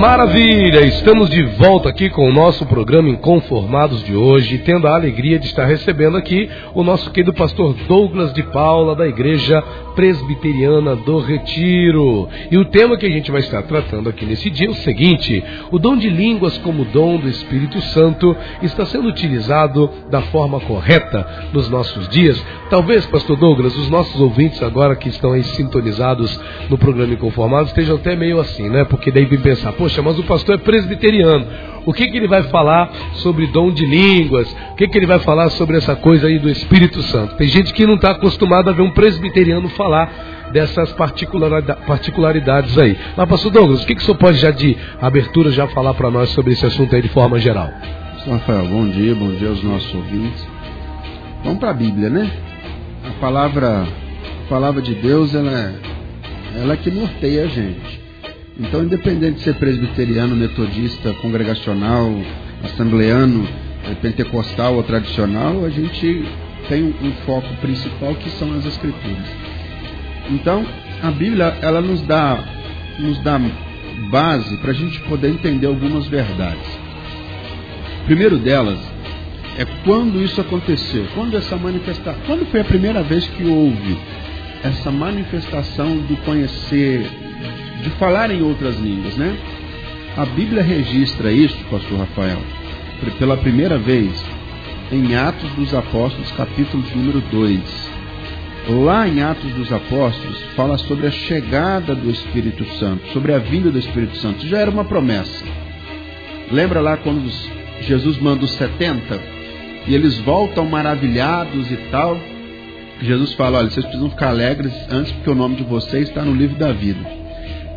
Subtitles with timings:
[0.00, 0.80] Maravilha!
[0.86, 5.44] Estamos de volta aqui com o nosso programa Inconformados de hoje, tendo a alegria de
[5.44, 9.62] estar recebendo aqui o nosso querido pastor Douglas de Paula, da Igreja
[9.94, 12.26] Presbiteriana do Retiro.
[12.50, 15.44] E o tema que a gente vai estar tratando aqui nesse dia é o seguinte:
[15.70, 21.50] o dom de línguas como dom do Espírito Santo está sendo utilizado da forma correta
[21.52, 22.42] nos nossos dias.
[22.70, 27.96] Talvez, pastor Douglas, os nossos ouvintes agora que estão aí sintonizados no programa Inconformados estejam
[27.96, 28.84] até meio assim, né?
[28.84, 31.46] Porque daí vem pensar, poxa, mas o pastor é presbiteriano.
[31.86, 34.54] O que, que ele vai falar sobre dom de línguas?
[34.72, 37.36] O que, que ele vai falar sobre essa coisa aí do Espírito Santo?
[37.36, 40.92] Tem gente que não está acostumada a ver um presbiteriano falar dessas
[41.86, 42.98] particularidades aí.
[43.16, 46.10] Mas, pastor Douglas, o que, que o senhor pode já de abertura já falar para
[46.10, 47.70] nós sobre esse assunto aí de forma geral?
[48.28, 50.46] Rafael, bom dia, bom dia aos nossos ouvintes.
[51.42, 52.30] Vamos para a Bíblia, né?
[53.08, 53.84] A palavra,
[54.44, 55.74] a palavra de Deus, ela é,
[56.60, 57.99] ela é que norteia a gente.
[58.60, 62.14] Então, independente de ser presbiteriano, metodista, congregacional,
[62.62, 63.48] assembleano,
[63.86, 66.26] eh, pentecostal ou tradicional, a gente
[66.68, 69.26] tem um foco principal que são as escrituras.
[70.30, 70.66] Então,
[71.02, 72.38] a Bíblia ela nos dá
[72.98, 73.40] nos dá
[74.10, 76.78] base para a gente poder entender algumas verdades.
[78.04, 78.78] primeiro delas
[79.56, 83.96] é quando isso aconteceu, quando essa manifestação, quando foi a primeira vez que houve
[84.62, 87.06] essa manifestação do conhecer
[87.82, 89.36] de falar em outras línguas, né?
[90.16, 92.40] A Bíblia registra isso, pastor Rafael,
[93.18, 94.12] pela primeira vez
[94.92, 97.90] em Atos dos Apóstolos, capítulo número 2.
[98.84, 103.70] Lá em Atos dos Apóstolos, fala sobre a chegada do Espírito Santo, sobre a vinda
[103.70, 104.46] do Espírito Santo.
[104.46, 105.44] Já era uma promessa.
[106.50, 107.30] Lembra lá quando
[107.82, 109.18] Jesus manda os 70
[109.86, 112.20] e eles voltam maravilhados e tal?
[113.00, 116.34] Jesus fala: olha, vocês precisam ficar alegres antes, porque o nome de vocês está no
[116.34, 117.19] livro da vida.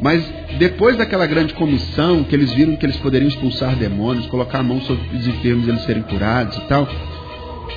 [0.04, 0.22] Mas
[0.60, 4.82] depois daquela grande comissão, que eles viram que eles poderiam expulsar demônios, colocar a mão
[4.82, 6.86] sobre os enfermos e eles serem curados e tal,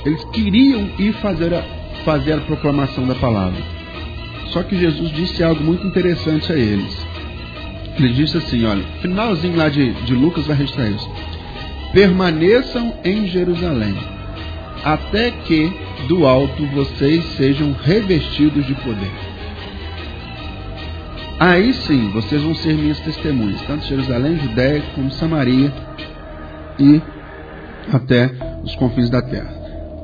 [0.05, 1.63] eles queriam ir fazer a,
[2.03, 3.63] fazer a proclamação da palavra.
[4.47, 6.93] Só que Jesus disse algo muito interessante a eles.
[7.97, 11.09] Ele disse assim: olha, finalzinho lá de, de Lucas vai registrar isso.
[11.93, 13.95] Permaneçam em Jerusalém,
[14.83, 15.71] até que
[16.09, 19.26] do alto vocês sejam revestidos de poder.
[21.39, 25.71] Aí sim, vocês vão ser minhas testemunhas, tanto Jerusalém, Judéia, como Samaria
[26.79, 26.99] e
[27.93, 28.31] até
[28.63, 29.53] os confins da terra.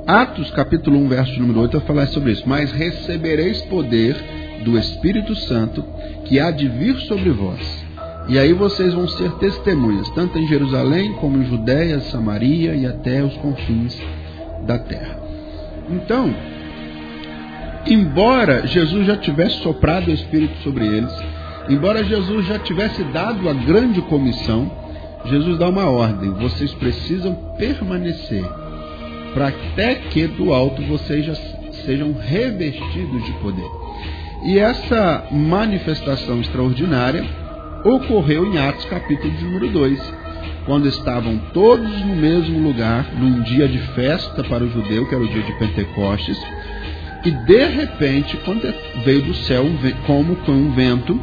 [0.05, 2.43] Atos capítulo 1, verso número 8 vai falar sobre isso.
[2.45, 4.15] Mas recebereis poder
[4.63, 5.83] do Espírito Santo
[6.25, 7.83] que há de vir sobre vós.
[8.27, 13.23] E aí vocês vão ser testemunhas, tanto em Jerusalém como em Judéia, Samaria e até
[13.23, 13.99] os confins
[14.67, 15.19] da terra.
[15.89, 16.33] Então,
[17.85, 21.11] embora Jesus já tivesse soprado o Espírito sobre eles,
[21.69, 24.71] embora Jesus já tivesse dado a grande comissão,
[25.25, 28.43] Jesus dá uma ordem: vocês precisam permanecer,
[29.33, 31.35] para até que do alto vocês já
[31.85, 33.69] sejam revestidos de poder.
[34.43, 37.25] E essa manifestação extraordinária
[37.85, 40.13] ocorreu em Atos capítulo de número 2,
[40.65, 45.23] quando estavam todos no mesmo lugar, num dia de festa para o judeu, que era
[45.23, 46.37] o dia de Pentecostes,
[47.25, 48.73] e de repente, quando
[49.03, 49.65] veio do céu,
[50.05, 51.19] como com um vento,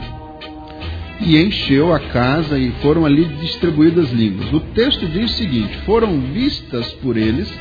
[1.21, 4.51] e encheu a casa e foram ali distribuídas línguas.
[4.53, 7.53] O texto diz o seguinte: foram vistas por eles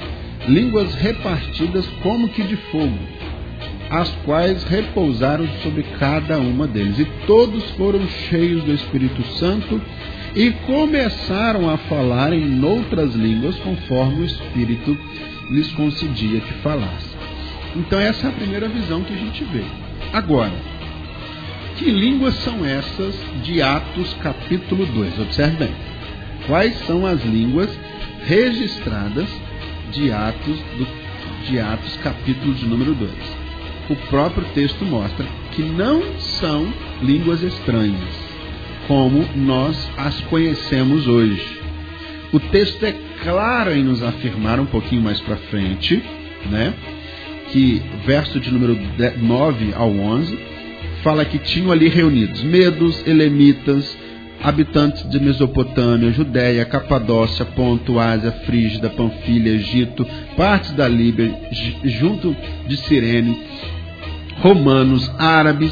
[0.48, 2.98] línguas repartidas como que de fogo,
[3.90, 6.98] as quais repousaram sobre cada uma deles.
[7.00, 9.82] E todos foram cheios do Espírito Santo
[10.34, 14.98] e começaram a falar em outras línguas conforme o Espírito
[15.52, 17.19] lhes concedia que falassem.
[17.76, 19.64] Então essa é a primeira visão que a gente vê.
[20.14, 20.54] Agora,
[21.78, 25.20] que línguas são essas de Atos capítulo 2?
[25.20, 25.74] Observe bem.
[26.48, 27.70] Quais são as línguas
[28.26, 29.28] registradas
[29.92, 30.88] de Atos, do,
[31.48, 33.12] de Atos capítulo de número 2?
[33.90, 36.72] O próprio texto mostra que não são
[37.02, 38.10] línguas estranhas,
[38.88, 41.60] como nós as conhecemos hoje.
[42.32, 42.94] O texto é
[43.24, 46.04] claro em nos afirmar um pouquinho mais para frente,
[46.50, 46.74] né?
[47.52, 48.78] Que, verso de número
[49.18, 50.38] 9 ao 11,
[51.04, 53.98] fala que tinham ali reunidos medos, elemitas,
[54.42, 60.06] habitantes de Mesopotâmia, Judéia, Capadócia, Ponto, Ásia, Frígida, Panfilha, Egito,
[60.38, 61.34] partes da Líbia,
[61.84, 62.36] junto
[62.68, 63.38] de Cirene,
[64.42, 65.72] romanos, árabes,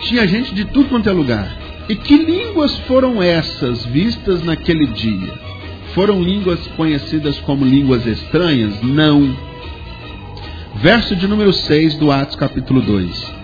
[0.00, 1.66] tinha gente de tudo quanto é lugar.
[1.88, 5.32] E que línguas foram essas vistas naquele dia?
[5.94, 8.82] Foram línguas conhecidas como línguas estranhas?
[8.82, 9.34] Não.
[10.80, 13.34] Verso de número 6 do Atos capítulo 2.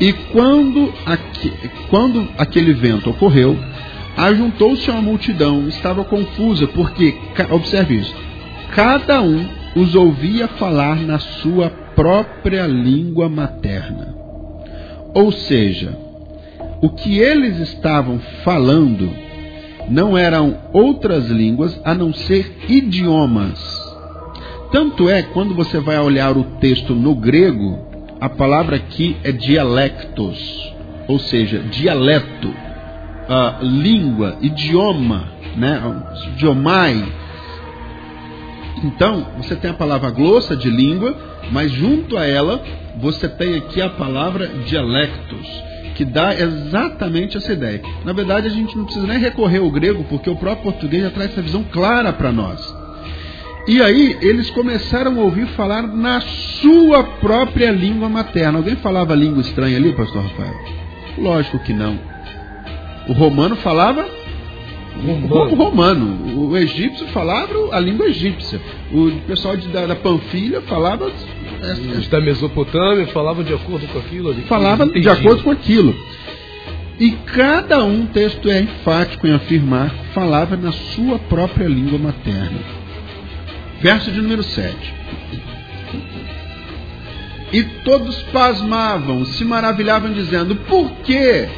[0.00, 0.92] E quando,
[1.90, 3.56] quando aquele vento ocorreu,
[4.16, 7.14] ajuntou-se uma multidão, estava confusa, porque,
[7.50, 8.14] observe isso,
[8.74, 9.46] cada um
[9.76, 14.14] os ouvia falar na sua própria língua materna.
[15.14, 15.98] Ou seja,
[16.80, 19.10] o que eles estavam falando
[19.90, 23.87] não eram outras línguas a não ser idiomas.
[24.70, 27.78] Tanto é, quando você vai olhar o texto no grego,
[28.20, 30.74] a palavra aqui é dialectos,
[31.06, 35.80] ou seja, dialeto, uh, língua, idioma, né?
[36.34, 37.02] idiomai.
[38.84, 41.16] Então, você tem a palavra glossa de língua,
[41.50, 42.62] mas junto a ela
[43.00, 45.46] você tem aqui a palavra dialectos
[45.94, 47.82] que dá exatamente essa ideia.
[48.04, 51.10] Na verdade, a gente não precisa nem recorrer ao grego, porque o próprio português já
[51.10, 52.77] traz essa visão clara para nós.
[53.68, 58.58] E aí, eles começaram a ouvir falar na sua própria língua materna.
[58.58, 60.58] Alguém falava língua estranha ali, pastor Rafael?
[61.18, 61.98] Lógico que não.
[63.06, 64.06] O romano falava
[65.04, 65.52] Romano.
[65.52, 66.48] o romano.
[66.48, 68.58] O egípcio falava a língua egípcia.
[68.90, 71.04] O pessoal de, da, da Panfilha falava
[71.98, 74.42] os da Mesopotâmia falavam de acordo com aquilo ali.
[74.48, 75.94] Falava de acordo com aquilo.
[76.98, 82.77] E cada um, texto é enfático em afirmar, falava na sua própria língua materna.
[83.80, 84.94] Verso de número 7.
[87.52, 91.48] E todos pasmavam, se maravilhavam, dizendo: Por quê?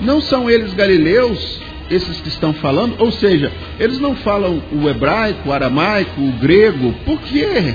[0.00, 1.60] Não são eles galileus,
[1.90, 2.96] esses que estão falando?
[2.98, 6.92] Ou seja, eles não falam o hebraico, o aramaico, o grego.
[7.04, 7.74] Por quê?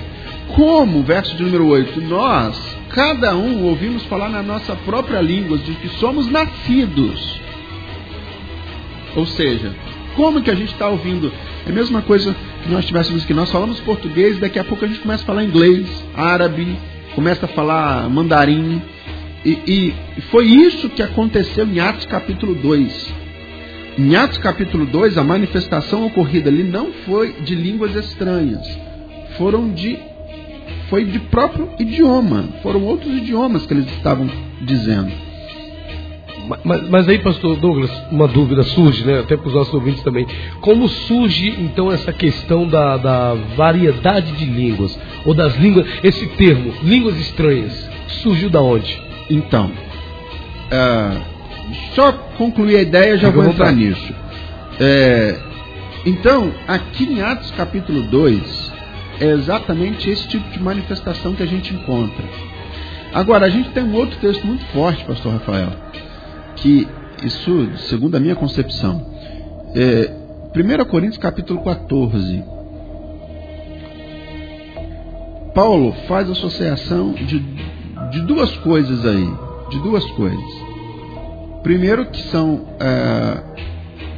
[0.55, 5.73] Como, verso de número 8, nós, cada um, ouvimos falar na nossa própria língua de
[5.75, 7.39] que somos nascidos.
[9.15, 9.73] Ou seja,
[10.17, 11.31] como que a gente está ouvindo?
[11.65, 14.87] É a mesma coisa que nós tivéssemos que nós falamos português, daqui a pouco a
[14.87, 16.75] gente começa a falar inglês, árabe,
[17.15, 18.81] começa a falar mandarim.
[19.45, 23.13] E, e foi isso que aconteceu em Atos capítulo 2.
[23.99, 28.67] Em Atos capítulo 2, a manifestação ocorrida ali não foi de línguas estranhas,
[29.37, 29.97] foram de
[30.89, 32.45] foi de próprio idioma.
[32.63, 34.29] Foram outros idiomas que eles estavam
[34.61, 35.11] dizendo.
[36.63, 39.19] Mas, mas, aí, pastor Douglas, uma dúvida surge, né?
[39.19, 40.25] Até para os nossos ouvintes também.
[40.61, 44.97] Como surge então essa questão da, da variedade de línguas?
[45.25, 47.89] Ou das línguas, esse termo, línguas estranhas,
[48.23, 48.97] surgiu da onde?
[49.29, 49.69] Então,
[50.71, 51.21] uh,
[51.93, 54.13] só concluir a ideia, já vou entrar nisso.
[54.79, 55.35] É,
[56.05, 58.71] então, aqui em Atos capítulo 2,
[59.19, 62.23] é exatamente esse tipo de manifestação que a gente encontra.
[63.13, 65.71] Agora, a gente tem um outro texto muito forte, pastor Rafael,
[66.57, 66.87] que
[67.23, 69.05] isso, segundo a minha concepção,
[69.75, 70.11] é
[70.55, 72.43] 1 Coríntios capítulo 14.
[75.53, 77.39] Paulo faz associação de,
[78.11, 79.29] de duas coisas aí,
[79.69, 80.67] de duas coisas.
[81.63, 83.43] Primeiro que são, é,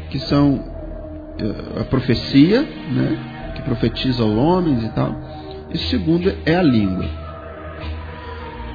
[0.09, 0.63] que são
[1.39, 3.53] é, a profecia, né?
[3.55, 5.15] que profetiza aos homens e tal.
[5.71, 7.05] E segundo é a língua.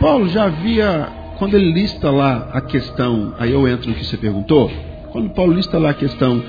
[0.01, 1.09] Paulo já havia,
[1.39, 4.71] quando ele lista lá a questão, aí eu entro no que você perguntou,
[5.11, 6.43] quando Paulo lista lá a questão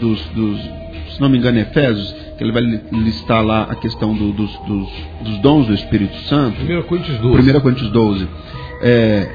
[0.00, 4.32] dos, dos se não me engano, Efésios, que ele vai listar lá a questão do,
[4.32, 4.88] dos, dos,
[5.22, 6.56] dos, dons do Espírito Santo.
[6.62, 7.56] 1 Coríntios 12.
[7.56, 8.28] 1 Coríntios 12.
[8.82, 9.28] É,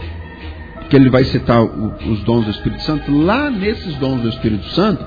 [0.90, 3.12] que ele vai citar o, os dons do Espírito Santo.
[3.12, 5.06] Lá nesses dons do Espírito Santo,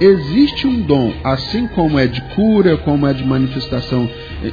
[0.00, 4.08] existe um dom, assim como é de cura, como é de manifestação.
[4.42, 4.52] Eh,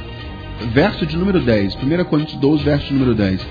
[0.72, 3.46] verso de número 10, 1 Coríntios 12, verso de número 10.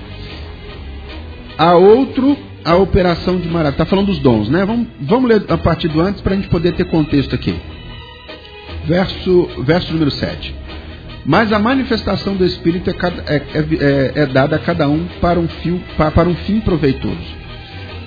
[1.62, 3.70] Há outro, a operação de Maratá.
[3.70, 4.64] Está falando dos dons, né?
[4.66, 7.54] Vamos, vamos ler a partir do antes para a gente poder ter contexto aqui.
[8.84, 10.52] Verso, verso número 7.
[11.24, 12.94] Mas a manifestação do Espírito é,
[13.28, 17.36] é, é, é, dada a cada um para um, fio, para, para um fim proveitoso.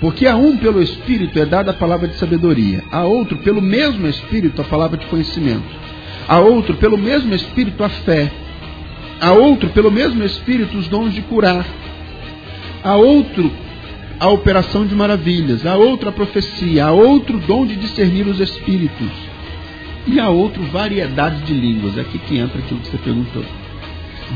[0.02, 4.06] Porque a um, pelo Espírito, é dada a palavra de sabedoria, a outro, pelo mesmo
[4.06, 5.64] Espírito, a palavra de conhecimento,
[6.28, 8.30] a outro, pelo mesmo Espírito, a fé,
[9.22, 11.66] a outro, pelo mesmo Espírito, os dons de curar,
[12.86, 13.52] a outro,
[14.20, 19.10] a operação de maravilhas, a outro, a profecia, a outro, dom de discernir os Espíritos,
[20.06, 21.98] e a outro, variedade de línguas.
[21.98, 23.44] É aqui que entra aquilo que você perguntou.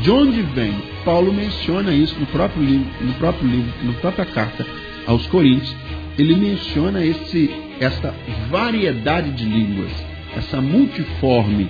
[0.02, 0.74] De onde vem?
[1.04, 4.66] Paulo menciona isso no próprio livro, no próprio livro, na própria carta
[5.06, 5.72] aos Coríntios,
[6.18, 8.12] ele menciona esse, essa
[8.50, 9.92] variedade de línguas,
[10.36, 11.68] essa multiforme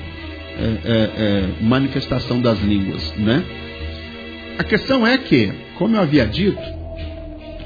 [0.58, 3.14] é, é, é, manifestação das línguas.
[3.18, 3.44] Né?
[4.60, 6.60] A questão é que, como eu havia dito,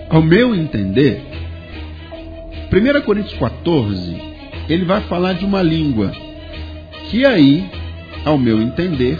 [0.08, 1.20] ao meu entender,
[2.72, 4.16] 1 Coríntios 14,
[4.68, 6.12] ele vai falar de uma língua
[7.10, 7.68] Que aí,
[8.24, 9.18] ao meu entender,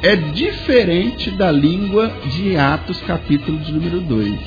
[0.00, 4.40] é diferente da língua de Atos, capítulo de número 2.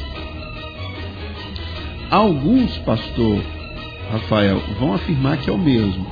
[2.10, 3.42] Alguns, pastor
[4.14, 6.08] Rafael, vão afirmar que é o mesmo.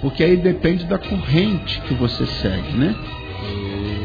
[0.00, 2.94] Porque aí depende da corrente que você segue, né?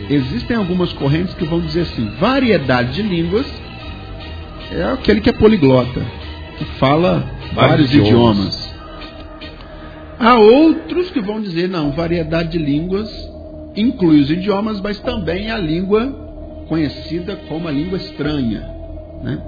[0.10, 3.46] Existem algumas correntes que vão dizer assim: variedade de línguas
[4.72, 6.02] é aquele que é poliglota,
[6.58, 8.38] que fala vários, vários idiomas.
[8.38, 8.68] idiomas.
[10.20, 13.10] Há outros que vão dizer: não, variedade de línguas
[13.76, 16.08] inclui os idiomas, mas também a língua
[16.68, 18.68] conhecida como a língua estranha.
[19.24, 19.42] Né?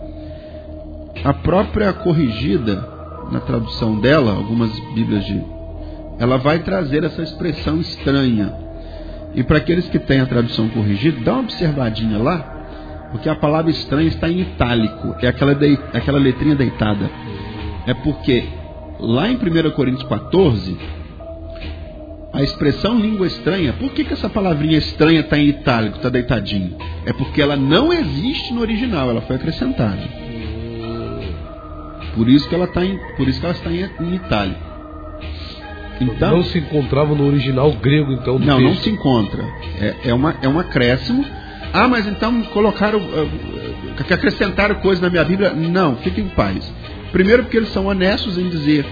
[1.23, 2.87] A própria corrigida,
[3.31, 5.41] na tradução dela, algumas Bíblias de.
[6.19, 8.53] Ela vai trazer essa expressão estranha.
[9.33, 13.71] E para aqueles que têm a tradução corrigida, dá uma observadinha lá, porque a palavra
[13.71, 17.09] estranha está em itálico, é aquela, de, aquela letrinha deitada.
[17.85, 18.43] É porque
[18.99, 20.77] lá em 1 Coríntios 14,
[22.33, 26.77] a expressão língua estranha, por que, que essa palavrinha estranha está em itálico, está deitadinho?
[27.05, 30.01] É porque ela não existe no original, ela foi acrescentada.
[32.15, 34.68] Por isso que ela está em, por isso que ela está em, em itálico.
[35.99, 38.39] Então, não se encontrava no original grego, então.
[38.39, 38.69] não, texto.
[38.69, 39.43] não se encontra.
[39.79, 41.25] É, é, uma, é um acréscimo.
[41.73, 43.29] Ah, mas então colocaram, uh,
[44.11, 45.51] acrescentaram coisa na minha Bíblia?
[45.51, 46.71] Não, fiquem em paz.
[47.11, 48.85] Primeiro, porque eles são honestos em dizer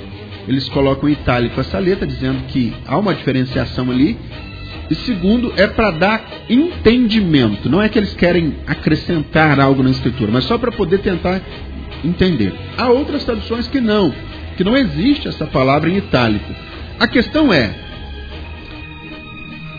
[0.48, 4.18] eles colocam em itálico essa letra, dizendo que há uma diferenciação ali.
[4.90, 7.70] E segundo, é para dar entendimento.
[7.70, 11.42] Não é que eles querem acrescentar algo na escritura, mas só para poder tentar
[12.06, 12.54] entender.
[12.78, 14.14] Há outras traduções que não,
[14.56, 16.56] que não existe essa palavra em itálico.
[17.00, 17.76] A questão é,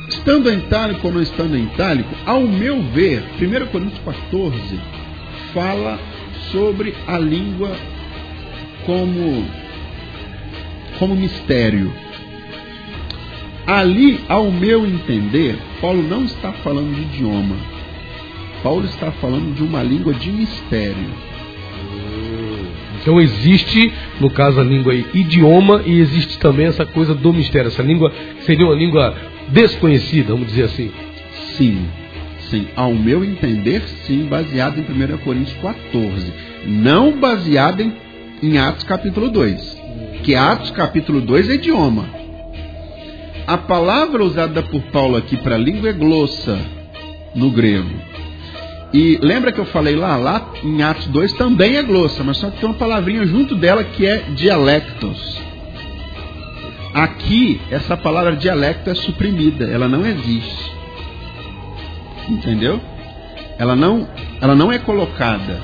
[0.09, 4.81] estando em itálico ou não estando em itálico, ao meu ver, 1 Coríntios 14
[5.53, 5.99] fala
[6.53, 7.73] sobre a língua
[8.87, 9.45] como
[10.99, 11.93] como mistério.
[13.67, 17.57] Ali, ao meu entender, Paulo não está falando de idioma.
[18.63, 21.28] Paulo está falando de uma língua de mistério.
[23.01, 27.69] Então existe, no caso, a língua idioma e existe também essa coisa do mistério.
[27.69, 28.13] Essa língua
[28.45, 29.15] seria uma língua
[29.49, 30.91] desconhecida, vamos dizer assim.
[31.57, 31.87] Sim,
[32.51, 32.67] sim.
[32.77, 36.33] Ao meu entender, sim, baseado em 1 Coríntios 14.
[36.67, 37.93] Não baseado em,
[38.43, 39.79] em Atos capítulo 2
[40.23, 42.09] que Atos capítulo 2 é idioma.
[43.47, 46.59] A palavra usada por Paulo aqui para língua é glossa
[47.35, 47.89] no grego.
[48.93, 52.51] E lembra que eu falei lá, lá em Atos 2 também é glossa, mas só
[52.51, 55.39] que tem uma palavrinha junto dela que é dialectos.
[56.95, 60.73] Aqui, essa palavra dialecto é suprimida, ela não existe.
[62.29, 62.81] Entendeu?
[63.59, 64.09] Ela não,
[64.41, 65.61] ela não é colocada.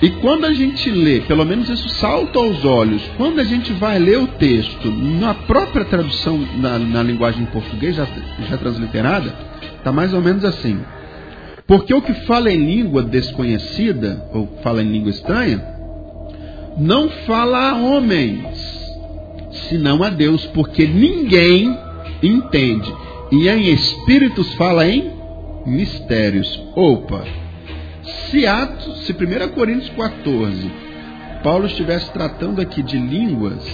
[0.00, 3.98] E quando a gente lê, pelo menos isso salta aos olhos, quando a gente vai
[3.98, 8.06] ler o texto na própria tradução na, na linguagem português, já,
[8.48, 9.34] já transliterada,
[9.76, 10.80] está mais ou menos assim.
[11.70, 15.64] Porque o que fala em língua desconhecida, ou fala em língua estranha,
[16.76, 18.58] não fala a homens,
[19.68, 21.78] senão a Deus, porque ninguém
[22.20, 22.92] entende.
[23.30, 25.12] E em espíritos fala em
[25.64, 26.60] mistérios.
[26.74, 27.22] Opa!
[28.02, 30.72] Se Atos, se 1 Coríntios 14,
[31.44, 33.64] Paulo estivesse tratando aqui de línguas,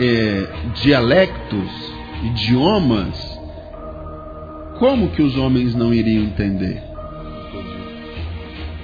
[0.00, 0.46] é,
[0.82, 1.70] dialectos,
[2.24, 3.35] idiomas,
[4.78, 6.82] como que os homens não iriam entender?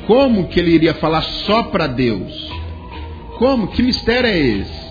[0.07, 2.51] Como que ele iria falar só para Deus?
[3.39, 3.69] Como?
[3.69, 4.83] Que mistério é esse?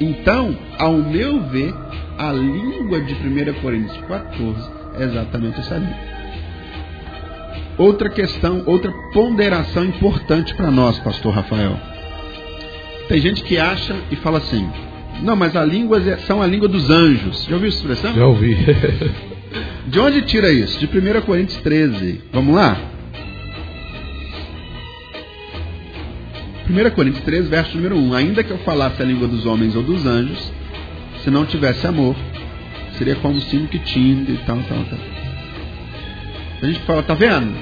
[0.00, 1.74] Então, ao meu ver,
[2.18, 6.12] a língua de 1 Coríntios 14 é exatamente essa língua.
[7.78, 11.76] Outra questão, outra ponderação importante para nós, pastor Rafael.
[13.08, 14.68] Tem gente que acha e fala assim:
[15.22, 17.44] não, mas as línguas é, são a língua dos anjos.
[17.44, 18.14] Já ouviu essa expressão?
[18.14, 18.56] Já ouvi.
[19.86, 20.78] de onde tira isso?
[20.78, 22.20] De 1 Coríntios 13.
[22.32, 22.76] Vamos lá?
[26.68, 28.14] 1 Coríntios 13, verso número 1.
[28.14, 30.52] Ainda que eu falasse a língua dos homens ou dos anjos,
[31.22, 32.16] se não tivesse amor,
[32.96, 34.98] seria como sino que tinha e tal, tal, tal.
[36.62, 37.52] A gente fala, tá vendo?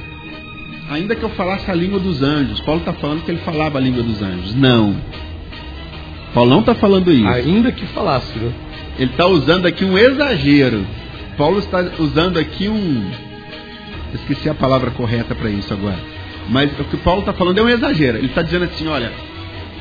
[0.91, 3.81] Ainda que eu falasse a língua dos anjos, Paulo está falando que ele falava a
[3.81, 4.55] língua dos anjos.
[4.55, 4.97] Não.
[6.35, 7.27] Paulo não está falando isso.
[7.27, 8.53] Ainda que falasse, né?
[8.99, 10.85] Ele está usando aqui um exagero.
[11.41, 13.11] Paulo está usando aqui um.
[14.13, 15.99] Esqueci a palavra correta para isso agora.
[16.51, 18.19] Mas o que Paulo está falando é um exagero.
[18.19, 19.11] Ele está dizendo assim: olha,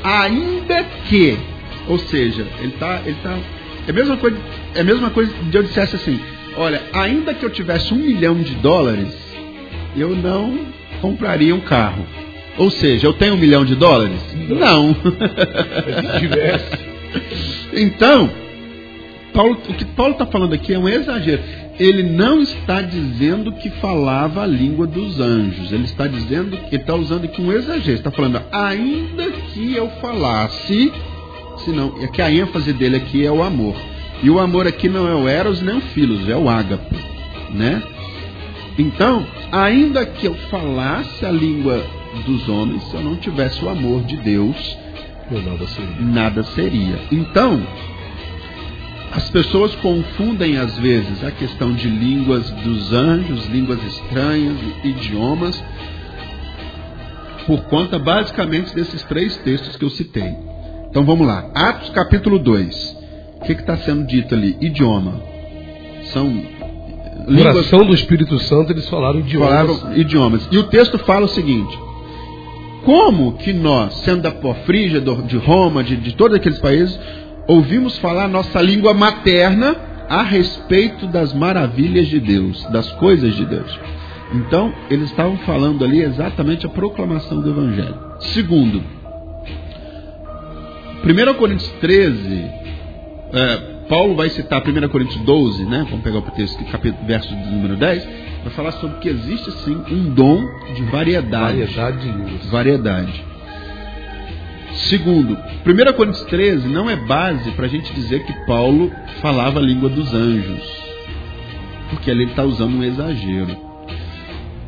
[0.02, 1.38] ainda que.
[1.86, 3.02] Ou seja, ele está.
[3.06, 3.38] Ele tá,
[3.86, 4.38] é, a mesma coisa,
[4.74, 6.18] é a mesma coisa de eu dissesse assim:
[6.56, 9.14] Olha, ainda que eu tivesse um milhão de dólares,
[9.98, 10.60] eu não
[11.02, 12.06] compraria um carro.
[12.58, 14.22] Ou seja, eu tenho um milhão de dólares?
[14.48, 14.96] Não.
[14.96, 16.80] Se tivesse.
[17.74, 18.32] Então,
[19.34, 21.42] Paulo, o que Paulo está falando aqui é um exagero.
[21.80, 25.72] Ele não está dizendo que falava a língua dos anjos.
[25.72, 27.98] Ele está dizendo que está usando aqui um exagero.
[27.98, 30.92] Está falando, ainda que eu falasse,
[31.64, 33.76] senão, é que a ênfase dele aqui é o amor.
[34.22, 36.96] E o amor aqui não é o eros nem o filos, é o ágape,
[37.52, 37.82] né?
[38.78, 41.82] Então, ainda que eu falasse a língua
[42.26, 44.78] dos homens, se eu não tivesse o amor de Deus,
[45.32, 46.02] nada seria.
[46.02, 47.00] Nada seria.
[47.12, 47.62] Então,
[49.12, 55.62] as pessoas confundem às vezes a questão de línguas dos anjos, línguas estranhas, idiomas,
[57.48, 60.36] por conta basicamente desses três textos que eu citei.
[60.90, 61.50] Então vamos lá.
[61.56, 62.98] Atos capítulo 2.
[63.42, 64.56] O que está sendo dito ali?
[64.62, 65.22] Idioma.
[66.12, 66.28] São
[67.28, 67.56] línguas.
[67.56, 69.50] Oração do Espírito Santo, eles falaram idiomas.
[69.50, 70.48] Falaram idiomas.
[70.52, 71.78] E o texto fala o seguinte:
[72.86, 77.00] Como que nós, sendo da Porfrígia, de Roma, de, de todos aqueles países,
[77.50, 79.76] ouvimos falar nossa língua materna
[80.08, 83.80] a respeito das maravilhas de Deus, das coisas de Deus?
[84.32, 87.96] Então, eles estavam falando ali exatamente a proclamação do Evangelho.
[88.20, 88.84] Segundo,
[91.04, 92.52] 1 Coríntios 13,
[93.34, 93.58] é,
[93.90, 95.88] Paulo vai citar 1 Coríntios 12, né?
[95.90, 98.08] Vamos pegar o texto, capítulo, verso número 10,
[98.44, 101.64] vai falar sobre que existe sim um dom de variedade.
[101.64, 102.46] Variedade de línguas.
[102.46, 103.26] Variedade.
[104.88, 109.62] Segundo, 1 Coríntios 13 não é base para a gente dizer que Paulo falava a
[109.62, 110.64] língua dos anjos,
[111.90, 113.58] porque ali ele está usando um exagero.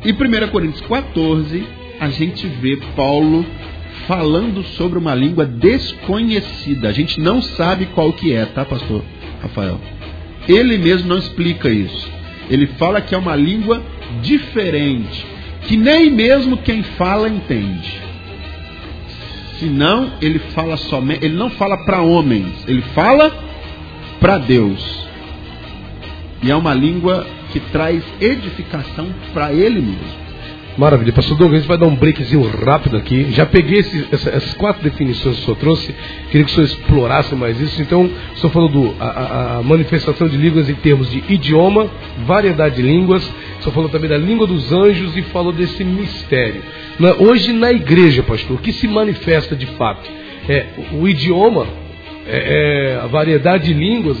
[0.04, 1.66] E 1 Coríntios 14,
[1.98, 3.46] a gente vê Paulo
[4.06, 6.88] falando sobre uma língua desconhecida.
[6.88, 9.02] A gente não sabe qual que é, tá, pastor
[9.40, 9.80] Rafael?
[10.46, 12.10] Ele mesmo não explica isso.
[12.50, 13.82] Ele fala que é uma língua
[14.20, 15.24] diferente,
[15.62, 18.11] que nem mesmo quem fala entende.
[19.62, 23.32] Senão ele fala somente, ele não fala para homens, ele fala
[24.18, 25.06] para Deus.
[26.42, 30.21] E é uma língua que traz edificação para ele mesmo.
[30.76, 31.12] Maravilha.
[31.12, 33.30] Pastor Douglas, vai dar um breakzinho rápido aqui.
[33.30, 35.94] Já peguei esse, essa, essas quatro definições que o senhor trouxe.
[36.30, 37.80] Queria que o senhor explorasse mais isso.
[37.82, 41.90] Então, o senhor falou do, a, a manifestação de línguas em termos de idioma,
[42.26, 43.22] variedade de línguas.
[43.22, 46.62] O senhor falou também da língua dos anjos e falou desse mistério.
[47.18, 50.10] Hoje, na igreja, pastor, o que se manifesta de fato?
[50.48, 51.66] É o idioma,
[52.26, 54.16] é, é a variedade de línguas,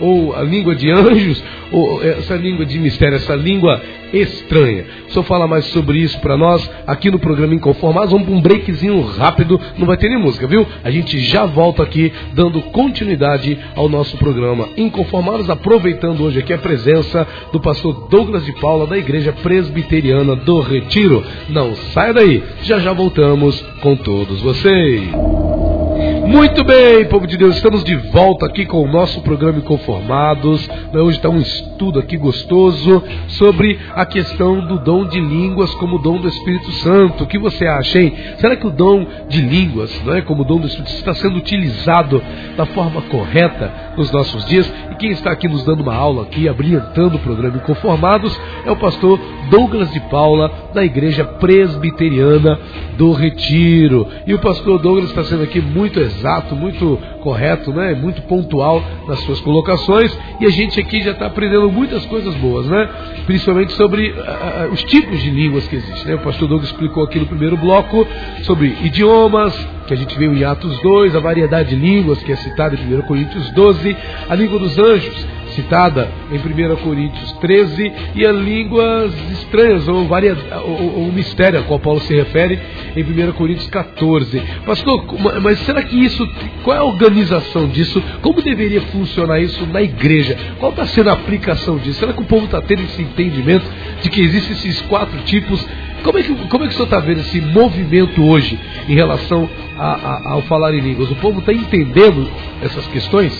[0.00, 3.80] ou a língua de anjos, ou essa língua de mistério, essa língua
[4.12, 4.84] estranha.
[5.08, 8.10] O senhor fala mais sobre isso para nós aqui no programa Inconformados.
[8.10, 10.66] Vamos para um breakzinho rápido, não vai ter nem música, viu?
[10.82, 16.58] A gente já volta aqui dando continuidade ao nosso programa Inconformados, aproveitando hoje aqui a
[16.58, 21.24] presença do pastor Douglas de Paula da Igreja Presbiteriana do Retiro.
[21.48, 25.83] Não saia daí, já já voltamos com todos vocês.
[26.26, 30.66] Muito bem, povo de Deus, estamos de volta aqui com o nosso programa Inconformados.
[30.92, 36.16] Hoje está um estudo aqui gostoso sobre a questão do dom de línguas como dom
[36.16, 37.24] do Espírito Santo.
[37.24, 38.14] O que você acha, hein?
[38.38, 41.36] Será que o dom de línguas, não é, como dom do Espírito Santo, está sendo
[41.36, 42.22] utilizado
[42.56, 44.72] da forma correta nos nossos dias?
[44.92, 48.76] E quem está aqui nos dando uma aula aqui, abrilhantando o programa Inconformados, é o
[48.76, 52.58] pastor Douglas de Paula, da Igreja Presbiteriana
[52.96, 54.08] do Retiro.
[54.26, 57.94] E o pastor Douglas está sendo aqui muito exato, muito correto, né?
[57.94, 60.16] muito pontual nas suas colocações.
[60.40, 62.88] E a gente aqui já está aprendendo muitas coisas boas, né?
[63.26, 66.06] principalmente sobre uh, os tipos de línguas que existem.
[66.06, 66.14] Né?
[66.14, 68.06] O pastor Douglas explicou aqui no primeiro bloco
[68.42, 69.54] sobre idiomas,
[69.86, 72.94] que a gente viu em Atos 2, a variedade de línguas que é citada em
[72.94, 73.96] 1 Coríntios 12,
[74.28, 80.36] a língua dos anjos, citada em 1 Coríntios 13, e as línguas estranhas, ou, varia,
[80.64, 82.58] ou, ou, mistério a qual Paulo se refere
[82.96, 84.42] em 1 Coríntios 14.
[84.66, 85.04] Pastor,
[85.42, 86.26] mas será que isso,
[86.62, 88.02] qual é a organização disso?
[88.20, 90.36] Como deveria funcionar isso na igreja?
[90.58, 92.00] Qual está sendo a aplicação disso?
[92.00, 93.66] Será que o povo está tendo esse entendimento
[94.02, 95.64] de que existem esses quatro tipos?
[96.02, 99.48] Como é que, como é que o senhor está vendo esse movimento hoje em relação
[99.78, 101.10] a, a, ao falar em línguas?
[101.10, 102.28] O povo está entendendo
[102.62, 103.32] essas questões?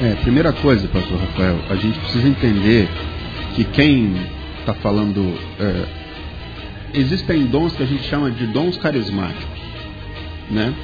[0.00, 2.88] É, primeira coisa, pastor Rafael, a gente precisa entender
[3.54, 4.14] que quem
[4.60, 5.38] está falando.
[5.60, 5.84] É,
[6.94, 9.60] existem dons que a gente chama de dons carismáticos.
[10.50, 10.74] Né?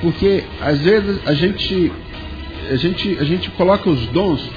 [0.00, 1.92] Porque às vezes a gente,
[2.70, 4.48] a gente, a gente coloca os dons,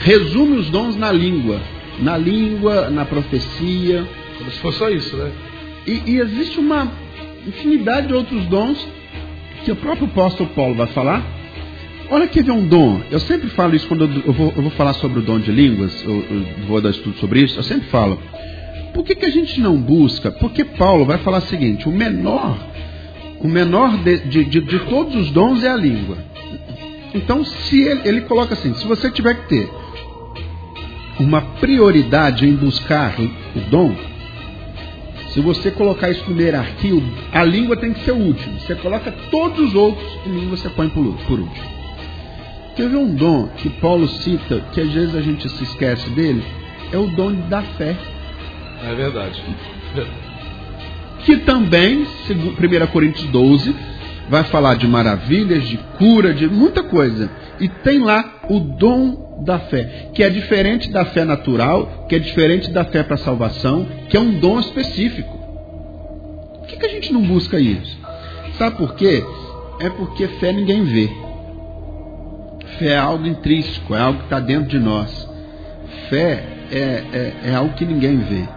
[0.00, 1.60] resume os dons na língua.
[2.00, 4.06] Na língua, na profecia.
[4.38, 5.32] Como se fosse só isso, né?
[5.86, 6.90] E, e existe uma
[7.46, 8.86] infinidade de outros dons
[9.64, 11.39] que o próprio apóstolo Paulo vai falar
[12.12, 13.00] Olha que ver um dom.
[13.08, 16.02] Eu sempre falo isso quando eu vou, eu vou falar sobre o dom de línguas,
[16.02, 18.20] eu, eu, vou dar estudo sobre isso, eu sempre falo.
[18.92, 20.32] Por que, que a gente não busca?
[20.32, 22.58] Porque Paulo vai falar o seguinte: o menor,
[23.38, 26.18] o menor de, de, de, de todos os dons é a língua.
[27.14, 29.70] Então, se ele, ele coloca assim, se você tiver que ter
[31.20, 33.94] uma prioridade em buscar o dom,
[35.28, 38.58] se você colocar isso no hierarquia, a língua tem que ser o último.
[38.58, 41.79] Você coloca todos os outros e língua você põe por último.
[42.88, 46.42] Ver um dom que Paulo cita, que às vezes a gente se esquece dele?
[46.90, 47.94] É o dom da fé.
[48.82, 49.42] É verdade.
[51.24, 53.76] Que também, 1 Coríntios 12,
[54.30, 57.30] vai falar de maravilhas, de cura, de muita coisa.
[57.60, 62.18] E tem lá o dom da fé, que é diferente da fé natural, que é
[62.18, 65.38] diferente da fé para salvação, que é um dom específico.
[66.60, 67.98] Por que, que a gente não busca isso?
[68.56, 69.22] Sabe por quê?
[69.80, 71.10] É porque fé ninguém vê.
[72.80, 75.28] Fé é algo intrínseco, é algo que está dentro de nós.
[76.08, 76.76] Fé é,
[77.12, 78.48] é, é algo que ninguém vê.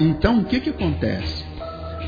[0.00, 1.44] Então, o que, que acontece?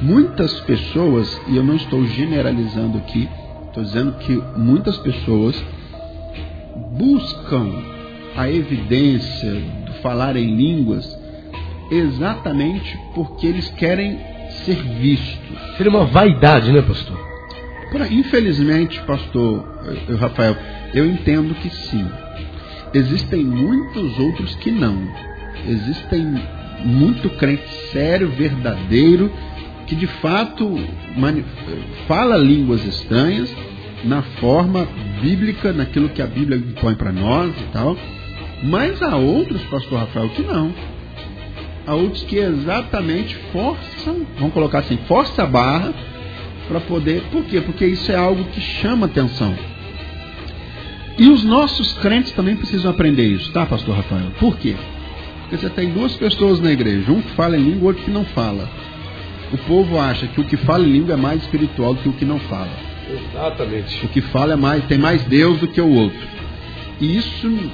[0.03, 3.29] Muitas pessoas, e eu não estou generalizando aqui,
[3.69, 5.55] estou dizendo que muitas pessoas
[6.99, 7.81] buscam
[8.37, 9.53] a evidência
[9.87, 11.17] do falar em línguas
[11.93, 14.19] exatamente porque eles querem
[14.65, 15.77] ser vistos.
[15.77, 17.25] Seria uma vaidade, né, pastor?
[18.11, 19.65] Infelizmente, pastor
[20.19, 20.57] Rafael,
[20.95, 22.07] eu entendo que sim.
[22.95, 24.97] Existem muitos outros que não.
[25.67, 26.41] Existem
[26.85, 29.31] muito crente sério, verdadeiro,
[29.87, 30.79] que de fato
[32.07, 33.55] fala línguas estranhas
[34.05, 34.87] na forma
[35.21, 37.97] bíblica, naquilo que a Bíblia põe para nós e tal.
[38.63, 40.73] Mas há outros, pastor Rafael, que não.
[41.87, 45.93] Há outros que exatamente forçam, vamos colocar assim, força a barra
[46.67, 47.23] para poder.
[47.31, 47.61] Por quê?
[47.61, 49.55] Porque isso é algo que chama atenção.
[51.19, 54.31] E os nossos crentes também precisam aprender isso, tá, pastor Rafael?
[54.39, 54.77] Por quê?
[55.41, 58.11] Porque você tem duas pessoas na igreja, um que fala em língua e outro que
[58.11, 58.69] não fala.
[59.53, 62.13] O povo acha que o que fala em língua é mais espiritual do que o
[62.13, 62.73] que não fala.
[63.09, 64.05] Exatamente.
[64.05, 66.29] O que fala é mais, tem mais Deus do que o outro.
[67.01, 67.71] E isso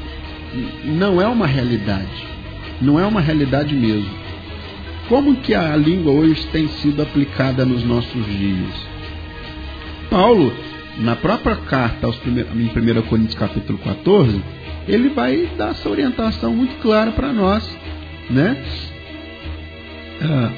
[0.85, 2.27] não é uma realidade.
[2.81, 4.11] Não é uma realidade mesmo.
[5.09, 8.75] Como que a língua hoje tem sido aplicada nos nossos dias?
[10.11, 10.53] Paulo,
[10.99, 14.43] na própria carta aos primeiros, em 1 Coríntios capítulo 14,
[14.87, 17.69] ele vai dar essa orientação muito clara para nós,
[18.31, 18.63] né?
[20.21, 20.51] Ah,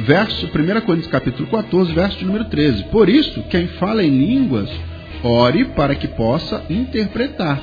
[0.00, 2.84] verso 1 Coríntios capítulo 14, verso número 13.
[2.84, 4.70] Por isso, quem fala em línguas,
[5.22, 7.60] ore para que possa interpretar.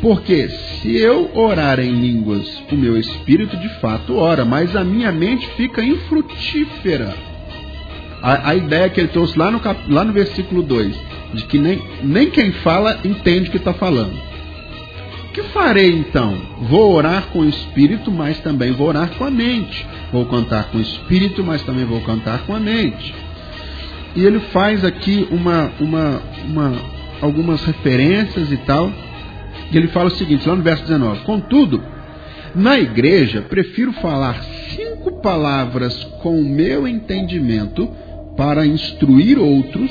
[0.00, 5.10] Porque se eu orar em línguas, o meu espírito de fato ora, mas a minha
[5.10, 7.25] mente fica infrutífera.
[8.22, 10.96] A, a ideia que ele trouxe lá no, lá no versículo 2
[11.34, 14.14] de que nem, nem quem fala entende o que está falando.
[15.32, 16.34] Que farei então?
[16.62, 19.86] Vou orar com o espírito, mas também vou orar com a mente.
[20.10, 23.14] Vou cantar com o espírito, mas também vou cantar com a mente.
[24.14, 26.72] E ele faz aqui uma, uma, uma,
[27.20, 28.90] algumas referências e tal.
[29.70, 31.82] E ele fala o seguinte, lá no verso 19: Contudo,
[32.54, 34.42] na igreja, prefiro falar
[34.74, 37.92] cinco palavras com o meu entendimento
[38.36, 39.90] para instruir outros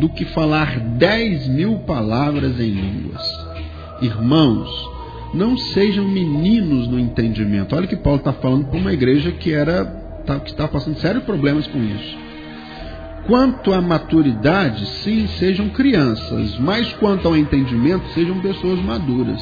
[0.00, 3.22] do que falar dez mil palavras em línguas.
[4.02, 4.68] Irmãos,
[5.32, 7.74] não sejam meninos no entendimento.
[7.74, 9.84] Olha que Paulo está falando para uma igreja que era
[10.26, 12.24] tá, que estava passando sérios problemas com isso.
[13.26, 19.40] Quanto à maturidade, sim, sejam crianças, mas quanto ao entendimento, sejam pessoas maduras.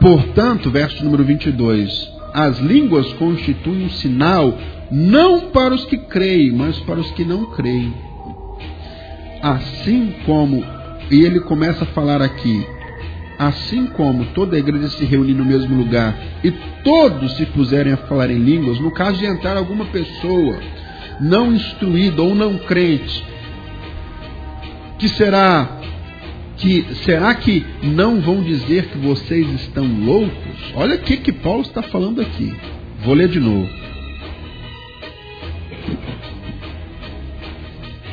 [0.00, 4.58] Portanto, verso número 22, as línguas constituem um sinal
[4.90, 7.94] não para os que creem, mas para os que não creem.
[9.40, 10.64] Assim como,
[11.12, 12.66] e ele começa a falar aqui,
[13.38, 16.50] assim como toda a igreja se reúne no mesmo lugar e
[16.82, 20.58] todos se puserem a falar em línguas, no caso de entrar alguma pessoa
[21.20, 23.24] não instruída ou não crente,
[24.98, 25.80] que será
[26.56, 30.72] que será que não vão dizer que vocês estão loucos?
[30.74, 32.54] Olha o que que Paulo está falando aqui.
[33.04, 33.68] Vou ler de novo.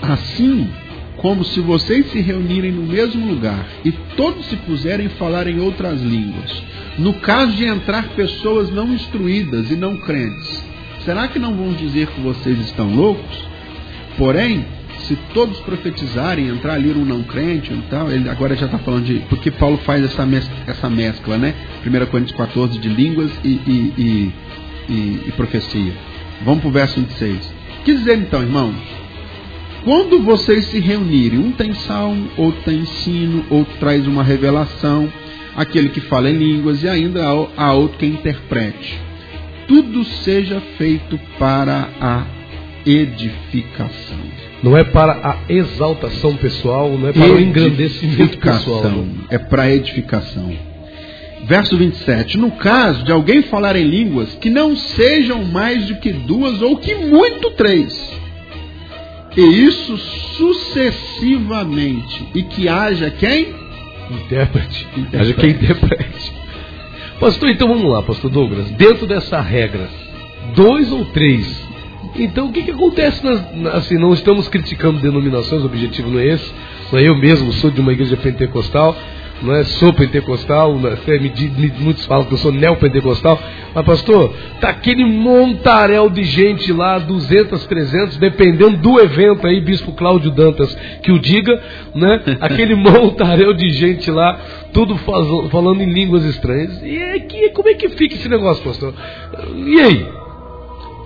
[0.01, 0.67] Assim
[1.17, 6.01] como se vocês se reunirem no mesmo lugar e todos se puserem falar em outras
[6.01, 6.63] línguas.
[6.97, 10.63] No caso de entrar pessoas não instruídas e não crentes,
[11.05, 13.45] será que não vão dizer que vocês estão loucos?
[14.17, 14.65] Porém,
[15.11, 19.03] se todos profetizarem, entrar ali um não crente e tal, ele agora já está falando
[19.03, 19.19] de.
[19.27, 21.53] Porque Paulo faz essa mescla, essa mescla né?
[21.85, 24.33] 1 Coríntios 14 de línguas e, e,
[24.87, 24.93] e,
[25.27, 25.93] e, profecia.
[26.45, 27.53] Vamos para o verso 26.
[27.83, 28.75] Quer dizer então, irmãos,
[29.83, 35.11] quando vocês se reunirem, um tem salmo, outro tem ensino, outro traz uma revelação,
[35.57, 37.25] aquele que fala em línguas e ainda
[37.57, 38.97] há outro que interprete.
[39.67, 42.40] Tudo seja feito para a
[42.85, 44.19] edificação.
[44.63, 48.83] Não é para a exaltação pessoal, não é para o engrandecimento pessoal.
[49.29, 50.53] É para edificação.
[51.43, 52.37] Verso 27.
[52.37, 56.77] No caso de alguém falar em línguas que não sejam mais do que duas ou
[56.77, 58.21] que muito três.
[59.35, 59.97] E isso
[60.37, 62.27] sucessivamente.
[62.35, 63.55] E que haja quem?
[64.11, 64.87] Intérprete.
[64.95, 65.17] intérprete.
[65.17, 66.33] Haja quem interprete.
[67.19, 68.69] Pastor, então vamos lá, pastor Douglas.
[68.71, 69.89] Dentro dessa regra,
[70.55, 71.70] dois ou três.
[72.15, 73.23] Então o que, que acontece?
[73.23, 73.43] Nas,
[73.75, 76.53] assim, não estamos criticando denominações, o objetivo não é esse.
[76.91, 78.95] Não é eu mesmo sou de uma igreja pentecostal
[79.41, 79.63] não é?
[79.63, 80.97] Sou pentecostal, né?
[81.79, 83.41] muitos falam que eu sou neopentecostal,
[83.73, 89.93] mas pastor, tá aquele montaréu de gente lá, 200, 300, dependendo do evento aí, Bispo
[89.93, 91.61] Cláudio Dantas que o diga,
[91.95, 92.21] né?
[92.39, 94.39] Aquele montaréu de gente lá,
[94.73, 96.81] tudo faz, falando em línguas estranhas.
[96.83, 98.93] E é que, como é que fica esse negócio, pastor?
[99.55, 100.20] E aí?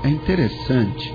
[0.06, 1.12] É interessante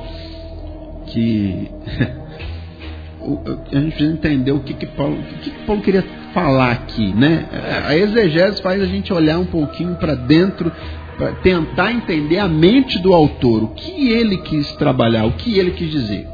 [1.06, 1.70] que
[3.72, 6.02] a gente precisa entender o que, que, Paulo, o que, que Paulo queria
[6.34, 7.46] falar aqui, né?
[7.86, 10.72] A exegese faz a gente olhar um pouquinho para dentro,
[11.16, 15.70] para tentar entender a mente do autor, o que ele quis trabalhar, o que ele
[15.70, 16.26] quis dizer.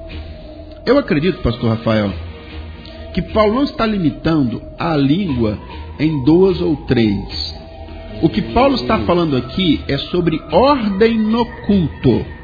[0.87, 2.11] Eu acredito, pastor Rafael,
[3.13, 5.59] que Paulo não está limitando a língua
[6.01, 7.55] em duas ou três.
[8.23, 12.36] O que Paulo está falando aqui é sobre ordem no culto.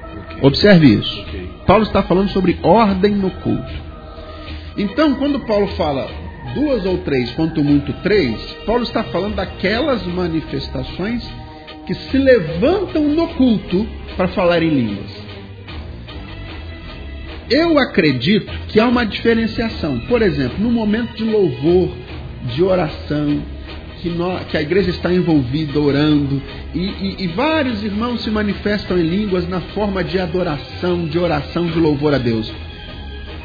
[0.42, 1.24] Observe isso.
[1.66, 3.72] Paulo está falando sobre ordem no culto.
[4.76, 6.10] Então, quando Paulo fala
[6.54, 11.24] duas ou três, quanto muito três, Paulo está falando daquelas manifestações
[11.86, 15.10] que se levantam no culto para falar em línguas.
[17.48, 20.00] Eu acredito que há uma diferenciação.
[20.08, 21.90] Por exemplo, no momento de louvor,
[22.54, 23.42] de oração,
[24.02, 24.10] que,
[24.50, 26.42] que a igreja está envolvida orando,
[26.74, 31.66] e, e, e vários irmãos se manifestam em línguas na forma de adoração, de oração,
[31.66, 32.52] de louvor a Deus.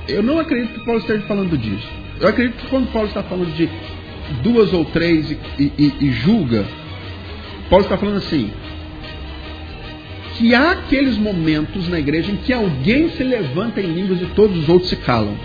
[0.07, 1.87] Eu não acredito que Paulo esteja falando disso.
[2.19, 3.69] Eu acredito que quando Paulo está falando de
[4.41, 6.65] duas ou três e, e, e julga,
[7.69, 8.49] Paulo está falando assim:
[10.37, 14.57] que há aqueles momentos na igreja em que alguém se levanta em línguas e todos
[14.57, 15.37] os outros se calam.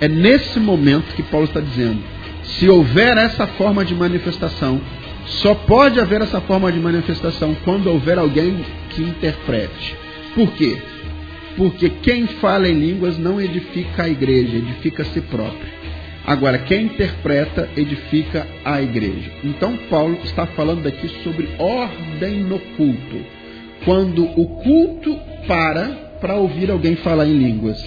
[0.00, 2.00] É nesse momento que Paulo está dizendo:
[2.46, 4.80] se houver essa forma de manifestação,
[5.26, 9.96] só pode haver essa forma de manifestação quando houver alguém que interprete.
[10.34, 10.78] Por quê?
[11.56, 15.76] Porque quem fala em línguas não edifica a igreja, edifica a si próprio.
[16.26, 19.30] Agora, quem interpreta edifica a igreja.
[19.44, 23.24] Então, Paulo está falando aqui sobre ordem no culto.
[23.84, 27.82] Quando o culto para para ouvir alguém falar em línguas.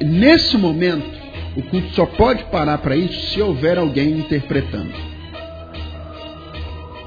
[0.00, 1.15] Nesse momento,
[1.56, 4.92] o culto só pode parar para isso se houver alguém interpretando.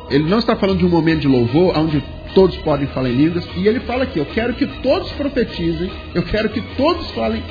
[0.10, 3.48] Ele não está falando de um momento de louvor onde todos podem falar em línguas.
[3.56, 7.44] E ele fala aqui: eu quero que todos profetizem, eu quero que todos falem,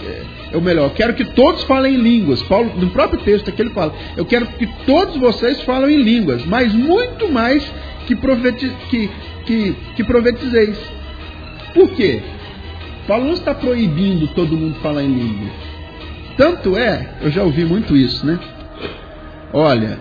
[0.53, 2.43] é, o melhor, eu quero que todos falem em línguas.
[2.43, 6.45] Paulo, no próprio texto aqui ele fala: eu quero que todos vocês falem em línguas,
[6.47, 7.65] mas muito mais
[8.07, 9.11] que, profeti que,
[9.47, 10.77] que, que profetizeis.
[11.75, 12.21] Por quê?
[13.07, 15.68] Paulo não está proibindo todo mundo falar em línguas.
[16.39, 18.39] Tanto é, eu já ouvi muito isso, né?
[19.53, 19.99] Olha,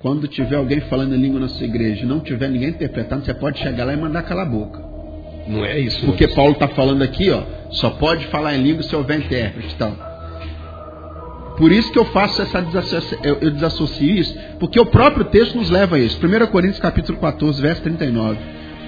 [0.00, 3.32] quando tiver alguém falando em língua na sua igreja e não tiver ninguém interpretando, você
[3.32, 4.82] pode chegar lá e mandar calar a boca.
[5.46, 6.04] Não é isso.
[6.06, 9.78] Porque Paulo está falando aqui, ó, só pode falar em língua se houver intérprete e
[9.78, 9.96] tal.
[11.56, 13.16] Por isso que eu faço essa desassocio...
[13.22, 16.18] eu desassocio isso, porque o próprio texto nos leva a isso.
[16.18, 18.38] 1 Coríntios capítulo 14, verso 39.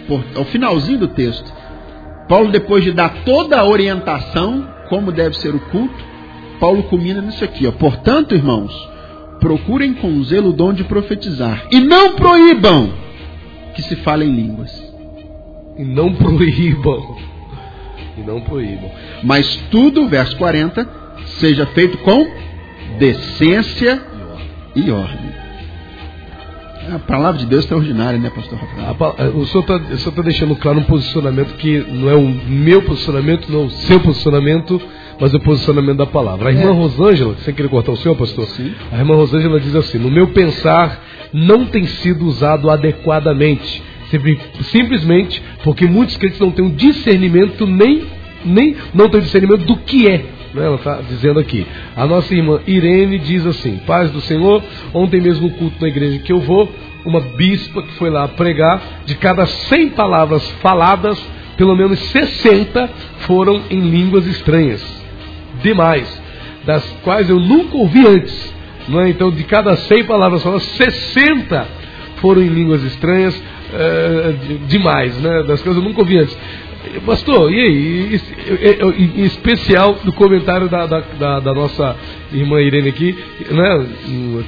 [0.08, 1.48] Por, ao finalzinho do texto,
[2.28, 6.15] Paulo, depois de dar toda a orientação, como deve ser o culto,
[6.58, 7.72] Paulo culmina nisso aqui, ó.
[7.72, 8.72] Portanto, irmãos,
[9.40, 11.66] procurem com zelo o dom de profetizar.
[11.70, 12.92] E não proíbam
[13.74, 14.72] que se fale em línguas.
[15.78, 17.16] E não proíbam.
[18.16, 18.90] E não proíbam.
[19.22, 20.88] Mas tudo, verso 40,
[21.38, 22.26] seja feito com
[22.98, 24.02] decência
[24.74, 25.36] e ordem.
[26.94, 29.36] A palavra de Deus é extraordinária, né, pastor Rafael?
[29.36, 33.62] O senhor está tá deixando claro um posicionamento que não é o meu posicionamento, não
[33.62, 34.80] é o seu posicionamento,
[35.20, 36.48] mas o posicionamento da palavra.
[36.48, 36.72] A irmã é.
[36.72, 38.46] Rosângela, você queria cortar o seu, pastor?
[38.46, 38.72] Sim.
[38.92, 41.02] A irmã Rosângela diz assim: No meu pensar,
[41.32, 43.82] não tem sido usado adequadamente.
[44.62, 48.04] Simplesmente porque muitos crentes não têm um discernimento, nem,
[48.44, 50.24] nem não têm discernimento do que é.
[50.54, 50.64] Né?
[50.64, 51.66] Ela está dizendo aqui.
[51.96, 54.62] A nossa irmã Irene diz assim: Paz do Senhor,
[54.94, 56.70] ontem mesmo no culto na igreja que eu vou,
[57.04, 61.20] uma bispa que foi lá pregar, de cada 100 palavras faladas,
[61.56, 62.88] pelo menos 60
[63.20, 65.05] foram em línguas estranhas
[65.62, 66.22] demais,
[66.64, 68.54] das quais eu nunca ouvi antes.
[68.88, 69.08] Não é?
[69.10, 71.68] Então, de cada 100 palavras faladas, 60
[72.16, 73.40] foram em línguas estranhas,
[73.72, 74.34] é,
[74.68, 75.42] demais, né?
[75.42, 76.36] das coisas eu nunca ouvi antes.
[77.04, 78.20] Pastor, e aí?
[79.16, 81.96] Em especial no comentário da, da, da, da, nossa
[82.32, 83.16] irmã Irene aqui,
[83.50, 83.86] né?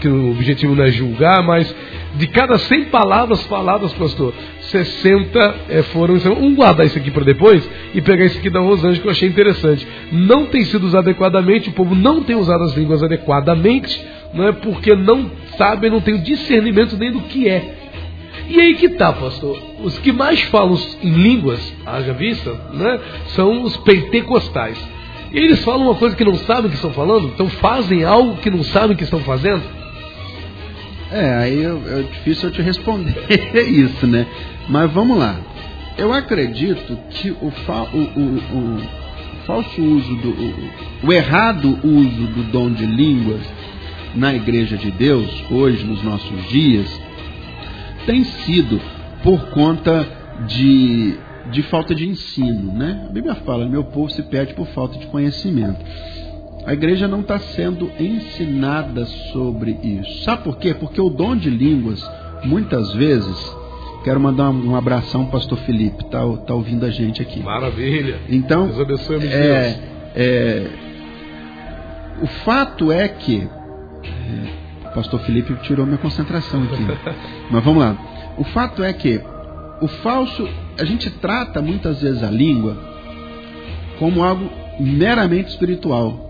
[0.01, 1.75] Que o objetivo não é julgar, mas
[2.15, 6.19] de cada 100 palavras faladas, pastor, 60 é, foram.
[6.19, 9.29] Vamos guardar isso aqui para depois e pegar isso aqui da Rosângela que eu achei
[9.29, 9.87] interessante.
[10.13, 14.53] Não tem sido usado adequadamente, o povo não tem usado as línguas adequadamente, não é
[14.53, 17.75] porque não sabe, não tem discernimento nem do que é.
[18.49, 19.59] E aí que tá, pastor.
[19.83, 24.79] Os que mais falam em línguas, haja vista, né, são os pentecostais.
[25.33, 28.51] E eles falam uma coisa que não sabem que estão falando, então fazem algo que
[28.51, 29.78] não sabem que estão fazendo.
[31.11, 33.15] É, aí é difícil eu te responder
[33.67, 34.27] isso, né?
[34.69, 35.41] Mas vamos lá.
[35.97, 38.83] Eu acredito que o, fa o, o, o
[39.47, 41.07] falso uso do.
[41.07, 43.41] O, errado uso do dom de línguas
[44.15, 46.89] na igreja de Deus, hoje, nos nossos dias,
[48.05, 48.81] tem sido
[49.23, 50.07] por conta
[50.47, 51.17] de,
[51.51, 52.73] de falta de ensino.
[52.73, 53.07] Né?
[53.09, 55.81] A Bíblia fala: meu povo se perde por falta de conhecimento.
[56.69, 60.23] A igreja não está sendo ensinada sobre isso.
[60.23, 60.75] Sabe por quê?
[60.75, 61.99] Porque o dom de línguas,
[62.45, 63.57] muitas vezes,
[64.05, 67.41] quero mandar um abração ao pastor Felipe, está tá ouvindo a gente aqui.
[67.41, 68.21] Maravilha.
[68.29, 69.81] Então, Deus abençoe é,
[70.15, 70.71] é,
[72.21, 73.49] o fato é que
[74.05, 76.85] é, o pastor Felipe tirou minha concentração aqui.
[77.51, 77.97] Mas vamos lá.
[78.37, 79.19] O fato é que
[79.81, 80.47] o falso,
[80.79, 82.77] a gente trata muitas vezes a língua
[83.99, 86.28] como algo meramente espiritual.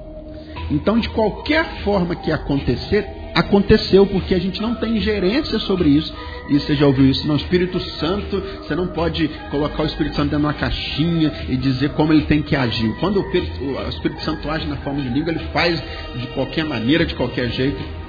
[0.70, 6.12] Então, de qualquer forma que acontecer, aconteceu, porque a gente não tem gerência sobre isso.
[6.48, 7.26] E você já ouviu isso?
[7.26, 11.57] Não, Espírito Santo, você não pode colocar o Espírito Santo dentro de uma caixinha e
[11.57, 12.94] dizer como ele tem que agir.
[13.00, 15.83] Quando o Espírito Santo age na forma de língua, ele faz
[16.16, 18.08] de qualquer maneira, de qualquer jeito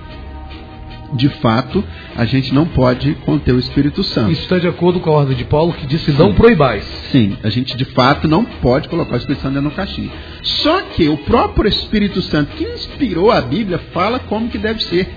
[1.13, 1.83] de fato,
[2.15, 4.31] a gente não pode conter o Espírito Santo.
[4.31, 6.83] Isso está de acordo com a ordem de Paulo que disse não proibais.
[7.11, 10.11] Sim, a gente de fato não pode colocar o Espírito Santo dentro do caixinha.
[10.41, 15.09] Só que o próprio Espírito Santo que inspirou a Bíblia fala como que deve ser.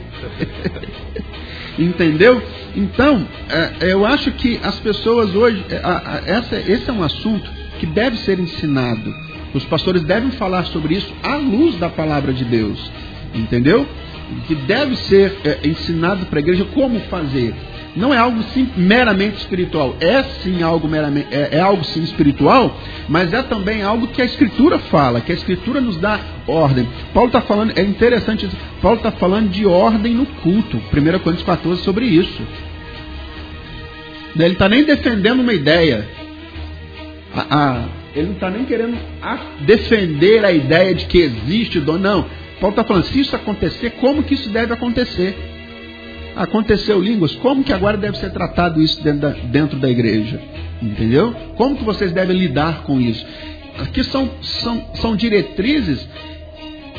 [1.78, 2.42] Entendeu?
[2.76, 7.86] Então, é, eu acho que as pessoas hoje, é, essa, esse é um assunto que
[7.86, 9.12] deve ser ensinado.
[9.54, 12.78] Os pastores devem falar sobre isso à luz da palavra de Deus.
[13.34, 13.86] Entendeu?
[14.46, 17.54] Que deve ser é, ensinado para a igreja como fazer.
[17.94, 19.96] Não é algo sim, meramente espiritual.
[20.00, 22.74] É sim algo meramente, é, é, algo sim espiritual,
[23.08, 26.88] mas é também algo que a Escritura fala, que a Escritura nos dá ordem.
[27.12, 28.56] Paulo está falando, é interessante isso.
[28.80, 30.78] Paulo está falando de ordem no culto.
[30.78, 32.42] 1 Coríntios 14 sobre isso.
[34.34, 36.08] Ele está nem defendendo uma ideia.
[37.34, 38.96] A, a, ele não está nem querendo
[39.60, 41.98] defender a ideia de que existe dom.
[41.98, 42.26] Não.
[42.62, 45.36] Paulo está falando, se isso acontecer, como que isso deve acontecer?
[46.36, 50.40] Aconteceu línguas, como que agora deve ser tratado isso dentro da, dentro da igreja?
[50.80, 51.34] Entendeu?
[51.56, 53.26] Como que vocês devem lidar com isso?
[53.80, 56.08] Aqui são, são, são diretrizes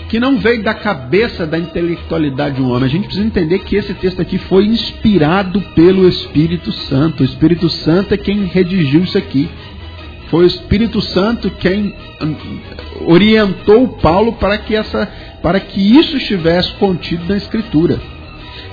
[0.10, 2.84] que não veio da cabeça da intelectualidade de um homem.
[2.84, 7.21] A gente precisa entender que esse texto aqui foi inspirado pelo Espírito Santo.
[7.21, 9.49] O Espírito Santo é quem redigiu isso aqui.
[10.34, 12.36] Foi o Espírito Santo quem hum,
[13.06, 15.06] orientou Paulo para que essa
[15.43, 18.02] para que isso estivesse contido na Escritura.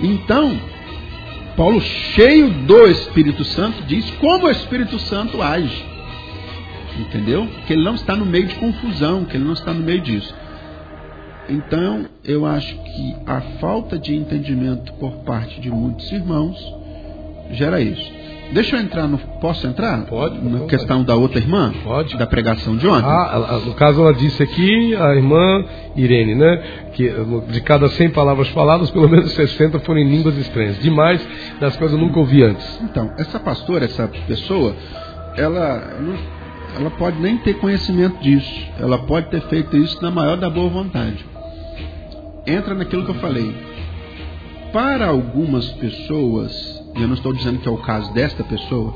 [0.00, 0.58] Então,
[1.58, 5.84] Paulo, cheio do Espírito Santo, diz como o Espírito Santo age.
[6.98, 7.46] Entendeu?
[7.66, 10.34] Que ele não está no meio de confusão, que ele não está no meio disso.
[11.46, 16.56] Então, eu acho que a falta de entendimento por parte de muitos irmãos
[17.50, 18.19] gera isso.
[18.52, 19.16] Deixa eu entrar no.
[19.18, 20.04] Posso entrar?
[20.06, 20.38] Pode.
[20.42, 21.72] Na questão da outra irmã?
[21.84, 22.16] Pode.
[22.16, 23.06] Da pregação de ontem?
[23.08, 26.62] Ah, no caso ela disse aqui, a irmã Irene, né?
[26.92, 27.12] Que
[27.48, 30.78] de cada 100 palavras faladas, pelo menos 60 foram em línguas estranhas.
[30.80, 31.26] Demais
[31.60, 32.80] das coisas eu nunca ouvi antes.
[32.82, 34.74] Então, essa pastora, essa pessoa,
[35.36, 35.96] ela.
[36.76, 38.66] ela pode nem ter conhecimento disso.
[38.80, 41.24] Ela pode ter feito isso na maior da boa vontade.
[42.46, 43.54] Entra naquilo que eu falei.
[44.72, 48.94] Para algumas pessoas, e eu não estou dizendo que é o caso desta pessoa,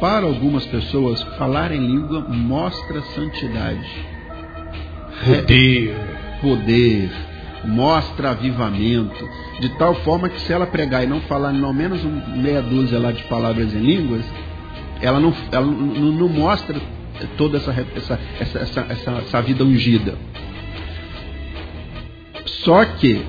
[0.00, 3.88] para algumas pessoas, falar em língua mostra santidade.
[5.24, 5.90] Poder.
[5.90, 7.10] É, poder.
[7.64, 9.28] Mostra avivamento.
[9.60, 12.98] De tal forma que se ela pregar e não falar ao menos um, meia dúzia
[12.98, 14.24] lá de palavras em línguas,
[15.00, 16.78] ela não, ela não, não mostra
[17.38, 20.14] toda essa, essa, essa, essa, essa vida ungida.
[22.44, 23.24] Só que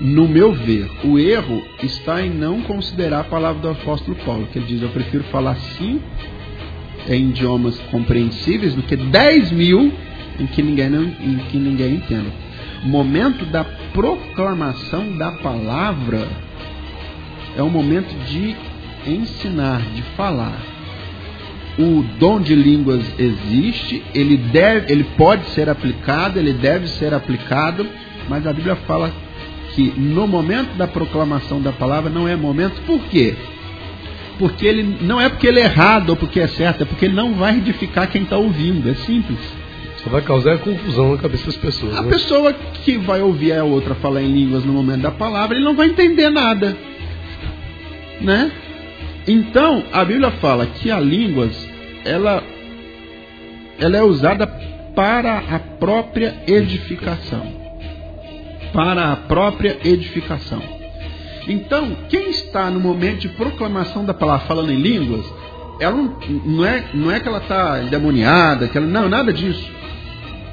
[0.00, 4.58] no meu ver, o erro está em não considerar a palavra do apóstolo Paulo, que
[4.58, 6.02] ele diz: Eu prefiro falar cinco
[7.08, 9.92] em idiomas compreensíveis do que dez mil
[10.38, 12.30] em que ninguém, não, em que ninguém entenda.
[12.82, 16.26] Momento da proclamação da palavra
[17.56, 18.56] é o momento de
[19.06, 20.62] ensinar, de falar.
[21.78, 27.86] o dom de línguas existe, ele, deve, ele pode ser aplicado, ele deve ser aplicado,
[28.28, 29.10] mas a Bíblia fala
[29.74, 33.34] que no momento da proclamação da palavra não é momento, por quê?
[34.38, 37.14] Porque ele não é porque ele é errado ou porque é certo, é porque ele
[37.14, 39.38] não vai edificar quem está ouvindo, é simples.
[40.02, 41.96] Só vai causar confusão na cabeça das pessoas.
[41.96, 42.10] A né?
[42.10, 45.74] pessoa que vai ouvir a outra falar em línguas no momento da palavra, ele não
[45.74, 46.74] vai entender nada.
[48.20, 48.50] Né?
[49.28, 51.68] Então, a Bíblia fala que a línguas,
[52.04, 52.42] ela,
[53.78, 54.46] ela é usada
[54.94, 57.59] para a própria edificação.
[58.72, 60.62] Para a própria edificação.
[61.48, 65.24] Então, quem está no momento de proclamação da palavra falando em línguas,
[65.80, 69.68] ela não, não é, não é que ela está endemoniada, que ela, não, nada disso.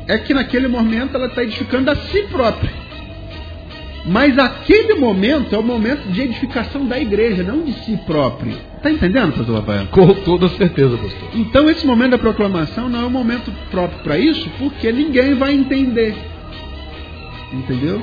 [0.07, 2.87] É que naquele momento ela está edificando a si própria.
[4.05, 8.57] Mas aquele momento é o momento de edificação da igreja, não de si próprio.
[8.77, 9.87] Está entendendo, pastor Rafael?
[9.87, 11.29] Com toda certeza, pastor.
[11.35, 15.53] Então esse momento da proclamação não é o momento próprio para isso, porque ninguém vai
[15.53, 16.15] entender.
[17.51, 18.01] Entendeu?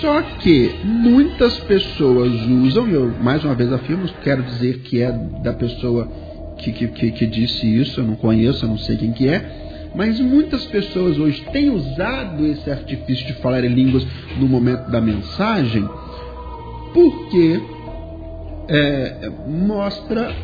[0.00, 5.12] Só que muitas pessoas usam, eu mais uma vez afirmo, quero dizer que é
[5.42, 6.08] da pessoa
[6.58, 10.18] que, que, que, disse isso, eu não conheço, eu não sei quem que é, mas
[10.20, 14.06] muitas pessoas hoje têm usado esse artifício de falar em línguas
[14.38, 15.88] no momento da mensagem,
[16.92, 17.60] porque
[18.68, 20.34] é, mostra,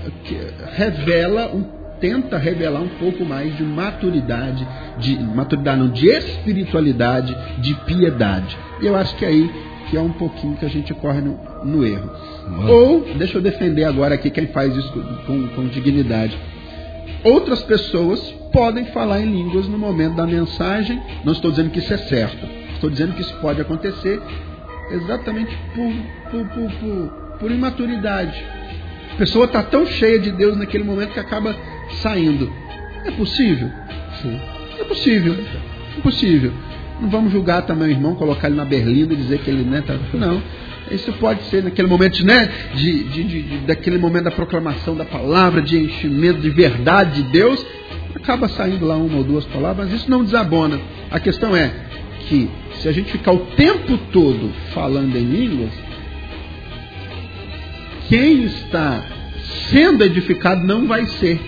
[0.76, 4.66] revela, um, tenta revelar um pouco mais de maturidade,
[4.99, 8.57] de maturidade não, de espiritualidade, de piedade.
[8.80, 9.51] E eu acho que aí
[9.90, 12.11] que é um pouquinho que a gente corre no, no erro.
[12.49, 12.72] Mano.
[12.72, 14.90] Ou, deixa eu defender agora aqui quem faz isso
[15.26, 16.36] com, com dignidade.
[17.22, 18.20] Outras pessoas
[18.53, 21.01] podem falar em línguas no momento da mensagem.
[21.24, 22.47] Não estou dizendo que isso é certo.
[22.74, 24.20] Estou dizendo que isso pode acontecer
[24.90, 25.92] exatamente por,
[26.30, 28.45] por, por, por, por imaturidade.
[29.15, 31.55] A pessoa está tão cheia de Deus naquele momento que acaba
[32.03, 32.53] saindo.
[33.05, 33.71] É possível?
[34.21, 34.41] Sim.
[34.79, 35.37] É possível.
[35.97, 36.53] É possível.
[37.01, 39.83] Não vamos julgar também o irmão, colocar ele na berlinda e dizer que ele né,
[39.87, 39.97] tá...
[40.15, 40.43] não.
[40.91, 42.51] Isso pode ser naquele momento, né?
[42.75, 47.31] De, de, de, de, daquele momento da proclamação da palavra, de enchimento de verdade de
[47.31, 47.65] Deus,
[48.15, 50.81] acaba saindo lá uma ou duas palavras, mas isso não desabona.
[51.11, 51.71] A questão é
[52.29, 55.71] que se a gente ficar o tempo todo falando em línguas,
[58.09, 59.02] quem está
[59.70, 61.40] sendo edificado não vai ser.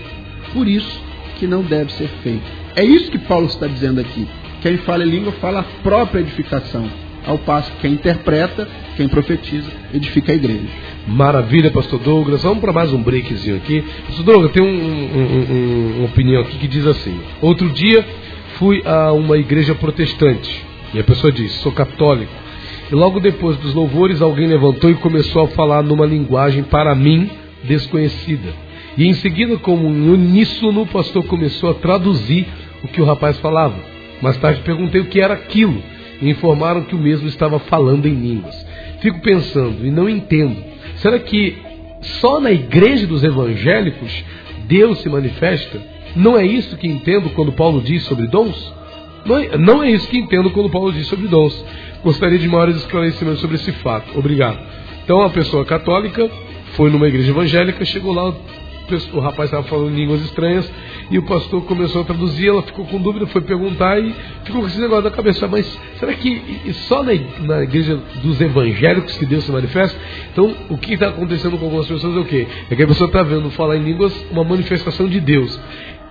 [0.53, 1.01] Por isso
[1.37, 2.45] que não deve ser feito.
[2.75, 4.27] É isso que Paulo está dizendo aqui.
[4.61, 6.89] Quem fala em língua fala a própria edificação,
[7.25, 10.67] ao passo que quem interpreta, quem profetiza, edifica a igreja.
[11.07, 12.43] Maravilha, pastor Douglas.
[12.43, 13.83] Vamos para mais um breakzinho aqui.
[14.07, 18.05] Pastor Douglas, tem um, um, um, uma opinião aqui que diz assim: Outro dia
[18.55, 22.46] fui a uma igreja protestante e a pessoa diz: Sou católico.
[22.89, 27.29] E logo depois dos louvores, alguém levantou e começou a falar numa linguagem para mim
[27.63, 28.53] desconhecida.
[28.97, 32.47] E em seguida, como um uníssono, o pastor começou a traduzir
[32.83, 33.75] o que o rapaz falava.
[34.21, 35.81] Mais tarde perguntei o que era aquilo
[36.21, 38.55] e informaram que o mesmo estava falando em línguas.
[39.01, 40.57] Fico pensando e não entendo.
[40.95, 41.55] Será que
[42.01, 44.23] só na igreja dos evangélicos
[44.67, 45.79] Deus se manifesta?
[46.15, 48.73] Não é isso que entendo quando Paulo diz sobre dons?
[49.27, 51.63] Não é, não é isso que entendo quando Paulo diz sobre dons.
[52.03, 54.17] Gostaria de maiores esclarecimentos sobre esse fato.
[54.17, 54.57] Obrigado.
[55.03, 56.29] Então, uma pessoa católica
[56.75, 58.33] foi numa igreja evangélica, chegou lá,
[59.13, 60.71] o rapaz estava falando línguas estranhas
[61.11, 64.15] e o pastor começou a traduzir, ela ficou com dúvida, foi perguntar e
[64.45, 65.45] ficou com esse negócio na cabeça.
[65.47, 65.65] Mas
[65.99, 67.11] será que só na,
[67.41, 69.99] na igreja dos evangélicos que Deus se manifesta?
[70.31, 72.47] Então, o que está acontecendo com algumas pessoas é o quê?
[72.69, 75.59] É que a pessoa está vendo falar em línguas uma manifestação de Deus.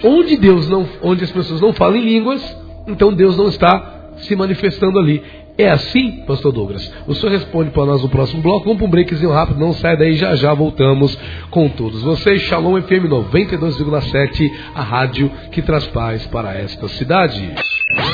[0.04, 4.34] Onde Deus não, onde as pessoas não falam em línguas, então Deus não está se
[4.34, 5.22] manifestando ali.
[5.58, 6.92] É assim, pastor Douglas?
[7.06, 8.64] O senhor responde para nós no próximo bloco.
[8.64, 11.18] Vamos para um breakzinho rápido, não sai daí, já já voltamos
[11.50, 12.42] com todos vocês.
[12.42, 17.54] Shalom FM 92,7, a rádio que traz paz para esta cidade.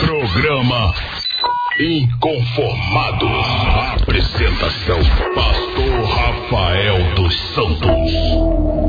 [0.07, 0.95] Programa
[1.81, 3.31] Inconformados.
[4.03, 4.99] Apresentação:
[5.35, 8.82] Pastor Rafael dos Santos.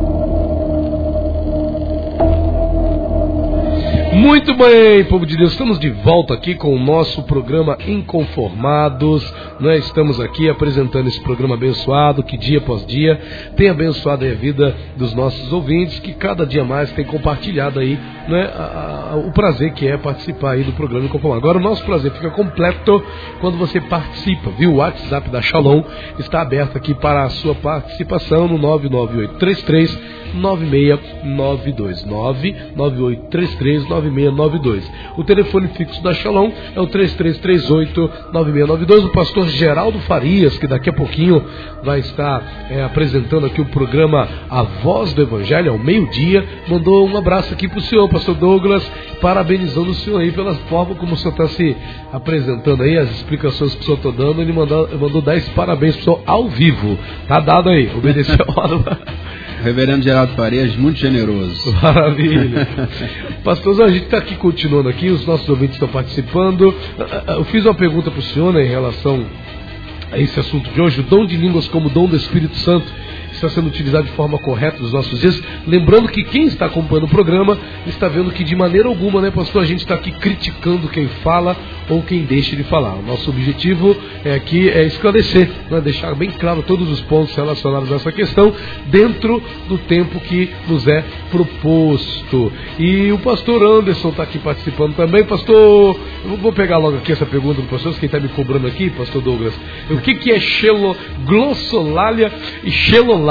[4.24, 9.22] Muito bem, povo de Deus, estamos de volta aqui com o nosso programa Inconformados.
[9.60, 13.20] Nós estamos aqui apresentando esse programa abençoado que dia após dia
[13.58, 18.00] tem abençoado a vida dos nossos ouvintes, que cada dia mais tem compartilhado aí
[18.30, 21.42] né, a, a, o prazer que é participar aí do programa Inconformado.
[21.42, 23.04] Agora o nosso prazer fica completo
[23.42, 24.72] quando você participa, viu?
[24.72, 25.84] O WhatsApp da Shalom
[26.18, 32.06] está aberto aqui para a sua participação no 99833 9692.
[32.06, 34.84] 998339692.
[35.18, 39.06] O telefone fixo da Shalom é o 3338-9692.
[39.06, 41.42] O pastor Geraldo Farias, que daqui a pouquinho
[41.84, 47.18] vai estar é, apresentando aqui o programa A Voz do Evangelho ao meio-dia, mandou um
[47.18, 48.84] abraço aqui para o senhor, pastor Douglas,
[49.22, 51.76] parabenizando o senhor aí pela forma como o senhor está se
[52.12, 54.42] apresentando aí, as explicações que o senhor está dando.
[54.42, 56.98] Ele mandou, mandou dar esse parabéns para o senhor ao vivo.
[57.28, 59.43] Tá dado aí, obedeceu a.
[59.64, 61.72] Reverendo Geraldo Farias, muito generoso.
[61.82, 62.68] Maravilha.
[63.46, 66.76] Pastor, a gente está aqui continuando aqui, os nossos ouvintes estão participando.
[67.28, 69.26] Eu fiz uma pergunta para o senhor né, em relação
[70.12, 72.86] a esse assunto de hoje, o dom de línguas como dom do Espírito Santo
[73.46, 75.42] está sendo utilizado de forma correta nos nossos dias.
[75.68, 79.62] Lembrando que quem está acompanhando o programa está vendo que de maneira alguma, né, pastor,
[79.62, 81.56] a gente está aqui criticando quem fala
[81.90, 82.96] ou quem deixa de falar.
[82.96, 87.92] O nosso objetivo é aqui é esclarecer, né, deixar bem claro todos os pontos relacionados
[87.92, 88.54] a essa questão
[88.88, 92.52] dentro do tempo que nos é proposto.
[92.80, 95.24] E o pastor Anderson está aqui participando também.
[95.26, 98.90] Pastor, eu vou pegar logo aqui essa pergunta do pastor, quem está me cobrando aqui,
[98.92, 99.54] pastor Douglas.
[99.90, 102.32] O que, que é xelo, glossolalia
[102.64, 102.72] e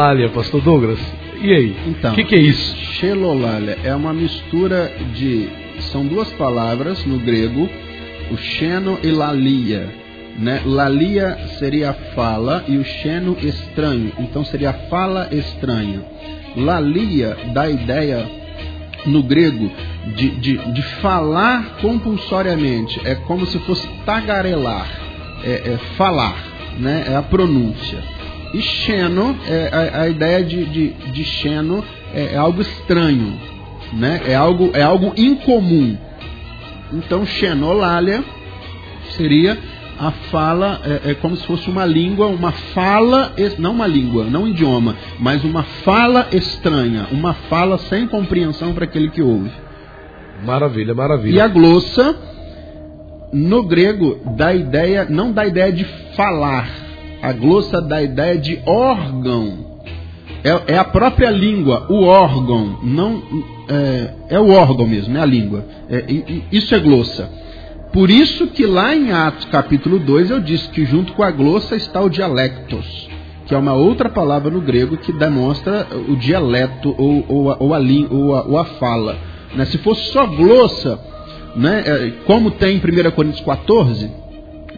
[0.03, 0.99] xelolalia, pastor Douglas?
[1.41, 1.77] E aí?
[1.87, 2.77] Então, o que, que é isso?
[2.95, 5.49] Xelolalia é uma mistura de.
[5.93, 7.69] São duas palavras no grego,
[8.31, 9.89] o xeno e lalia.
[10.39, 10.63] Né?
[10.65, 14.13] Lalia seria a fala e o xeno estranho.
[14.19, 16.03] Então seria fala estranha.
[16.57, 18.27] Lalia dá a ideia
[19.07, 19.71] no grego
[20.15, 23.01] de, de, de falar compulsoriamente.
[23.05, 24.89] É como se fosse tagarelar,
[25.45, 26.37] é, é falar,
[26.79, 27.05] né?
[27.09, 27.99] é a pronúncia.
[28.53, 31.83] E xeno, é, a, a ideia de, de, de xeno
[32.13, 33.39] é, é, algo estranho,
[33.95, 34.21] né?
[34.27, 35.97] é, algo, é algo incomum.
[36.93, 38.23] Então, xenolália
[39.17, 39.59] seria
[39.99, 44.43] a fala, é, é, como se fosse uma língua, uma fala, não uma língua, não
[44.43, 49.51] um idioma, mas uma fala estranha, uma fala sem compreensão para aquele que ouve.
[50.45, 51.37] Maravilha, maravilha.
[51.37, 52.17] E a glossa,
[53.33, 55.85] no grego, dá ideia, não dá ideia de
[56.17, 56.69] falar,
[57.23, 59.71] a glossa dá a ideia de órgão.
[60.43, 63.23] É, é a própria língua, o órgão, não
[63.69, 65.65] é, é, o órgão mesmo, é a língua.
[65.89, 66.05] É,
[66.51, 67.31] isso é glossa.
[67.93, 71.77] Por isso que lá em Atos capítulo 2 eu disse que junto com a glossa
[71.77, 73.09] está o dialectos,
[73.47, 77.75] que é uma outra palavra no grego que demonstra o dialeto ou, ou, a, ou,
[77.75, 77.79] a,
[78.11, 79.17] ou, a, ou a fala.
[79.55, 79.65] Né?
[79.67, 80.99] Se fosse só glossa,
[81.55, 82.15] né?
[82.27, 84.22] como tem em 1 Coríntios 14,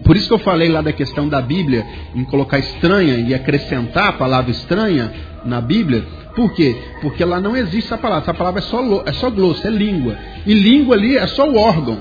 [0.02, 4.08] por isso que eu falei lá da questão da Bíblia, em colocar estranha e acrescentar
[4.08, 5.12] a palavra estranha
[5.44, 6.04] na Bíblia.
[6.34, 6.76] Por quê?
[7.00, 8.24] Porque lá não existe essa palavra.
[8.24, 10.16] Essa palavra é só, é só glossa, é língua.
[10.44, 12.00] E língua ali é só o órgão.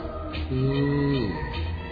[0.51, 1.29] Hum,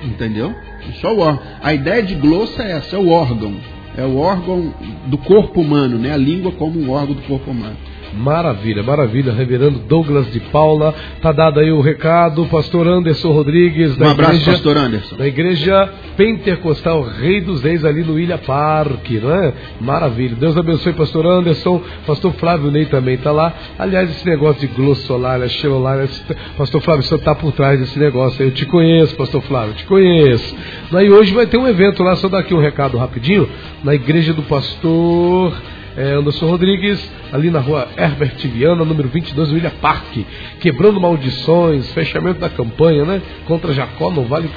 [0.03, 0.53] entendeu?
[0.89, 1.43] É só o órgão.
[1.61, 3.53] A ideia de glossa é essa, é o órgão.
[3.95, 4.73] É o órgão
[5.07, 6.13] do corpo humano, né?
[6.13, 7.77] A língua como um órgão do corpo humano.
[8.13, 9.31] Maravilha, maravilha.
[9.31, 12.45] Reverendo Douglas de Paula, tá dado aí o recado.
[12.47, 15.15] Pastor Anderson Rodrigues, da um abraço, igreja, Pastor Anderson.
[15.15, 19.53] Da igreja Pentecostal Rei dos Reis, ali no Ilha Parque, né?
[19.79, 20.35] Maravilha.
[20.35, 21.81] Deus abençoe, Pastor Anderson.
[22.05, 23.53] Pastor Flávio Ney também tá lá.
[23.79, 26.09] Aliás, esse negócio de glossolária, xelolária,
[26.57, 28.43] Pastor Flávio, você tá por trás desse negócio.
[28.43, 30.55] Eu te conheço, Pastor Flávio, te conheço.
[30.91, 33.49] E hoje vai ter um evento lá, só dar aqui um recado rapidinho,
[33.83, 35.53] na igreja do Pastor
[35.97, 36.99] é, Anderson Rodrigues,
[37.31, 40.25] ali na rua Herbert Viana, número 22, William Parque,
[40.59, 43.21] quebrando maldições, fechamento da campanha, né?
[43.45, 44.49] Contra Jacó no Vale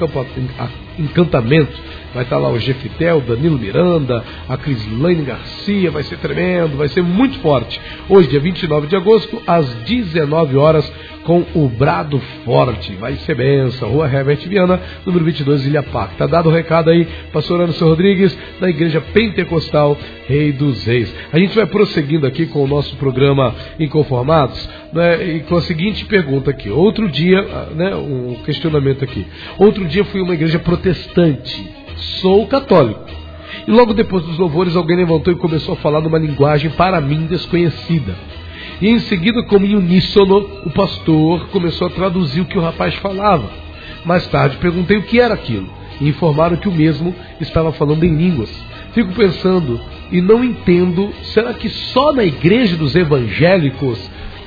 [0.98, 1.72] Encantamento.
[2.14, 7.02] Vai estar lá o Jeftel, Danilo Miranda, a Crislaine Garcia, vai ser tremendo, vai ser
[7.02, 7.80] muito forte.
[8.08, 10.90] Hoje, dia 29 de agosto, às 19 horas,
[11.24, 12.94] com o Brado Forte.
[12.94, 13.90] Vai ser benção.
[13.90, 16.14] Rua Herbert Viana, número 22, Ilha Pac.
[16.16, 19.98] Tá dado o recado aí, pastor Anderson Rodrigues, da Igreja Pentecostal
[20.28, 21.12] Rei dos Reis.
[21.32, 26.04] A gente vai prosseguindo aqui com o nosso programa Inconformados, né, e com a seguinte
[26.04, 26.70] pergunta aqui.
[26.70, 27.42] Outro dia,
[27.74, 29.26] né, um questionamento aqui.
[29.58, 31.83] Outro dia fui uma igreja protestante.
[32.20, 33.04] Sou católico.
[33.66, 37.26] E logo depois dos louvores, alguém levantou e começou a falar numa linguagem para mim
[37.26, 38.14] desconhecida.
[38.80, 42.94] E em seguida, como em uníssono, o pastor começou a traduzir o que o rapaz
[42.96, 43.48] falava.
[44.04, 45.68] Mais tarde perguntei o que era aquilo.
[46.00, 48.50] E informaram que o mesmo estava falando em línguas.
[48.92, 49.80] Fico pensando
[50.10, 53.98] e não entendo, será que só na igreja dos evangélicos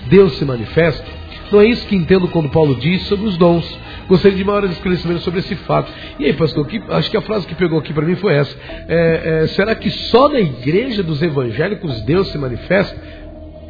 [0.08, 1.06] Deus se manifesta?
[1.52, 3.78] Não é isso que entendo quando Paulo diz sobre os dons.
[4.08, 5.92] Gostaria de maiores esclarecimentos sobre esse fato.
[6.18, 8.56] E aí, pastor, que, acho que a frase que pegou aqui para mim foi essa.
[8.88, 13.18] É, é, será que só na igreja dos evangélicos Deus se manifesta?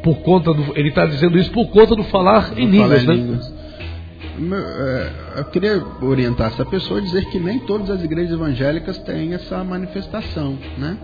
[0.02, 0.78] por conta do.
[0.78, 3.14] Ele está dizendo isso por conta do falar em línguas, né?
[3.14, 3.52] Línguas.
[4.40, 9.34] É, eu queria orientar essa pessoa a dizer que nem todas as igrejas evangélicas têm
[9.34, 10.96] essa manifestação, né?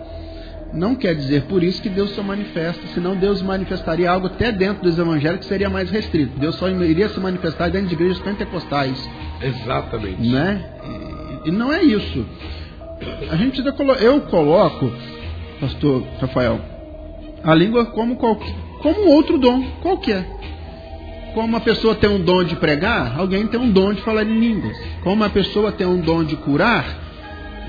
[0.73, 4.83] não quer dizer por isso que Deus só manifesta, senão Deus manifestaria algo até dentro
[4.83, 6.37] dos evangelhos que seria mais restrito.
[6.37, 9.09] Deus só iria se manifestar dentro de igrejas pentecostais.
[9.41, 10.21] Exatamente.
[10.21, 10.63] Né?
[11.45, 12.25] E, e não é isso.
[13.29, 14.91] A gente precisa eu coloco,
[15.59, 16.59] pastor Rafael,
[17.43, 20.25] a língua como qualquer, como outro dom qualquer.
[21.33, 24.39] Como uma pessoa tem um dom de pregar, alguém tem um dom de falar em
[24.39, 24.77] línguas.
[25.03, 26.85] Como uma pessoa tem um dom de curar,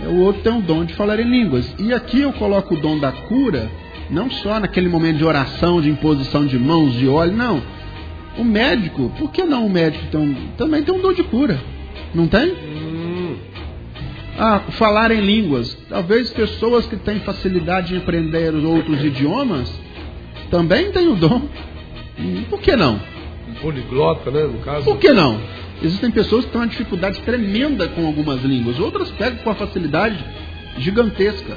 [0.05, 1.75] o outro tem um dom de falar em línguas.
[1.77, 3.69] E aqui eu coloco o dom da cura,
[4.09, 7.61] não só naquele momento de oração, de imposição de mãos, de óleo, não.
[8.39, 10.05] O médico, por que não o médico
[10.57, 11.59] também tem um dom de cura?
[12.15, 12.53] Não tem?
[12.53, 13.37] Hum.
[14.39, 15.75] Ah, falar em línguas.
[15.89, 19.73] Talvez pessoas que têm facilidade em aprender outros idiomas
[20.51, 21.43] também têm o dom.
[22.19, 23.01] Hum, por que não?
[23.49, 24.85] Um poliglota, né, no caso.
[24.85, 25.41] Por que não?
[25.83, 30.23] Existem pessoas que têm uma dificuldade tremenda com algumas línguas, outras pegam com uma facilidade
[30.79, 31.57] gigantesca.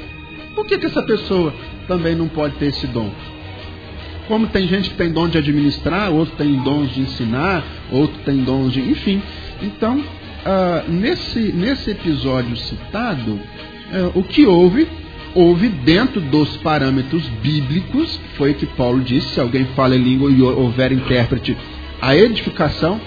[0.55, 1.53] Por que, que essa pessoa
[1.87, 3.11] também não pode ter esse dom?
[4.29, 8.37] Como tem gente que tem dom de administrar, outro tem dons de ensinar, outro tem
[8.43, 8.79] dons de.
[8.79, 9.21] Enfim.
[9.61, 14.87] Então, uh, nesse, nesse episódio citado, uh, o que houve
[15.35, 20.31] houve dentro dos parâmetros bíblicos, foi o que Paulo disse, se alguém fala em língua
[20.31, 21.55] e houver intérprete,
[22.01, 22.99] a edificação,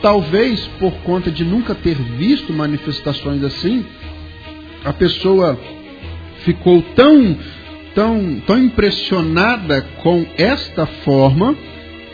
[0.00, 3.86] talvez por conta de nunca ter visto manifestações assim,
[4.84, 5.58] a pessoa
[6.44, 7.38] ficou tão,
[7.94, 11.56] tão, tão impressionada com esta forma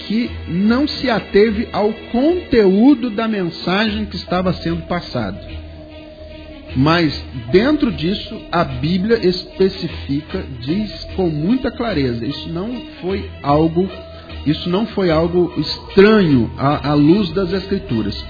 [0.01, 5.39] que não se ateve ao conteúdo da mensagem que estava sendo passado.
[6.77, 13.89] Mas dentro disso, a Bíblia especifica, diz com muita clareza, isso não foi algo
[14.47, 18.25] isso não foi algo estranho à, à luz das Escrituras.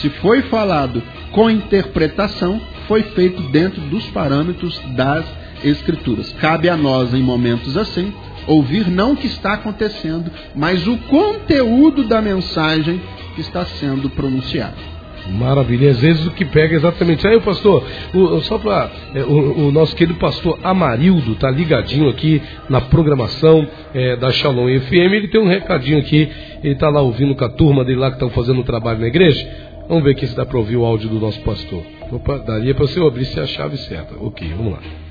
[0.00, 5.24] Se foi falado com interpretação, foi feito dentro dos parâmetros das
[5.64, 6.32] Escrituras.
[6.34, 8.12] Cabe a nós, em momentos assim,
[8.46, 13.00] ouvir não o que está acontecendo, mas o conteúdo da mensagem
[13.34, 14.92] que está sendo pronunciada.
[15.30, 15.90] Maravilha.
[15.90, 17.26] Às vezes o que pega é exatamente.
[17.26, 18.90] Aí, pastor, o, só para.
[19.14, 24.66] É, o, o, nosso querido pastor Amarildo tá ligadinho aqui na programação é, da Shalom
[24.80, 25.12] FM.
[25.12, 26.28] Ele tem um recadinho aqui.
[26.62, 29.06] Ele está lá ouvindo com a turma dele lá que estão fazendo um trabalho na
[29.06, 29.46] igreja.
[29.88, 31.82] Vamos ver aqui se dá para ouvir o áudio do nosso pastor.
[32.10, 34.14] Opa, daria para você abrir se a chave certa.
[34.20, 35.01] Ok, vamos lá.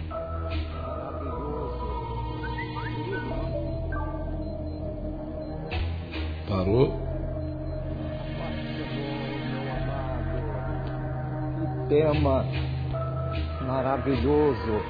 [6.61, 6.91] Parou.
[11.89, 12.45] tema
[13.65, 14.81] maravilhoso.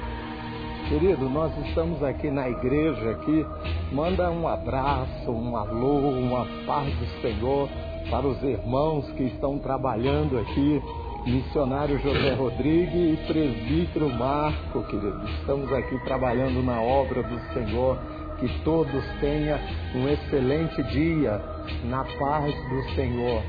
[0.88, 3.46] Querido, nós estamos aqui na igreja aqui.
[3.90, 7.68] Manda um abraço, um alô, uma paz do Senhor
[8.10, 10.82] para os irmãos que estão trabalhando aqui.
[11.24, 15.24] Missionário José Rodrigues e presbítero Marco, querido.
[15.40, 17.98] Estamos aqui trabalhando na obra do Senhor.
[18.42, 19.56] Que todos tenham
[19.94, 21.40] um excelente dia
[21.84, 23.40] na paz do Senhor.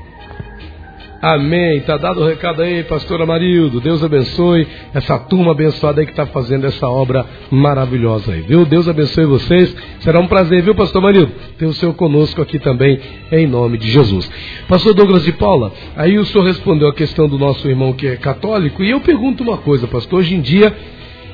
[1.20, 1.80] Amém.
[1.80, 3.80] Tá dado o recado aí, pastor Amarildo.
[3.80, 8.64] Deus abençoe essa turma abençoada aí que está fazendo essa obra maravilhosa aí, viu?
[8.64, 9.74] Deus abençoe vocês.
[9.98, 11.32] Será um prazer, viu, pastor Amarildo?
[11.58, 13.00] Ter o senhor conosco aqui também,
[13.32, 14.30] em nome de Jesus.
[14.68, 18.16] Pastor Douglas de Paula, aí o senhor respondeu a questão do nosso irmão que é
[18.16, 20.20] católico, e eu pergunto uma coisa, pastor.
[20.20, 20.72] Hoje em dia,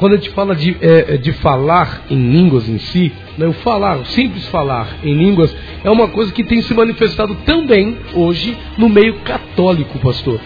[0.00, 3.98] quando a gente fala de, é, de falar em línguas em si, né, o falar,
[3.98, 8.88] o simples falar em línguas, é uma coisa que tem se manifestado também hoje no
[8.88, 10.40] meio católico, pastor.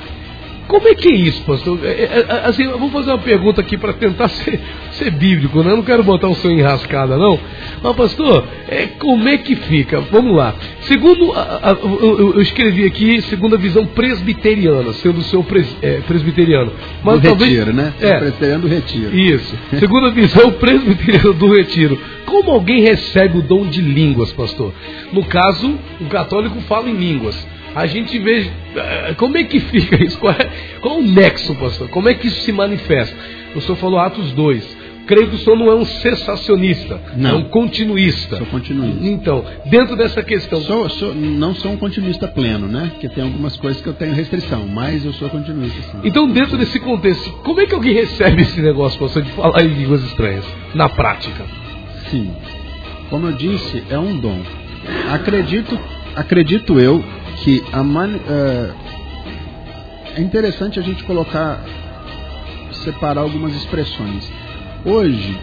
[0.67, 1.79] Como é que é isso, pastor?
[1.85, 4.61] É, é, é assim, eu vou fazer uma pergunta aqui para tentar ser,
[4.93, 5.73] ser, bíblico, né?
[5.73, 7.39] Eu não quero botar um sonho enrascada, não.
[7.83, 10.01] Mas, pastor, é, como é que fica?
[10.01, 10.55] Vamos lá.
[10.83, 15.77] Segundo, a, a, eu, eu, escrevi aqui, segundo a visão presbiteriana, sendo o seu pres,
[15.83, 16.73] é, presbiteriano.
[17.03, 17.93] Mas, do talvez, retiro, né?
[18.01, 19.17] É, presbiteriano do retiro.
[19.17, 19.55] Isso.
[19.79, 21.99] Segundo a visão presbiteriana do retiro.
[22.25, 24.73] Como alguém recebe o dom de línguas, pastor?
[25.13, 30.03] No caso, o católico fala em línguas a gente vê eh, como é que fica
[30.03, 30.51] isso, qual é,
[30.81, 31.89] qual é o nexo, pastor?
[31.89, 33.17] Como é que isso se manifesta?
[33.55, 34.85] O senhor falou Atos 2.
[35.07, 37.31] Creio que o senhor não é um cessacionista, não.
[37.31, 38.39] é um continuista.
[38.39, 39.05] Sou continuista.
[39.07, 40.63] Então, dentro dessa questão.
[40.63, 42.89] Sou, sou, não sou um continuista pleno, né?
[42.93, 45.79] Porque tem algumas coisas que eu tenho restrição, mas eu sou continuista.
[45.93, 46.01] Sim.
[46.05, 49.69] Então, dentro desse contexto, como é que alguém recebe esse negócio, pastor, de falar em
[49.69, 50.45] línguas estranhas,
[50.75, 51.45] na prática?
[52.11, 52.31] Sim.
[53.11, 54.41] Como eu disse, é um dom.
[55.13, 55.79] Acredito,
[56.17, 57.05] acredito eu
[57.43, 58.71] que a mani, é,
[60.17, 61.61] é interessante a gente colocar,
[62.85, 64.31] separar algumas expressões.
[64.85, 65.39] Hoje,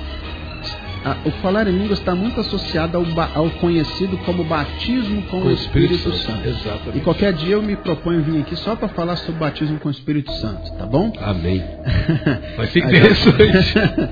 [1.04, 5.48] a, o falar em línguas está muito associado ao, ao, conhecido como batismo com, com
[5.48, 6.48] o Espírito, Espírito Santo.
[6.48, 6.98] Exatamente.
[6.98, 9.92] E qualquer dia eu me proponho vir aqui só para falar sobre batismo com o
[9.92, 11.12] Espírito Santo, tá bom?
[11.20, 11.64] Amém.
[12.56, 14.10] Vai ser interessante.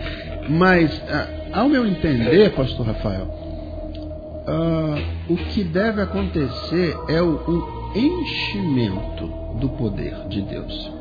[0.50, 1.02] Mas,
[1.54, 3.49] ao meu entender, pastor Rafael,
[4.52, 4.98] ah,
[5.30, 9.28] o que deve acontecer é o, o enchimento
[9.60, 10.92] do poder de Deus.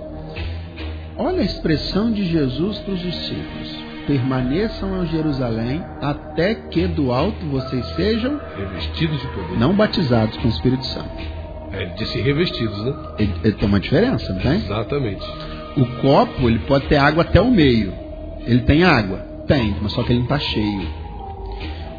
[1.16, 3.74] Olha a expressão de Jesus para os discípulos:
[4.07, 9.59] permaneçam em Jerusalém até que do alto vocês sejam Revestidos de poder.
[9.59, 11.38] não batizados com o Espírito Santo.
[11.72, 12.94] É, ele disse revestidos, né?
[13.18, 14.57] Ele, ele tem uma diferença, não tem?
[14.57, 15.26] Exatamente.
[15.76, 17.94] O copo ele pode ter água até o meio.
[18.46, 19.18] Ele tem água?
[19.46, 20.86] Tem, mas só que ele não está cheio.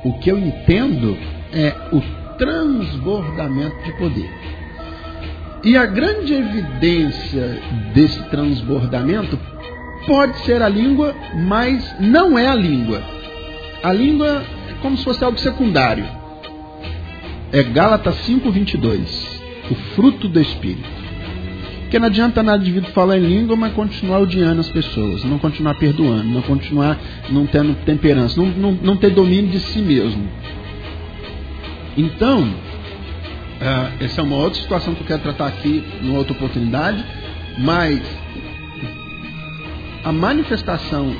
[0.04, 1.18] O que eu entendo
[1.54, 2.02] é o
[2.38, 4.30] transbordamento de poder.
[5.64, 7.60] E a grande evidência
[7.93, 9.38] desse transbordamento
[10.08, 13.02] pode ser a língua, mas não é a língua.
[13.84, 16.06] A língua é como se fosse algo secundário.
[17.52, 21.00] É Gálatas 5:22, o fruto do espírito.
[21.82, 25.39] Porque não adianta nada de indivíduo falar em língua, mas continuar odiando as pessoas, não
[25.39, 27.00] continuar perdoando, não continuar
[27.32, 30.30] não tendo temperança, não, não, não ter domínio de si mesmo.
[31.98, 32.54] Então,
[33.62, 37.04] ah, essa é uma outra situação que eu quero tratar aqui numa outra oportunidade,
[37.58, 38.00] mas
[40.04, 41.14] a manifestação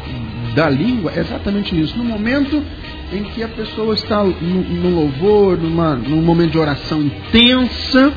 [0.56, 1.98] da língua é exatamente isso.
[1.98, 2.64] No momento
[3.12, 8.14] em que a pessoa está no, no louvor, numa, num momento de oração intensa,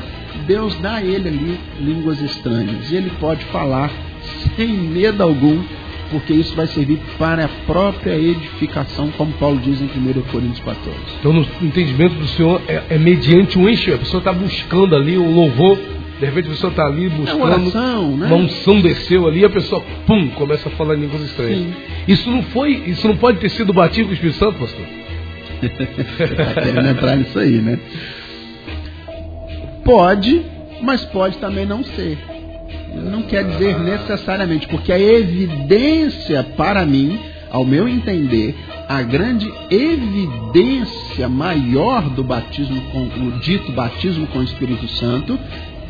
[0.47, 2.91] Deus dá a ele ali línguas estranhas.
[2.91, 3.91] E ele pode falar
[4.55, 5.63] sem medo algum,
[6.13, 10.95] porque isso vai servir para a própria edificação, como Paulo diz em 1 Coríntios 14.
[11.19, 13.95] Então, no entendimento do Senhor, é, é mediante um enchimento.
[13.95, 15.75] A pessoa está buscando ali um louvor.
[16.19, 17.41] De repente, a pessoa está ali buscando.
[17.41, 18.27] É oração, né?
[18.27, 21.57] Uma unção desceu ali, a pessoa, pum, começa a falar em línguas estranhas.
[21.57, 21.73] Sim.
[22.07, 24.85] Isso não foi, isso não pode ter sido batido com o Espírito Santo, pastor?
[26.63, 27.79] Querendo entrar nisso aí, né?
[29.83, 30.45] Pode,
[30.79, 32.32] mas pode também não ser.
[32.93, 37.19] Não quer dizer necessariamente, porque a evidência para mim,
[37.49, 38.55] ao meu entender,
[38.87, 45.39] a grande evidência maior do batismo com o dito batismo com o Espírito Santo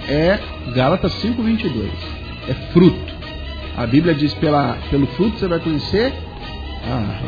[0.08, 0.40] é
[0.74, 1.90] Gálatas 5:22.
[2.48, 3.14] É fruto.
[3.76, 6.14] A Bíblia diz pela, pelo fruto você vai conhecer.
[6.86, 7.22] Ah,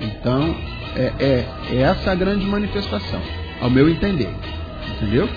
[0.00, 0.54] então
[0.96, 3.20] é, é, é essa a grande manifestação,
[3.60, 4.28] ao meu entender.
[4.96, 5.28] Entendeu?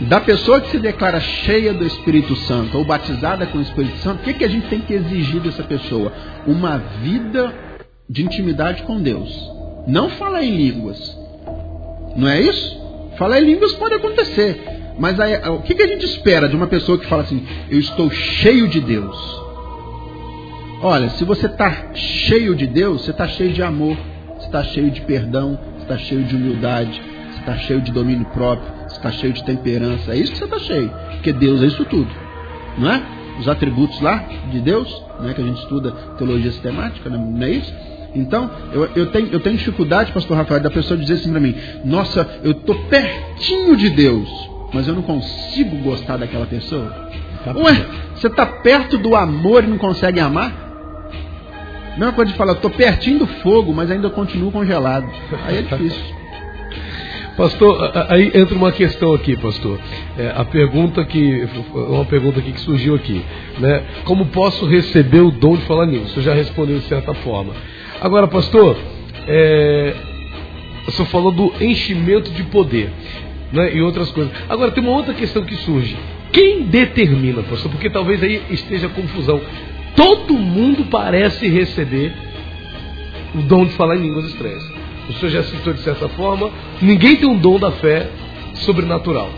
[0.00, 4.20] Da pessoa que se declara cheia do Espírito Santo ou batizada com o Espírito Santo,
[4.20, 6.12] o que, que a gente tem que exigir dessa pessoa?
[6.46, 7.54] Uma vida
[8.08, 9.30] de intimidade com Deus.
[9.86, 11.16] Não falar em línguas.
[12.16, 12.80] Não é isso?
[13.16, 14.60] Falar em línguas pode acontecer.
[14.98, 17.78] Mas aí, o que, que a gente espera de uma pessoa que fala assim, eu
[17.78, 19.42] estou cheio de Deus?
[20.82, 23.96] Olha, se você está cheio de Deus, você está cheio de amor,
[24.36, 27.00] você está cheio de perdão, você está cheio de humildade,
[27.42, 30.12] está cheio de domínio próprio, você está cheio de temperança.
[30.12, 30.90] É isso que você está cheio.
[31.12, 32.10] Porque Deus é isso tudo.
[32.78, 33.02] Não é?
[33.38, 34.88] Os atributos lá de Deus,
[35.20, 37.72] né, que a gente estuda teologia sistemática, né, não é isso?
[38.14, 41.54] Então, eu, eu, tenho, eu tenho dificuldade, pastor Rafael, da pessoa dizer assim para mim:
[41.84, 44.28] Nossa, eu estou pertinho de Deus,
[44.72, 46.92] mas eu não consigo gostar daquela pessoa.
[47.42, 50.52] Tá Ué, você está perto do amor e não consegue amar?
[51.96, 55.06] Mesma coisa de falar, estou pertinho do fogo, mas ainda continuo congelado.
[55.44, 56.21] Aí é difícil.
[57.36, 59.78] Pastor, aí entra uma questão aqui, pastor.
[60.18, 63.24] É, a pergunta que uma pergunta aqui que surgiu aqui,
[63.58, 63.82] né?
[64.04, 66.14] Como posso receber o dom de falar nisso?
[66.14, 67.54] Você já respondeu de certa forma.
[68.00, 68.76] Agora, pastor,
[69.26, 69.94] é,
[70.86, 72.90] o senhor falou do enchimento de poder,
[73.50, 73.74] né?
[73.74, 74.32] E outras coisas.
[74.48, 75.96] Agora tem uma outra questão que surge.
[76.32, 77.70] Quem determina, pastor?
[77.70, 79.40] Porque talvez aí esteja confusão.
[79.96, 82.12] Todo mundo parece receber
[83.34, 84.71] o dom de falar em línguas estranhas.
[85.08, 86.50] O senhor já citou de certa forma,
[86.80, 88.08] ninguém tem um dom da fé
[88.54, 89.30] sobrenatural.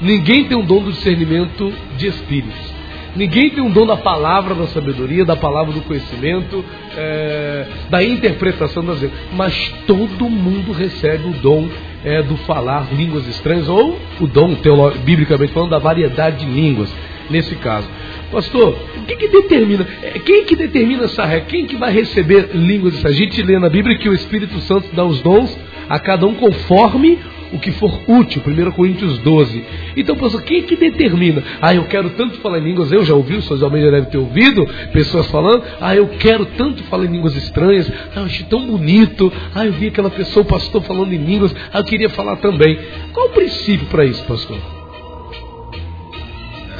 [0.00, 2.78] Ninguém tem um dom do discernimento de espíritos.
[3.16, 6.64] Ninguém tem um dom da palavra da sabedoria, da palavra do conhecimento,
[6.96, 9.18] é, da interpretação das línguas.
[9.32, 11.68] Mas todo mundo recebe o dom
[12.04, 16.94] é, do falar línguas estranhas, ou o dom, teolo- biblicamente falando, da variedade de línguas,
[17.30, 17.88] nesse caso.
[18.30, 19.86] Pastor, o que, que determina?
[20.02, 21.46] é, Quem que determina essa regra?
[21.46, 23.04] Quem que vai receber línguas?
[23.04, 25.56] A gente lê na Bíblia que o Espírito Santo dá os dons
[25.88, 27.18] a cada um conforme
[27.52, 29.64] o que for útil, 1 Coríntios 12.
[29.96, 31.42] Então, pastor, quem que determina?
[31.60, 34.18] Ah, eu quero tanto falar em línguas, eu já ouvi, o senhor Almeida deve ter
[34.18, 38.66] ouvido pessoas falando, ah, eu quero tanto falar em línguas estranhas, ah, eu achei tão
[38.66, 42.36] bonito, ah, eu vi aquela pessoa, o pastor falando em línguas, ah, eu queria falar
[42.36, 42.78] também.
[43.12, 44.77] Qual o princípio para isso, pastor?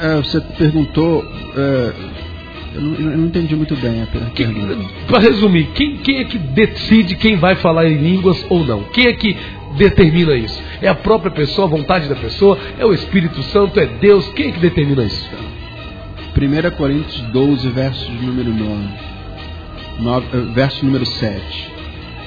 [0.01, 1.23] É, você perguntou.
[1.55, 1.93] é,
[2.75, 4.77] eu, não, eu não entendi muito bem a per- pergunta.
[5.07, 8.83] Para resumir, quem, quem é que decide quem vai falar em línguas ou não?
[8.93, 9.35] Quem é que
[9.77, 10.61] determina isso?
[10.81, 12.57] É a própria pessoa, a vontade da pessoa?
[12.77, 13.79] É o Espírito Santo?
[13.79, 14.27] É Deus?
[14.33, 15.29] Quem é que determina isso?
[16.37, 18.87] 1 Coríntios 12, verso de número 9.
[20.33, 21.71] eh, verso número 7.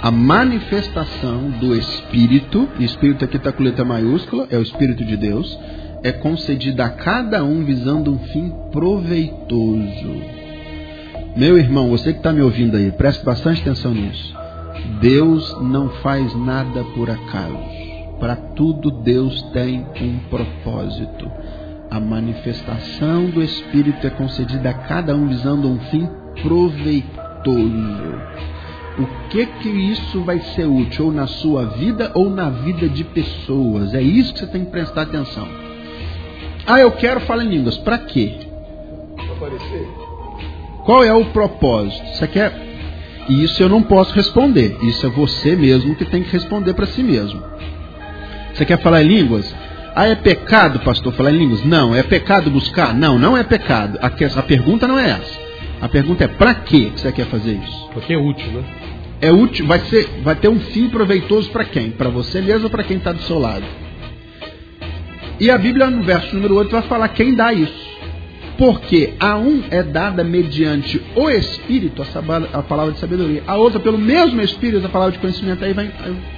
[0.02, 5.16] A manifestação do Espírito, e Espírito aqui está com letra maiúscula, é o Espírito de
[5.16, 5.56] Deus,
[6.02, 10.22] é concedida a cada um visando um fim proveitoso.
[11.36, 14.34] Meu irmão, você que está me ouvindo aí, preste bastante atenção nisso.
[15.00, 17.56] Deus não faz nada por acaso.
[18.18, 21.30] Para tudo Deus tem um propósito.
[21.90, 26.08] A manifestação do Espírito é concedida a cada um visando um fim
[26.42, 27.12] proveitoso.
[28.98, 33.04] O que que isso vai ser útil ou na sua vida ou na vida de
[33.04, 33.94] pessoas?
[33.94, 35.71] É isso que você tem que prestar atenção.
[36.66, 37.76] Ah, eu quero falar em línguas.
[37.78, 38.34] Para quê?
[40.84, 42.04] Qual é o propósito?
[42.14, 42.52] Você quer?
[43.28, 44.76] Isso eu não posso responder.
[44.82, 47.42] Isso é você mesmo que tem que responder para si mesmo.
[48.52, 49.54] Você quer falar em línguas?
[49.94, 51.64] Ah, é pecado, pastor, falar em línguas?
[51.64, 51.94] Não.
[51.94, 52.94] É pecado buscar?
[52.94, 53.98] Não, não é pecado.
[54.00, 55.40] A, a pergunta não é essa.
[55.80, 57.88] A pergunta é para que você quer fazer isso?
[57.92, 58.64] Porque é útil, né?
[59.20, 61.90] É útil, vai, ser, vai ter um fim proveitoso para quem?
[61.90, 63.64] Para você mesmo ou para quem está do seu lado?
[65.42, 67.90] E a Bíblia, no verso número 8, vai falar quem dá isso.
[68.56, 72.00] Porque a um é dada mediante o Espírito
[72.52, 75.90] a palavra de sabedoria, a outra pelo mesmo Espírito a palavra de conhecimento, aí vai.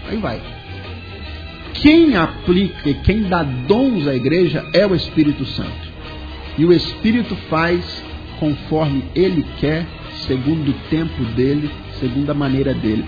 [0.09, 0.41] Aí vai.
[1.75, 5.93] Quem aplica e quem dá dons à igreja é o Espírito Santo.
[6.57, 7.85] E o Espírito faz
[8.41, 9.85] conforme ele quer,
[10.27, 13.05] segundo o tempo dele, segundo a maneira dele.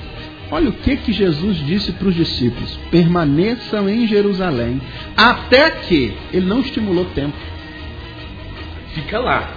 [0.51, 4.81] Olha o que, que Jesus disse para os discípulos: permaneçam em Jerusalém,
[5.17, 7.37] até que ele não estimulou tempo.
[8.95, 9.51] Fica lá.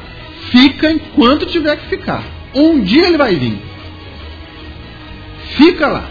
[0.52, 2.24] Fica enquanto tiver que ficar.
[2.54, 3.60] Um dia ele vai vir.
[5.56, 6.10] Fica lá.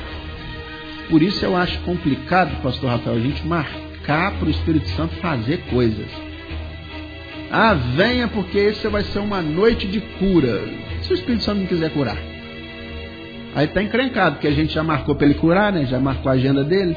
[1.10, 5.58] Por isso eu acho complicado, pastor Rafael, a gente marcar para o Espírito Santo fazer
[5.70, 6.06] coisas.
[7.50, 10.62] Ah, venha porque esse vai ser uma noite de cura.
[11.02, 12.18] Se o Espírito Santo não quiser curar.
[13.54, 15.86] Aí está encrencado, porque a gente já marcou para ele curar, né?
[15.86, 16.96] Já marcou a agenda dele.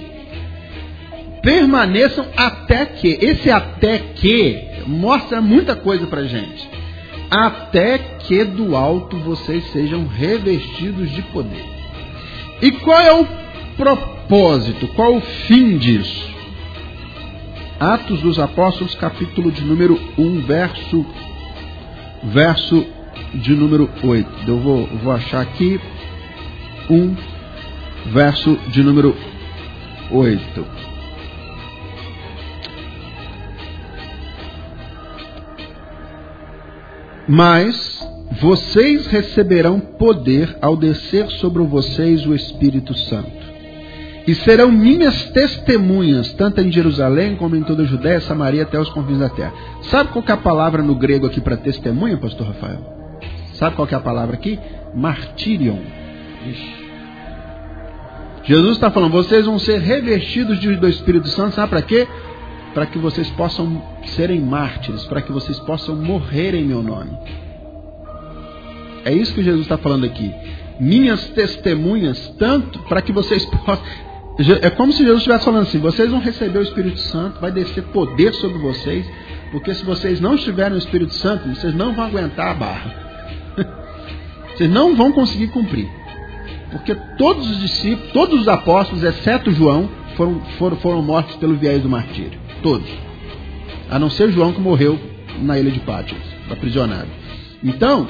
[1.42, 3.18] Permaneçam até que.
[3.22, 6.70] Esse até que mostra muita coisa para gente.
[7.30, 11.66] Até que do alto vocês sejam revestidos de poder.
[12.62, 13.26] E qual é o
[13.78, 14.88] propósito?
[14.90, 16.30] Qual o fim disso?
[17.80, 21.06] Atos dos Apóstolos, capítulo de número 1, verso,
[22.26, 22.86] verso
[23.34, 24.30] de número 8.
[24.46, 25.80] Eu vou, vou achar aqui
[26.90, 27.16] 1,
[28.12, 29.16] verso de número
[30.12, 30.66] 8.
[37.28, 38.06] Mas
[38.42, 43.42] vocês receberão poder ao descer sobre vocês o Espírito Santo.
[44.28, 48.90] E serão minhas testemunhas, tanto em Jerusalém como em toda a Judéia, Samaria, até os
[48.90, 49.54] confins da terra.
[49.84, 52.80] Sabe qual é a palavra no grego aqui para testemunha, pastor Rafael?
[53.54, 54.60] Sabe qual é a palavra aqui?
[58.44, 62.08] Jesus está falando, vocês vão ser revestidos do Espírito Santo, sabe para quê?
[62.74, 67.12] Para que vocês possam serem mártires, para que vocês possam morrer em meu nome.
[69.06, 70.34] É isso que Jesus está falando aqui.
[70.80, 73.84] Minhas testemunhas, tanto para que vocês possam.
[74.62, 77.84] É como se Jesus estivesse falando assim: vocês vão receber o Espírito Santo, vai descer
[77.86, 79.06] poder sobre vocês,
[79.52, 82.96] porque se vocês não estiverem no Espírito Santo, vocês não vão aguentar a barra.
[84.56, 85.90] Vocês não vão conseguir cumprir.
[86.72, 91.82] Porque todos os discípulos, todos os apóstolos, exceto João, foram, foram, foram mortos pelo viés
[91.82, 92.40] do martírio.
[92.64, 92.90] Todos.
[93.90, 95.00] A não ser João que morreu
[95.42, 96.20] na ilha de Pátios,
[96.50, 97.08] aprisionado.
[97.64, 98.08] Então,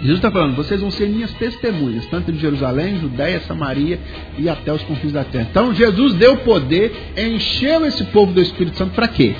[0.00, 3.98] Jesus está falando, vocês vão ser minhas testemunhas, tanto de Jerusalém, Judéia, Samaria
[4.38, 5.48] e até os confins da terra.
[5.50, 9.34] Então Jesus deu poder, encheu esse povo do Espírito Santo para quê?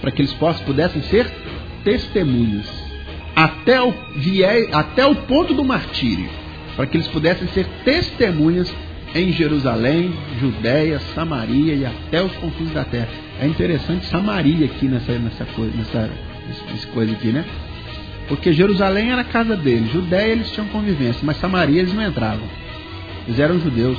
[0.00, 1.30] Para que eles possam, pudessem ser
[1.84, 2.66] testemunhas.
[3.36, 3.94] Até o,
[4.72, 6.28] até o ponto do martírio.
[6.76, 8.72] Para que eles pudessem ser testemunhas
[9.14, 13.08] em Jerusalém, Judéia, Samaria e até os confins da terra.
[13.40, 16.10] É interessante Samaria aqui nessa, nessa coisa, nessa,
[16.70, 17.44] nessa coisa aqui, né?
[18.28, 22.46] Porque Jerusalém era a casa deles, Judéia eles tinham convivência, mas Samaria eles não entravam.
[23.26, 23.98] Eles eram judeus.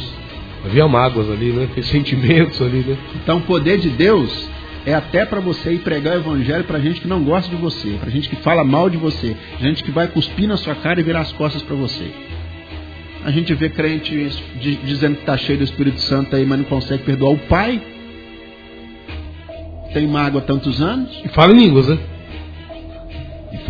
[0.63, 1.67] Havia mágoas ali, né?
[1.75, 2.97] Ressentimentos ali, né?
[3.15, 4.49] Então o poder de Deus
[4.85, 7.97] é até para você ir pregar o evangelho para gente que não gosta de você,
[7.99, 11.03] para gente que fala mal de você, gente que vai cuspir na sua cara e
[11.03, 12.11] virar as costas para você.
[13.23, 14.29] A gente vê crente
[14.83, 17.81] dizendo que está cheio do Espírito Santo aí, mas não consegue perdoar o pai.
[19.93, 21.21] Tem mágoa há tantos anos.
[21.23, 21.99] E fala em línguas, né?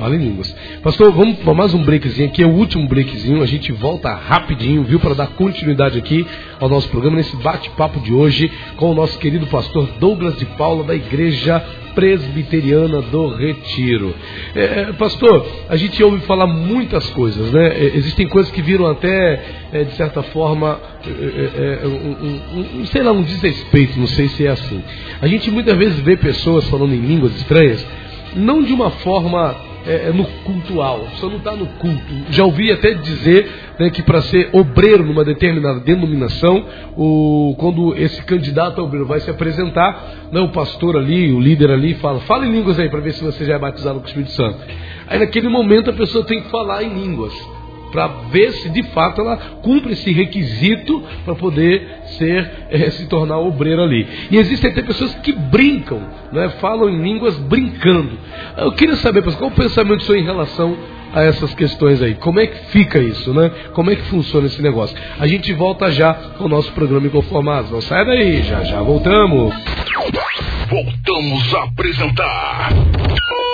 [0.02, 0.52] Fala em línguas.
[0.82, 3.44] Pastor, vamos para mais um breakzinho aqui, é o último breakzinho.
[3.44, 6.26] A gente volta rapidinho, viu, para dar continuidade aqui
[6.60, 10.84] ao nosso programa, nesse bate-papo de hoje com o nosso querido pastor Douglas de Paula,
[10.84, 14.16] da Igreja Presbiteriana do Retiro.
[14.56, 17.68] É, é pastor, a gente ouve falar muitas coisas, né?
[17.68, 22.86] É, existem coisas que viram até, é, de certa forma, é, é, um, um, um,
[22.88, 24.82] sei lá, um desrespeito, não sei se é assim.
[25.22, 27.86] A gente muitas vezes vê pessoas falando em línguas estranhas,
[28.36, 32.14] não de uma forma é, é, no cultual, só não está no culto.
[32.30, 36.66] Já ouvi até dizer né, que para ser obreiro numa determinada denominação,
[36.96, 41.72] o, quando esse candidato a obreiro vai se apresentar, né, o pastor ali, o líder
[41.72, 44.08] ali, fala: fala em línguas aí para ver se você já é batizado com o
[44.08, 44.60] Espírito Santo.
[45.08, 47.34] Aí naquele momento a pessoa tem que falar em línguas
[47.92, 53.40] para ver se de fato ela cumpre esse requisito para poder ser é, se tornar
[53.40, 54.08] obreiro ali.
[54.30, 58.18] E existem até pessoas que brincam, né, falam em línguas brincando.
[58.58, 60.78] Eu queria saber, qual o pensamento senhor em relação
[61.14, 62.16] a essas questões aí?
[62.16, 63.52] Como é que fica isso, né?
[63.74, 64.98] Como é que funciona esse negócio?
[65.20, 67.72] A gente volta já com o nosso programa Inconformados.
[67.72, 69.54] Não sai daí, já já voltamos.
[70.70, 72.70] Voltamos a apresentar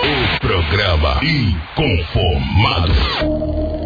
[0.04, 2.98] o programa Inconformados.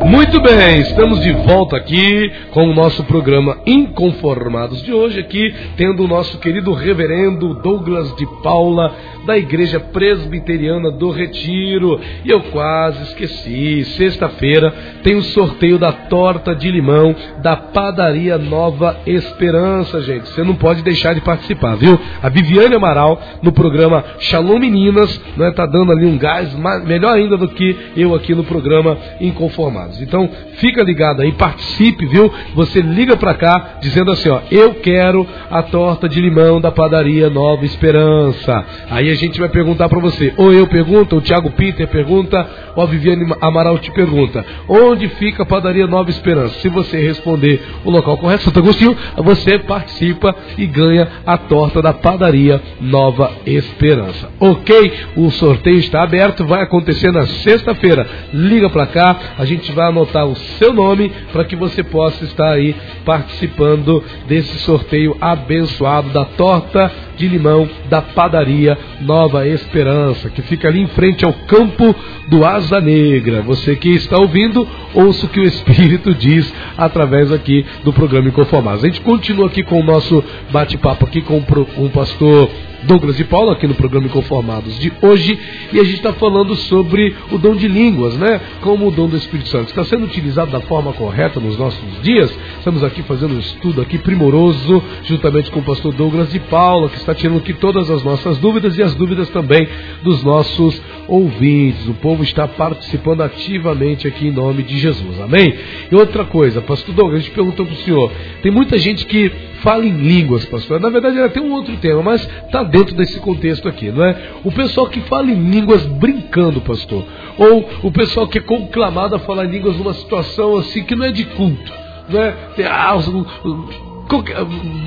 [0.05, 6.03] Muito bem, estamos de volta aqui com o nosso programa Inconformados de hoje, aqui tendo
[6.03, 8.93] o nosso querido reverendo Douglas de Paula,
[9.25, 11.99] da Igreja Presbiteriana do Retiro.
[12.25, 18.97] E eu quase esqueci, sexta-feira tem o sorteio da torta de limão da Padaria Nova
[19.05, 20.29] Esperança, gente.
[20.29, 21.99] Você não pode deixar de participar, viu?
[22.21, 26.55] A Viviane Amaral, no programa Shalom Meninas, né, tá dando ali um gás
[26.85, 30.01] melhor ainda do que eu aqui no programa Inconformados.
[30.01, 32.31] Então, fica ligado aí, participe, viu?
[32.55, 37.29] Você liga para cá dizendo assim, ó, eu quero a torta de limão da padaria
[37.29, 38.65] Nova Esperança.
[38.89, 42.47] Aí a gente vai perguntar para você, ou eu pergunto, ou o Thiago Peter pergunta,
[42.75, 46.59] ou a Viviane Amaral te pergunta, onde fica a padaria Nova Esperança?
[46.61, 51.93] Se você responder o local correto, Santo Agostinho, você participa e ganha a torta da
[51.93, 54.29] padaria Nova Esperança.
[54.39, 54.93] Ok?
[55.17, 58.07] O sorteio está aberto, vai acontecer na sexta-feira.
[58.33, 62.23] Liga para cá, a gente vai vai anotar o seu nome para que você possa
[62.23, 70.41] estar aí participando desse sorteio abençoado da torta de limão da padaria Nova Esperança, que
[70.41, 71.95] fica ali em frente ao campo
[72.27, 73.41] do Asa Negra.
[73.41, 78.83] Você que está ouvindo, ouça o que o Espírito diz através aqui do programa Inconformados.
[78.83, 82.49] A gente continua aqui com o nosso bate-papo aqui com o pastor
[82.83, 85.37] Douglas e Paulo aqui no programa Inconformados de hoje
[85.71, 88.41] e a gente está falando sobre o dom de línguas, né?
[88.61, 92.35] Como o dom do Espírito Santo está sendo utilizado da forma correta nos nossos dias.
[92.57, 96.97] Estamos aqui fazendo um estudo aqui primoroso juntamente com o pastor Douglas de Paula que
[96.97, 99.67] está tirando aqui todas as nossas dúvidas e as dúvidas também
[100.03, 101.87] dos nossos ouvintes.
[101.87, 105.19] O povo está participando ativamente aqui em nome de Jesus.
[105.19, 105.53] Amém?
[105.91, 108.11] E outra coisa, pastor Douglas, a gente perguntou para o senhor,
[108.41, 110.79] tem muita gente que fala em línguas, pastor.
[110.79, 114.17] Na verdade, era até um outro tema, mas está dentro desse contexto aqui, não é?
[114.43, 117.05] O pessoal que fala em línguas brincando, pastor.
[117.37, 121.05] Ou o pessoal que é conclamado a falar em línguas numa situação assim que não
[121.05, 121.73] é de culto.
[122.09, 122.35] Não é?
[122.67, 122.97] Ah,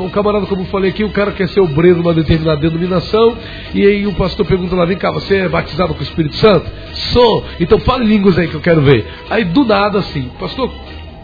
[0.01, 3.37] um camarada, como eu falei aqui, o cara quer ser obreiro numa determinada denominação,
[3.75, 6.71] e aí o pastor pergunta lá, vem cá, você é batizado com o Espírito Santo?
[6.93, 9.07] Sou, então fala em línguas aí que eu quero ver.
[9.31, 10.71] Aí do nada assim, pastor,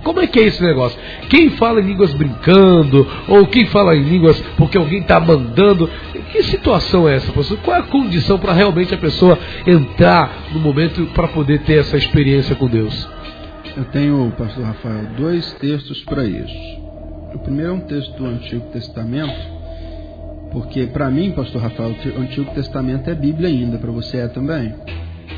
[0.03, 0.99] como é que é esse negócio?
[1.29, 5.89] Quem fala em línguas brincando, ou quem fala em línguas porque alguém está mandando?
[6.33, 7.59] Que situação é essa, pastor?
[7.59, 11.97] Qual é a condição para realmente a pessoa entrar no momento para poder ter essa
[11.97, 13.09] experiência com Deus?
[13.77, 16.81] Eu tenho, pastor Rafael, dois textos para isso.
[17.35, 19.39] O primeiro é um texto do Antigo Testamento,
[20.51, 24.75] porque para mim, pastor Rafael, o Antigo Testamento é Bíblia ainda, para você é também?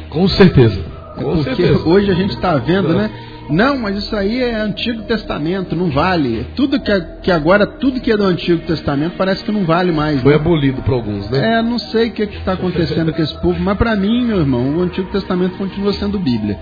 [0.09, 1.02] Com certeza.
[1.17, 1.89] É porque certeza.
[1.89, 3.11] hoje a gente está vendo, né?
[3.51, 6.47] Não, mas isso aí é Antigo Testamento, não vale.
[6.55, 10.23] Tudo que, que agora, tudo que é do Antigo Testamento parece que não vale mais.
[10.23, 10.39] Foi né?
[10.39, 11.59] abolido para alguns, né?
[11.59, 14.79] É, não sei o que está acontecendo com esse povo, mas para mim, meu irmão,
[14.79, 16.59] o Antigo Testamento continua sendo Bíblia.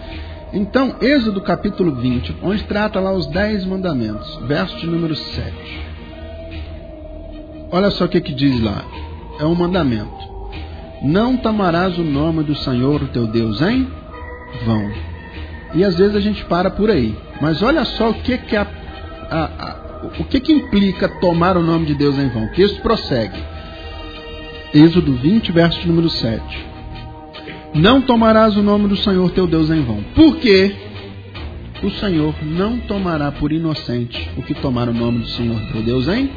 [0.53, 5.91] Então, Êxodo capítulo 20, onde trata lá os dez mandamentos, verso de número 7.
[7.71, 8.85] Olha só o que, que diz lá.
[9.39, 10.29] É um mandamento.
[11.03, 14.00] Não tomarás o nome do Senhor teu Deus em
[14.65, 14.91] vão.
[15.75, 17.17] E às vezes a gente para por aí.
[17.41, 18.67] Mas olha só o que, que, a,
[19.31, 22.45] a, a, o que, que implica tomar o nome de Deus em vão.
[22.45, 23.39] O texto prossegue.
[24.75, 26.67] Êxodo 20, verso número 7.
[27.75, 30.03] Não tomarás o nome do Senhor teu Deus em vão.
[30.15, 30.75] Por quê?
[31.83, 36.09] O Senhor não tomará por inocente o que tomar o nome do Senhor teu Deus
[36.09, 36.31] em.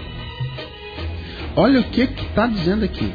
[1.56, 3.12] Olha o que está dizendo aqui.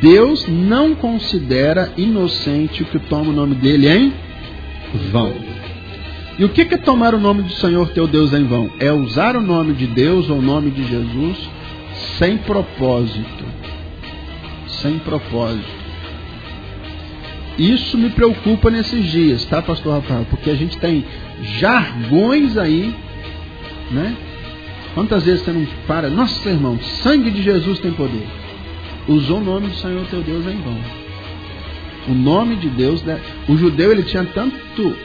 [0.00, 4.12] Deus não considera inocente o que toma o nome dele em
[5.10, 5.34] vão.
[6.38, 8.70] E o que é tomar o nome do Senhor teu Deus em vão?
[8.78, 11.36] É usar o nome de Deus ou o nome de Jesus
[12.16, 13.44] sem propósito.
[14.68, 15.78] Sem propósito.
[17.58, 20.24] Isso me preocupa nesses dias, tá, pastor Rafael?
[20.30, 21.04] Porque a gente tem
[21.58, 22.94] jargões aí,
[23.90, 24.16] né?
[24.94, 26.08] Quantas vezes você não para?
[26.08, 28.37] Nossa, irmão, sangue de Jesus tem poder.
[29.08, 30.78] Usou o nome do Senhor teu Deus em vão.
[32.08, 33.18] O nome de Deus, né?
[33.48, 34.96] o judeu ele tinha tanto,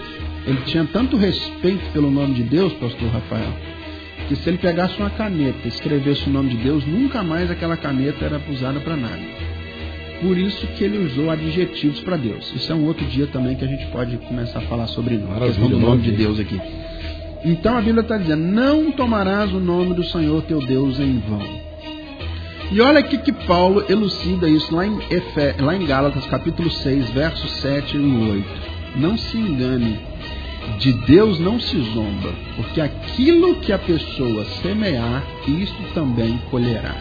[0.45, 3.53] ele tinha tanto respeito pelo nome de Deus, pastor Rafael,
[4.27, 7.77] que se ele pegasse uma caneta e escrevesse o nome de Deus, nunca mais aquela
[7.77, 9.21] caneta era usada para nada.
[10.21, 12.53] Por isso que ele usou adjetivos para Deus.
[12.55, 15.39] Isso é um outro dia também que a gente pode começar a falar sobre a
[15.47, 16.59] questão do nome de Deus aqui.
[17.43, 21.72] Então a Bíblia está dizendo: Não tomarás o nome do Senhor teu Deus em vão.
[22.73, 27.11] E olha aqui que Paulo elucida isso lá em, Efe, lá em Gálatas, capítulo 6,
[27.11, 28.47] versos 7 e 8.
[28.95, 29.99] Não se engane,
[30.79, 36.95] de Deus não se zomba, porque aquilo que a pessoa semear, isto também colherá.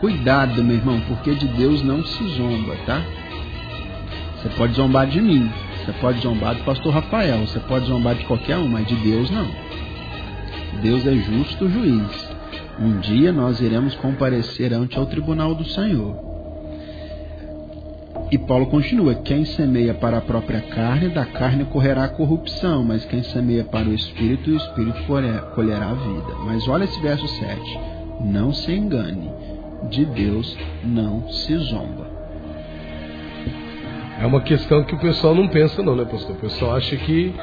[0.00, 3.02] Cuidado, meu irmão, porque de Deus não se zomba, tá?
[4.36, 8.24] Você pode zombar de mim, você pode zombar do pastor Rafael, você pode zombar de
[8.24, 9.48] qualquer um, mas de Deus não.
[10.82, 12.29] Deus é justo juiz.
[12.80, 16.16] Um dia nós iremos comparecer ante ao tribunal do Senhor.
[18.30, 23.04] E Paulo continua: quem semeia para a própria carne, da carne correrá a corrupção, mas
[23.04, 25.02] quem semeia para o espírito, o espírito
[25.54, 26.34] colherá a vida.
[26.46, 27.78] Mas olha esse verso 7.
[28.20, 29.30] Não se engane
[29.88, 32.08] de Deus não se zomba.
[34.20, 36.36] É uma questão que o pessoal não pensa, não, né, pastor?
[36.36, 37.34] O pessoal acha que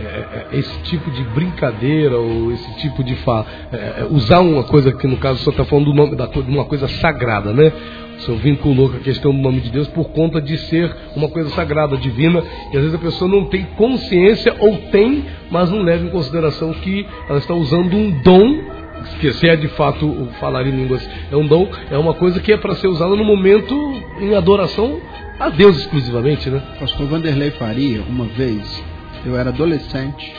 [0.00, 4.64] é, é, esse tipo de brincadeira ou esse tipo de fala, é, é, usar uma
[4.64, 7.52] coisa que no caso o senhor está falando do nome da, de uma coisa sagrada,
[7.52, 7.72] né?
[8.18, 11.28] O senhor vinculou com a questão do nome de Deus por conta de ser uma
[11.28, 15.82] coisa sagrada, divina, e às vezes a pessoa não tem consciência ou tem, mas não
[15.82, 18.82] leva em consideração que ela está usando um dom
[19.20, 22.52] que se é de fato falar em línguas é um dom, é uma coisa que
[22.52, 23.74] é para ser usada no momento
[24.20, 25.00] em adoração
[25.40, 26.62] a Deus exclusivamente, né?
[26.78, 28.84] Pastor Vanderlei Faria, uma vez,
[29.24, 30.34] eu era adolescente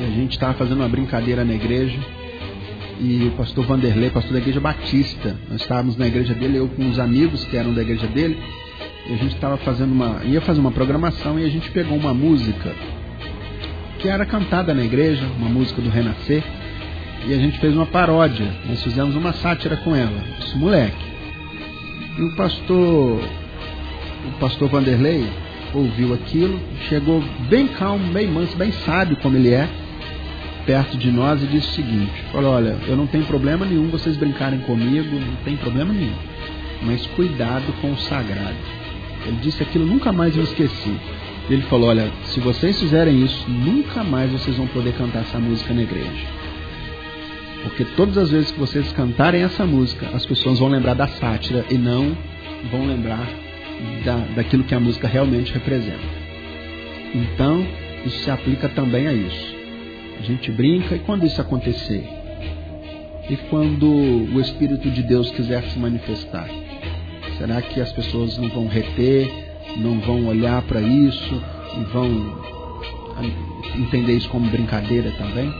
[0.00, 1.98] e a gente estava fazendo uma brincadeira na igreja
[3.00, 6.88] e o pastor Vanderlei, pastor da igreja Batista, nós estávamos na igreja dele, eu com
[6.88, 8.36] os amigos que eram da igreja dele,
[9.08, 12.12] e a gente estava fazendo uma, ia fazer uma programação e a gente pegou uma
[12.12, 12.74] música
[14.00, 16.42] que era cantada na igreja, uma música do Renascer,
[17.26, 18.52] e a gente fez uma paródia.
[18.68, 21.04] Nós fizemos uma sátira com ela, esse moleque.
[22.16, 25.28] E o pastor, o pastor Vanderlei
[25.74, 26.58] ouviu aquilo,
[26.88, 29.68] chegou bem calmo, bem manso, bem sábio como ele é,
[30.66, 34.16] perto de nós e disse o seguinte: falou, olha, eu não tenho problema nenhum vocês
[34.16, 36.16] brincarem comigo, não tem problema nenhum,
[36.82, 38.56] mas cuidado com o sagrado.
[39.26, 40.96] Ele disse aquilo, nunca mais eu esqueci.
[41.50, 45.72] Ele falou: olha, se vocês fizerem isso, nunca mais vocês vão poder cantar essa música
[45.72, 46.26] na igreja.
[47.62, 51.64] Porque todas as vezes que vocês cantarem essa música, as pessoas vão lembrar da sátira
[51.70, 52.16] e não
[52.70, 53.26] vão lembrar
[54.04, 56.18] da, daquilo que a música realmente representa.
[57.14, 57.66] Então,
[58.04, 59.56] isso se aplica também a isso.
[60.18, 62.04] A gente brinca e quando isso acontecer?
[63.30, 66.48] E quando o Espírito de Deus quiser se manifestar?
[67.36, 69.30] Será que as pessoas não vão reter,
[69.76, 71.42] não vão olhar para isso
[71.78, 72.42] e vão
[73.76, 75.52] entender isso como brincadeira também?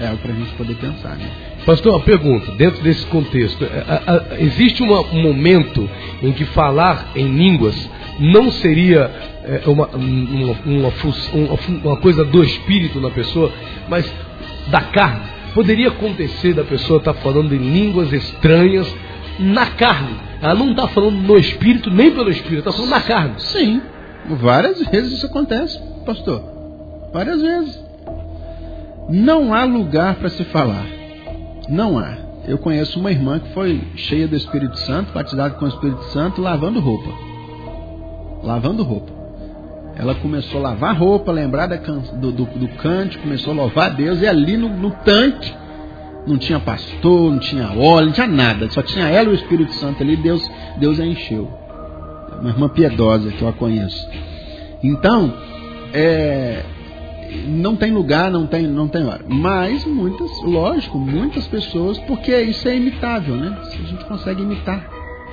[0.00, 1.53] É algo para a gente poder pensar, né?
[1.64, 5.88] Pastor, uma pergunta, dentro desse contexto, é, existe um momento
[6.22, 7.74] em que falar em línguas
[8.18, 9.10] não seria
[9.44, 13.50] é, uma, uma, uma, uma coisa do espírito na pessoa,
[13.88, 14.10] mas
[14.68, 15.22] da carne?
[15.54, 18.92] Poderia acontecer da pessoa estar tá falando em línguas estranhas
[19.38, 20.16] na carne.
[20.42, 23.34] Ela não está falando no espírito, nem pelo espírito, está falando na carne.
[23.38, 23.80] Sim,
[24.28, 26.42] várias vezes isso acontece, pastor.
[27.12, 27.84] Várias vezes.
[29.08, 31.03] Não há lugar para se falar.
[31.68, 32.16] Não há.
[32.46, 36.42] Eu conheço uma irmã que foi cheia do Espírito Santo, batizada com o Espírito Santo,
[36.42, 37.10] lavando roupa.
[38.42, 39.12] Lavando roupa.
[39.96, 44.20] Ela começou a lavar roupa, lembrar do, do, do cante, começou a louvar a Deus,
[44.20, 45.54] e ali no, no tanque
[46.26, 49.72] não tinha pastor, não tinha óleo, não tinha nada, só tinha ela e o Espírito
[49.74, 51.50] Santo ali, Deus, Deus a encheu.
[52.40, 54.08] Uma irmã piedosa que eu a conheço.
[54.82, 55.32] Então,
[55.92, 56.64] é,
[57.46, 59.24] não tem lugar, não tem, não tem hora.
[59.28, 63.56] Mas muitas, lógico, muitas pessoas, porque isso é imitável, né?
[63.62, 64.88] A gente consegue imitar,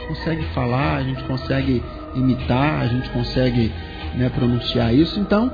[0.08, 1.84] consegue falar, a gente consegue
[2.16, 3.72] imitar, a gente consegue
[4.16, 5.20] né, pronunciar isso.
[5.20, 5.52] Então,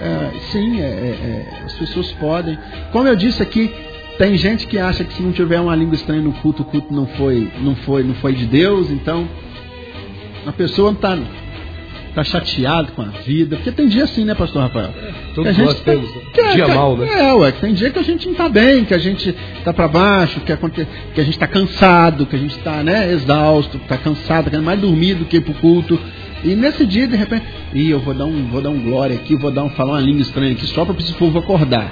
[0.00, 2.58] é, sim, é, é, é, as pessoas podem.
[2.92, 3.72] Como eu disse aqui,
[4.18, 6.94] Tem gente que acha que se não tiver uma língua estranha no culto, o culto
[6.94, 8.88] não foi, não foi, não foi de Deus.
[8.90, 9.28] Então,
[10.46, 11.18] a pessoa está
[12.14, 13.56] tá chateado com a vida.
[13.56, 14.90] Porque tem dia assim, né, pastor Rafael?
[15.34, 17.08] Todos que a nós temos, tá- que é- Dia que é- mal, né?
[17.28, 19.72] É, ué, que tem dia que a gente não está bem, que a gente está
[19.72, 23.76] para baixo, que, aconte- que a gente está cansado, que a gente está né, exausto,
[23.78, 25.98] está cansado, querendo mais dormir do que ir pro culto.
[26.44, 29.34] E nesse dia, de repente, Ih, eu vou dar um, vou dar um glória aqui,
[29.34, 31.90] vou dar um, falar uma língua estranha aqui, só para esse povo acordar.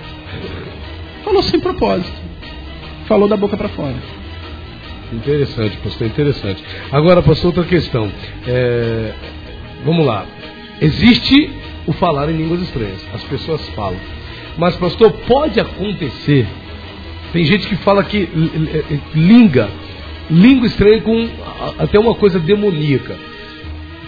[1.24, 2.12] Falou sem propósito.
[3.06, 3.94] Falou da boca para fora.
[5.12, 6.62] Interessante, pastor, interessante.
[6.90, 8.10] Agora, pastor, outra questão.
[8.46, 9.12] É,
[9.84, 10.26] Vamos lá.
[10.80, 11.50] Existe
[11.86, 13.00] o falar em línguas estranhas.
[13.14, 13.98] As pessoas falam.
[14.58, 16.46] Mas, pastor, pode acontecer.
[17.32, 19.68] Tem gente que fala que l- l- língua,
[20.30, 21.28] língua estranha com
[21.78, 23.16] até uma coisa demoníaca.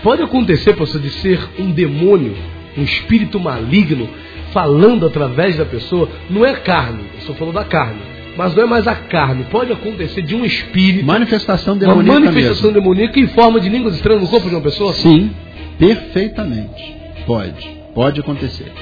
[0.02, 2.34] Pode acontecer, pastor, de ser um demônio,
[2.76, 4.08] um espírito maligno,
[4.52, 6.08] falando através da pessoa.
[6.28, 8.00] Não é carne, eu estou falando da carne.
[8.36, 9.44] Mas não é mais a carne.
[9.50, 12.80] Pode acontecer de um espírito, Manifestação uma demoníaca manifestação mesmo.
[12.82, 14.92] demoníaca em forma de línguas estranhas no corpo de uma pessoa?
[14.92, 15.30] Sim,
[15.78, 16.96] perfeitamente.
[17.26, 17.68] Pode.
[17.94, 18.72] Pode acontecer.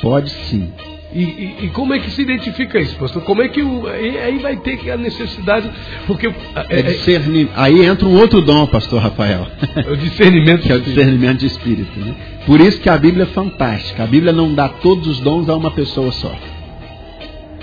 [0.00, 0.70] Pode sim.
[1.12, 3.22] E, e- e como é que se identifica isso, pastor?
[3.22, 5.70] Como é que o, aí vai ter que a necessidade,
[6.06, 6.32] porque é,
[6.68, 7.48] É é- discernir.
[7.56, 9.46] Aí entra um outro dom, pastor Rafael.
[9.76, 10.62] é o discernimento.
[10.62, 11.98] que é o discernimento de espírito.
[11.98, 12.14] Né?
[12.44, 14.02] Por isso que a Bíblia é fantástica.
[14.02, 16.34] A Bíblia não dá todos os dons a uma pessoa só.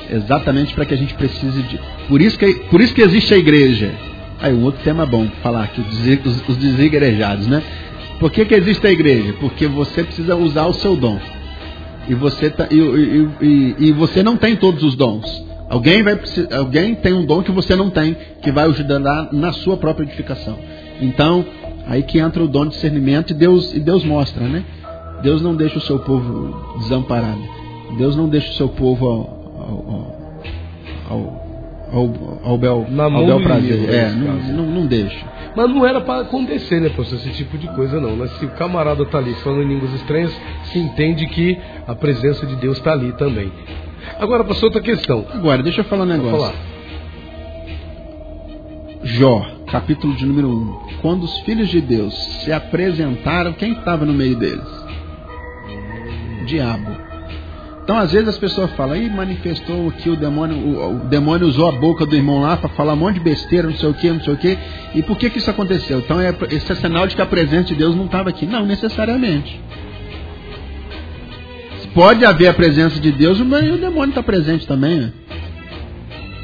[0.09, 1.79] Exatamente para que a gente precise de.
[2.07, 3.91] Por isso que, por isso que existe a igreja.
[4.41, 5.81] Aí um outro tema bom falar aqui,
[6.47, 7.61] os desigrejados, né?
[8.19, 9.33] Por que, que existe a igreja?
[9.39, 11.19] Porque você precisa usar o seu dom.
[12.07, 15.43] E você, tá, e, e- e- e você não tem todos os dons.
[15.69, 16.19] Alguém, vai,
[16.55, 18.99] alguém tem um dom que você não tem, que vai ajudar
[19.31, 20.57] na, sua própria edificação.
[21.01, 21.43] Então,
[21.87, 24.63] aí que entra o dom de discernimento e Deus, e Deus mostra, né?
[25.23, 27.41] Deus não deixa o seu povo desamparado.
[27.97, 29.19] Deus não deixa o seu povo ao,
[29.59, 30.15] ao,
[31.09, 31.43] ao,
[31.93, 32.85] ao, ao bel,
[33.19, 33.89] ao bel prazer.
[33.89, 35.25] É, não, não, não deixa.
[35.55, 38.15] Mas não era para acontecer, né, pastor, esse tipo de coisa não.
[38.15, 40.31] Mas se o camarada está ali falando em línguas estranhas,
[40.65, 41.57] se entende que
[41.87, 43.51] a presença de Deus está ali também.
[44.19, 45.25] Agora, pastor, outra questão.
[45.31, 46.37] Agora, deixa eu falar um negócio.
[46.37, 46.53] falar.
[49.03, 50.79] Jó, capítulo de número 1.
[51.01, 52.13] Quando os filhos de Deus
[52.43, 54.67] se apresentaram, quem estava no meio deles?
[56.41, 56.92] O diabo.
[57.83, 61.67] Então, às vezes as pessoas falam, aí manifestou que o demônio, o, o demônio usou
[61.67, 64.09] a boca do irmão lá para falar um monte de besteira, não sei o que,
[64.09, 64.57] não sei o que.
[64.95, 65.99] E por que, que isso aconteceu?
[65.99, 68.45] Então, é, esse é sinal de que a presença de Deus não estava aqui.
[68.45, 69.59] Não, necessariamente.
[71.93, 75.01] Pode haver a presença de Deus, mas o demônio está presente também.
[75.01, 75.13] Né?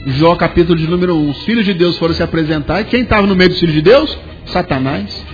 [0.08, 1.30] Jó capítulo de número 1.
[1.30, 2.82] Os filhos de Deus foram se apresentar.
[2.82, 4.16] E quem estava no meio dos filhos de Deus?
[4.46, 5.26] Satanás.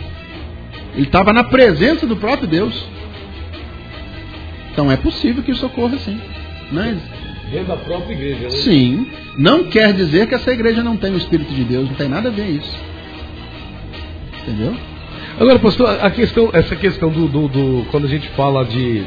[0.93, 2.94] Ele estava na presença do próprio Deus.
[4.75, 6.19] Então é possível que isso ocorra sim.
[6.69, 6.97] Mas,
[7.49, 8.49] Dentro da própria igreja, né?
[8.49, 9.07] sim.
[9.37, 11.87] Não quer dizer que essa igreja não tem o Espírito de Deus.
[11.87, 12.77] Não tem nada a ver isso.
[14.41, 14.75] Entendeu?
[15.39, 19.03] Agora, pastor, a questão, essa questão do, do- do- quando a gente fala de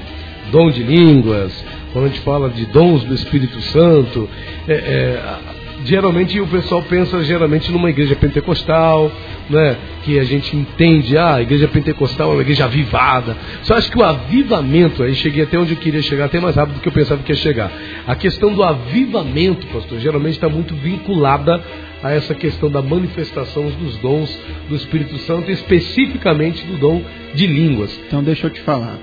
[0.50, 1.52] dom de línguas,
[1.92, 4.26] quando a gente fala de dons do Espírito Santo,
[4.66, 5.22] é, é,
[5.84, 9.10] geralmente o pessoal pensa geralmente numa igreja pentecostal,
[9.48, 9.76] né?
[10.04, 13.36] Que a gente entende, ah, a igreja pentecostal é uma igreja avivada.
[13.62, 16.76] Só acho que o avivamento, aí cheguei até onde eu queria chegar, até mais rápido
[16.76, 17.70] do que eu pensava que ia chegar.
[18.06, 21.62] A questão do avivamento, pastor, geralmente está muito vinculada
[22.02, 24.38] a essa questão da manifestação dos dons
[24.68, 27.02] do Espírito Santo, especificamente do dom
[27.34, 27.98] de línguas.
[28.06, 28.98] Então deixa eu te falar.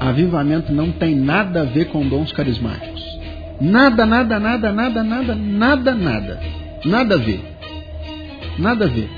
[0.00, 3.11] Avivamento não tem nada a ver com dons carismáticos.
[3.62, 6.40] Nada, nada, nada, nada, nada, nada, nada.
[6.84, 7.40] Nada a ver.
[8.58, 9.08] Nada a ver.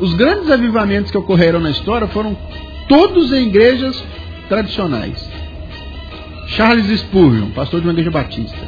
[0.00, 2.36] Os grandes avivamentos que ocorreram na história foram
[2.88, 4.02] todos em igrejas
[4.48, 5.24] tradicionais.
[6.48, 8.58] Charles Spurgeon, pastor de uma igreja batista.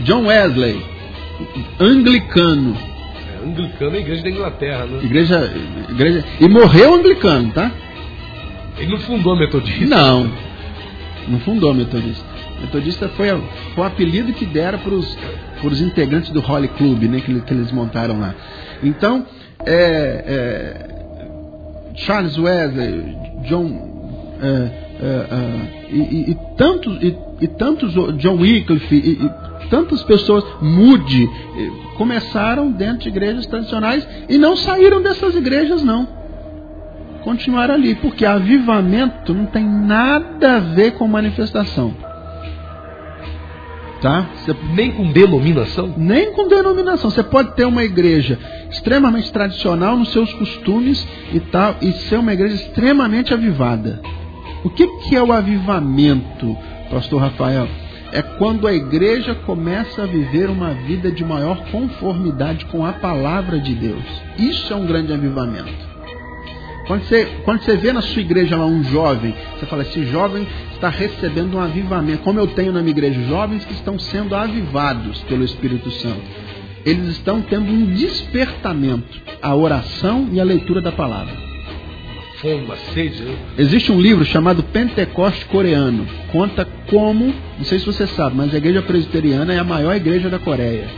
[0.00, 0.82] John Wesley,
[1.78, 2.74] anglicano.
[2.74, 5.00] É, anglicano é a igreja da Inglaterra, né?
[5.02, 5.52] Igreja,
[5.90, 6.24] igreja.
[6.40, 7.70] E morreu anglicano, tá?
[8.78, 9.84] Ele não fundou metodista.
[9.84, 10.32] Não,
[11.28, 12.31] não fundou metodista.
[12.62, 13.28] Metodista foi,
[13.74, 14.94] foi o apelido que deram para
[15.68, 18.34] os integrantes do Holly Club, né, que, que eles montaram lá.
[18.82, 19.26] Então,
[19.66, 23.16] é, é, Charles Wesley,
[23.48, 29.68] John é, é, é, e, e- e tantos, e, e tantos, John Wycliffe, e, e
[29.68, 31.28] tantas pessoas, Moody,
[31.96, 36.22] começaram dentro de igrejas tradicionais e não saíram dessas igrejas, não
[37.22, 41.94] continuar ali, porque avivamento não tem nada a ver com manifestação.
[44.02, 44.28] Tá?
[44.74, 45.94] Nem com denominação.
[45.96, 47.08] nem com denominação.
[47.08, 48.36] Você pode ter uma igreja
[48.68, 54.02] extremamente tradicional nos seus costumes e tal, e ser uma igreja extremamente avivada.
[54.64, 56.56] O que, que é o avivamento,
[56.90, 57.68] pastor Rafael?
[58.12, 63.58] é quando a igreja começa a viver uma vida de maior conformidade com a palavra
[63.58, 64.04] de Deus.
[64.38, 65.91] Isso é um grande avivamento.
[66.86, 70.46] Quando você, quando você vê na sua igreja lá um jovem, você fala, esse jovem
[70.74, 72.22] está recebendo um avivamento.
[72.22, 76.22] Como eu tenho na minha igreja jovens que estão sendo avivados pelo Espírito Santo.
[76.84, 81.32] Eles estão tendo um despertamento à oração e à leitura da palavra.
[82.38, 83.36] Fome, sede, né?
[83.56, 86.04] Existe um livro chamado Pentecoste Coreano.
[86.32, 90.28] Conta como, não sei se você sabe, mas a igreja presbiteriana é a maior igreja
[90.28, 90.88] da Coreia.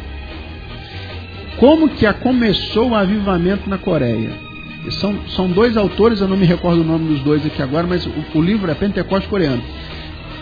[1.59, 4.44] Como que a começou o avivamento na Coreia?
[4.93, 8.07] São, são dois autores, eu não me recordo o nome dos dois aqui agora, mas
[8.07, 9.63] o, o livro é Pentecoste Coreano.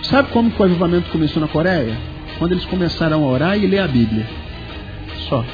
[0.02, 1.96] Sabe como que o avivamento começou na Coreia?
[2.38, 4.26] Quando eles começaram a orar e ler a Bíblia.
[5.28, 5.44] Só.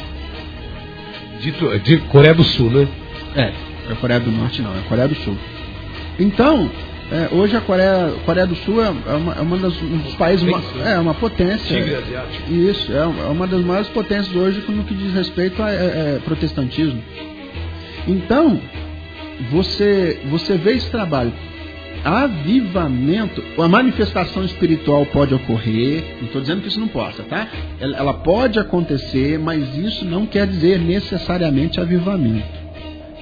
[1.40, 2.88] Dito, de Coreia do Sul, né?
[3.36, 3.52] É,
[3.92, 5.36] é Coreia do Norte não, é Coreia do Sul.
[6.18, 6.70] Então,
[7.10, 10.46] é, hoje a Coreia, Coreia do Sul é uma, é uma das, um dos países,
[10.46, 11.76] uma, é uma potência.
[11.76, 12.52] Tigre asiático.
[12.52, 17.02] Isso, é uma das maiores potências hoje no que diz respeito a é, é, protestantismo.
[18.06, 18.60] Então,
[19.50, 21.32] você, você vê esse trabalho.
[22.04, 27.48] Avivamento, a manifestação espiritual pode ocorrer, não estou dizendo que isso não possa, tá?
[27.80, 32.46] Ela, pode acontecer, mas isso não quer dizer necessariamente avivamento.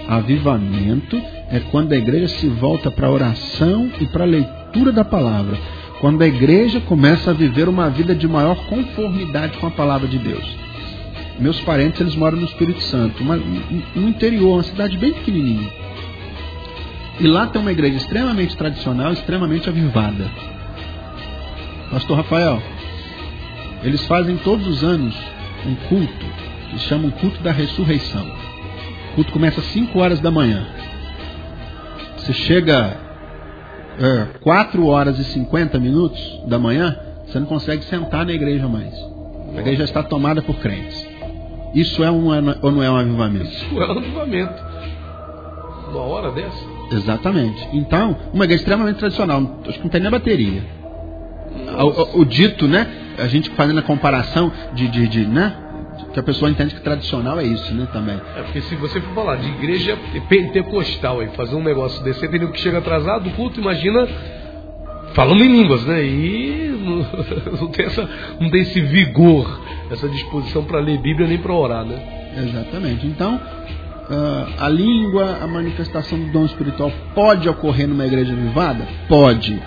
[0.06, 1.20] Avivamento
[1.50, 5.56] é quando a igreja se volta para a oração e para a leitura da palavra.
[6.00, 10.18] Quando a igreja começa a viver uma vida de maior conformidade com a palavra de
[10.18, 10.44] Deus.
[11.38, 15.85] Meus parentes, eles moram no Espírito Santo, uma, no interior, uma cidade bem pequenininha.
[17.18, 20.30] E lá tem uma igreja extremamente tradicional, extremamente avivada.
[21.90, 22.62] Pastor Rafael,
[23.82, 25.14] eles fazem todos os anos
[25.66, 26.26] um culto,
[26.70, 28.26] que se chama o culto da ressurreição.
[29.12, 30.66] O culto começa às 5 horas da manhã.
[32.18, 32.98] Você chega
[33.98, 38.94] é, 4 horas e 50 minutos da manhã, você não consegue sentar na igreja mais.
[39.56, 41.06] A igreja está tomada por crentes.
[41.74, 42.26] Isso é um
[42.60, 43.46] ou não é um avivamento?
[43.46, 44.62] Isso é um avivamento.
[45.90, 46.75] Uma hora dessa?
[46.90, 47.68] Exatamente.
[47.72, 49.60] Então, uma igreja extremamente tradicional.
[49.66, 50.62] Acho que não tem nem bateria.
[51.78, 52.86] O, o, o, dito, né?
[53.18, 55.56] A gente fazendo a comparação de, de, de, né?
[56.12, 57.88] Que a pessoa entende que tradicional é isso, né?
[57.92, 58.20] Também.
[58.36, 59.98] É porque se você for falar de igreja
[60.28, 64.06] pentecostal e fazer um negócio desse, tem que chega atrasado do culto, imagina
[65.14, 66.04] falando em línguas, né?
[66.04, 66.66] E
[67.60, 68.08] não, tem, essa,
[68.38, 69.60] não tem esse vigor,
[69.90, 71.98] essa disposição para ler Bíblia nem para orar, né?
[72.36, 73.06] Exatamente.
[73.06, 73.40] Então,
[74.58, 78.86] a língua, a manifestação do dom espiritual pode ocorrer numa igreja avivada?
[79.08, 79.60] Pode.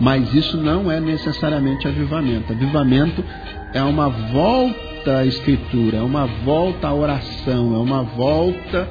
[0.00, 2.52] Mas isso não é necessariamente avivamento.
[2.52, 3.24] Avivamento
[3.72, 8.88] é uma volta à escritura, é uma volta à oração, é uma volta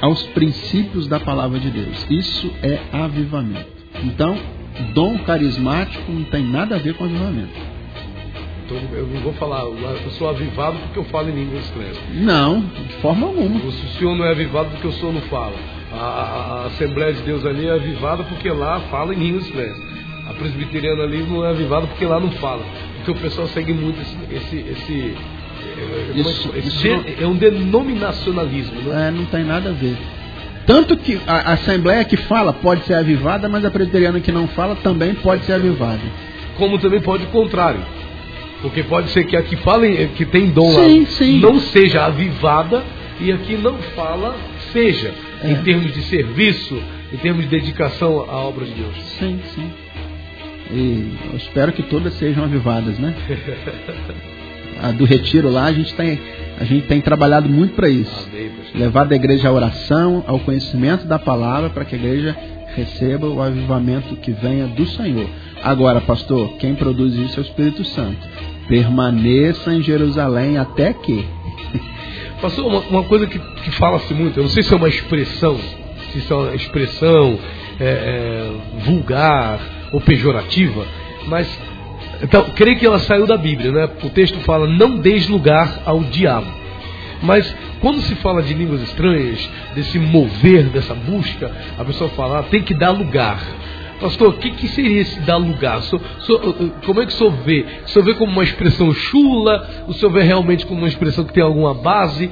[0.00, 2.06] aos princípios da palavra de Deus.
[2.10, 3.70] Isso é avivamento.
[4.02, 4.36] Então,
[4.94, 7.71] dom carismático não tem nada a ver com avivamento.
[8.72, 11.92] Então, eu não vou falar, eu sou avivado porque eu falo em língua estranha.
[12.14, 13.60] Não, de forma alguma.
[13.60, 15.54] O senhor não é avivado porque o senhor não fala.
[15.92, 19.76] A, a, a Assembleia de Deus ali é avivada porque lá fala em línguas estranhas.
[20.28, 22.64] A presbiteriana ali não é avivada porque lá não fala.
[22.96, 24.34] Porque o pessoal segue muito esse.
[24.34, 25.16] esse, esse
[26.14, 26.86] é, isso, é, isso
[27.22, 29.08] é um denominacionalismo, né?
[29.08, 29.96] É, não tem nada a ver.
[30.66, 34.76] Tanto que a Assembleia que fala pode ser avivada, mas a presbiteriana que não fala
[34.76, 36.00] também pode ser avivada.
[36.56, 37.80] Como também pode o contrário.
[38.62, 39.86] Porque pode ser que a que fala,
[40.16, 41.40] que tem dom sim, lá, sim.
[41.40, 42.84] não seja avivada
[43.20, 44.36] e a que não fala
[44.72, 45.12] seja.
[45.42, 45.50] É.
[45.50, 46.80] Em termos de serviço,
[47.12, 48.96] em termos de dedicação à obra de Deus.
[49.18, 49.70] Sim, sim.
[50.70, 53.14] E eu espero que todas sejam avivadas, né?
[54.80, 56.18] a do retiro lá, a gente tem,
[56.58, 58.28] a gente tem trabalhado muito para isso.
[58.30, 62.36] Amém, Levar da igreja à oração, ao conhecimento da palavra, para que a igreja
[62.74, 65.28] receba o avivamento que venha do Senhor.
[65.62, 68.26] Agora, pastor, quem produz isso é o Espírito Santo.
[68.68, 71.26] Permaneça em Jerusalém até que.
[72.40, 75.58] Pastor, uma, uma coisa que, que fala-se muito, eu não sei se é uma expressão,
[76.10, 77.38] se isso é uma expressão
[77.78, 78.50] é, é,
[78.84, 79.60] vulgar
[79.92, 80.84] ou pejorativa,
[81.28, 81.46] mas
[82.22, 83.88] então, creio que ela saiu da Bíblia, né?
[84.02, 86.46] O texto fala: não deis lugar ao diabo.
[87.22, 92.42] Mas quando se fala de línguas estranhas, desse mover, dessa busca, a pessoa fala, ah,
[92.42, 93.40] tem que dar lugar.
[94.00, 95.82] Pastor, o que, que seria esse dar lugar?
[95.82, 96.38] So, so,
[96.84, 97.64] como é que o senhor vê?
[97.84, 99.84] O senhor vê como uma expressão chula?
[99.86, 102.30] O senhor vê realmente como uma expressão que tem alguma base?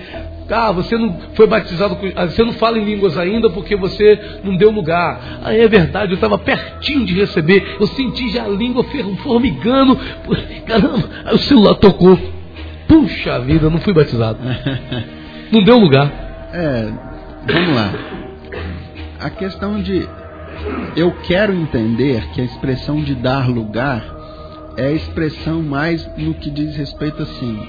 [0.50, 4.56] Ah, você não foi batizado, ah, você não fala em línguas ainda porque você não
[4.56, 5.40] deu lugar.
[5.44, 8.84] Ah, é verdade, eu estava pertinho de receber, eu senti já a língua
[9.22, 9.96] formigando.
[10.66, 12.18] Caramba, aí o celular tocou.
[12.88, 14.38] Puxa vida, não fui batizado.
[15.52, 16.08] Não deu lugar.
[16.52, 16.88] É,
[17.52, 17.92] vamos lá.
[19.18, 20.08] A questão de
[20.96, 24.04] eu quero entender que a expressão de dar lugar
[24.76, 27.60] é a expressão mais no que diz respeito assim.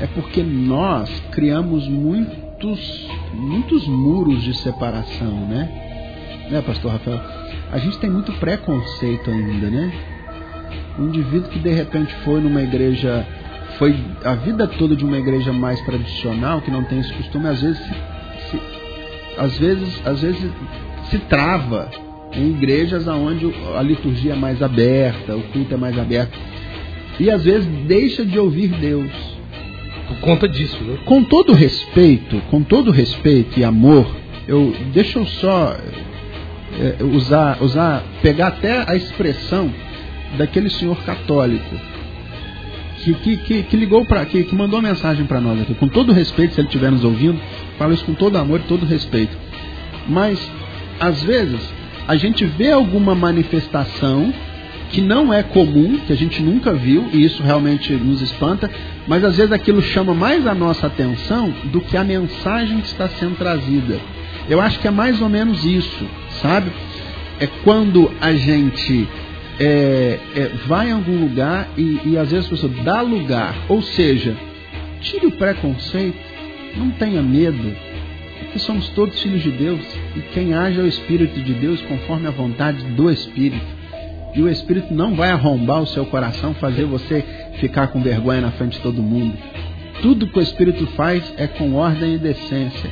[0.00, 6.48] É porque nós criamos muitos, muitos muros de separação, né?
[6.50, 7.20] Né, pastor Rafael?
[7.70, 9.92] A gente tem muito preconceito ainda, né?
[10.98, 13.26] Um indivíduo que de repente foi numa igreja,
[13.78, 17.62] foi a vida toda de uma igreja mais tradicional, que não tem esse costume, às
[17.62, 17.94] vezes se,
[18.50, 18.60] se
[19.38, 20.52] às vezes, às vezes
[21.10, 21.88] se trava
[22.34, 26.38] em igrejas onde a liturgia é mais aberta, o culto é mais aberto.
[27.20, 29.10] E às vezes deixa de ouvir Deus.
[30.08, 30.98] Por conta disso, né?
[31.04, 34.06] Com todo respeito, com todo respeito e amor,
[34.46, 35.76] eu deixa eu só
[36.80, 39.72] é, usar, usar, pegar até a expressão
[40.36, 41.92] daquele senhor católico
[43.02, 45.88] que, que, que, que ligou para que, que mandou uma mensagem para nós aqui, com
[45.88, 47.40] todo respeito, se ele estiver nos ouvindo,
[47.76, 49.36] falo isso com todo amor e todo respeito.
[50.08, 50.38] Mas
[51.00, 51.60] às vezes
[52.12, 54.34] a gente vê alguma manifestação
[54.90, 58.70] que não é comum, que a gente nunca viu, e isso realmente nos espanta,
[59.08, 63.08] mas às vezes aquilo chama mais a nossa atenção do que a mensagem que está
[63.08, 63.98] sendo trazida.
[64.46, 66.06] Eu acho que é mais ou menos isso,
[66.42, 66.70] sabe?
[67.40, 69.08] É quando a gente
[69.58, 73.80] é, é, vai em algum lugar e, e às vezes a pessoa dá lugar, ou
[73.80, 74.36] seja,
[75.00, 76.18] tire o preconceito,
[76.76, 77.74] não tenha medo,
[78.44, 79.80] que somos todos filhos de Deus
[80.16, 83.82] e quem age é o Espírito de Deus conforme a vontade do Espírito.
[84.34, 87.24] E o Espírito não vai arrombar o seu coração, fazer você
[87.60, 89.36] ficar com vergonha na frente de todo mundo.
[90.00, 92.90] Tudo que o Espírito faz é com ordem e decência.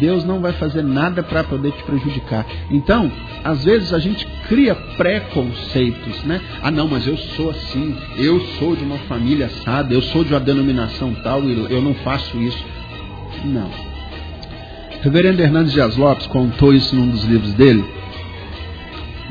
[0.00, 2.46] Deus não vai fazer nada para poder te prejudicar.
[2.70, 3.10] Então,
[3.44, 6.40] às vezes a gente cria preconceitos, né?
[6.62, 10.32] Ah, não, mas eu sou assim, eu sou de uma família assada, eu sou de
[10.32, 12.64] uma denominação tal e eu não faço isso.
[13.44, 13.85] Não.
[15.02, 17.84] Reverendo Hernandes Dias Lopes contou isso num dos livros dele.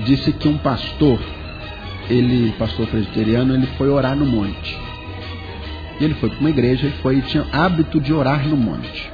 [0.06, 1.20] Disse que um pastor,
[2.10, 4.78] ele, pastor presbiteriano, ele foi orar no monte.
[6.00, 9.12] E ele foi para uma igreja, ele foi, tinha hábito de orar no monte.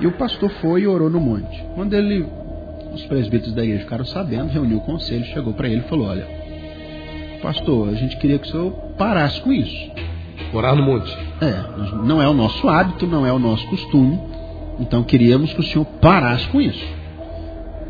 [0.00, 1.64] E o pastor foi e orou no monte.
[1.74, 2.26] Quando ele,
[2.92, 6.26] os presbíteros da igreja ficaram sabendo, reuniu o conselho, chegou para ele e falou: Olha,
[7.40, 9.90] pastor, a gente queria que o senhor parasse com isso.
[10.52, 11.16] Orar no monte?
[11.40, 14.35] É, não é o nosso hábito, não é o nosso costume.
[14.78, 16.84] Então queríamos que o senhor parasse com isso.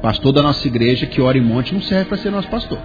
[0.00, 2.78] Pastor da nossa igreja que ora em monte não serve para ser nosso pastor.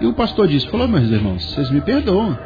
[0.00, 2.36] E o pastor disse: Falou, meus irmãos, vocês me perdoam.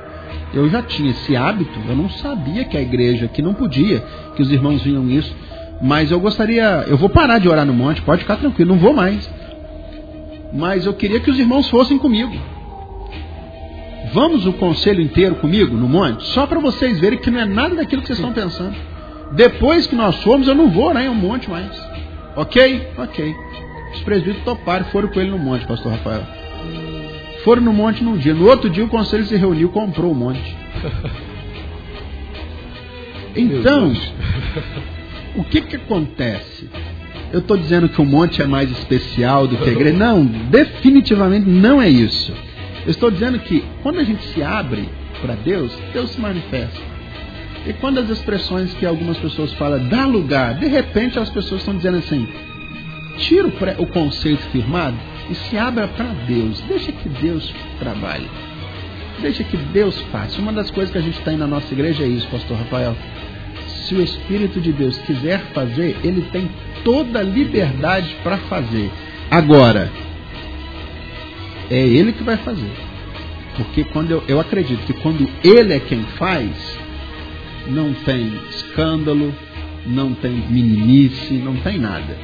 [0.53, 4.01] Eu já tinha esse hábito, eu não sabia que a igreja que não podia,
[4.35, 5.35] que os irmãos vinham isso.
[5.81, 8.95] Mas eu gostaria, eu vou parar de orar no monte, pode ficar tranquilo, não vou
[8.95, 9.29] mais.
[10.53, 12.35] Mas eu queria que os irmãos fossem comigo.
[14.13, 17.75] Vamos o conselho inteiro comigo no monte, só para vocês verem que não é nada
[17.77, 18.75] daquilo que vocês estão pensando.
[19.33, 21.71] Depois que nós fomos, eu não vou né, um monte mais.
[22.37, 22.89] Ok?
[22.97, 23.35] Ok.
[23.95, 26.23] Os presbíteros toparam foram com ele no monte, pastor Rafael.
[27.45, 28.35] Foram no monte num dia.
[28.35, 30.57] No outro dia o conselho se reuniu, comprou o monte.
[33.39, 33.93] Então,
[35.37, 36.71] o que que acontece?
[37.31, 39.97] Eu estou dizendo que o monte é mais especial do que a igreja?
[39.97, 42.33] Não, definitivamente não é isso.
[42.85, 44.89] Eu estou dizendo que quando a gente se abre
[45.21, 46.81] para Deus, Deus se manifesta.
[47.67, 51.77] E quando as expressões que algumas pessoas falam dá lugar, de repente as pessoas estão
[51.77, 52.29] dizendo assim:
[53.19, 54.97] tira o, pré, o conceito firmado
[55.29, 56.61] e se abra para Deus.
[56.63, 58.29] Deixa que Deus trabalhe.
[59.21, 60.41] Deixa que Deus faça.
[60.41, 62.97] Uma das coisas que a gente tem na nossa igreja é isso, Pastor Rafael.
[63.67, 66.49] Se o Espírito de Deus quiser fazer, ele tem
[66.85, 68.91] toda a liberdade para fazer.
[69.31, 69.91] Agora,
[71.71, 72.71] é ele que vai fazer.
[73.57, 76.53] Porque quando eu, eu acredito que quando ele é quem faz,
[77.69, 79.35] não tem escândalo,
[79.87, 82.17] não tem meninice, não tem nada.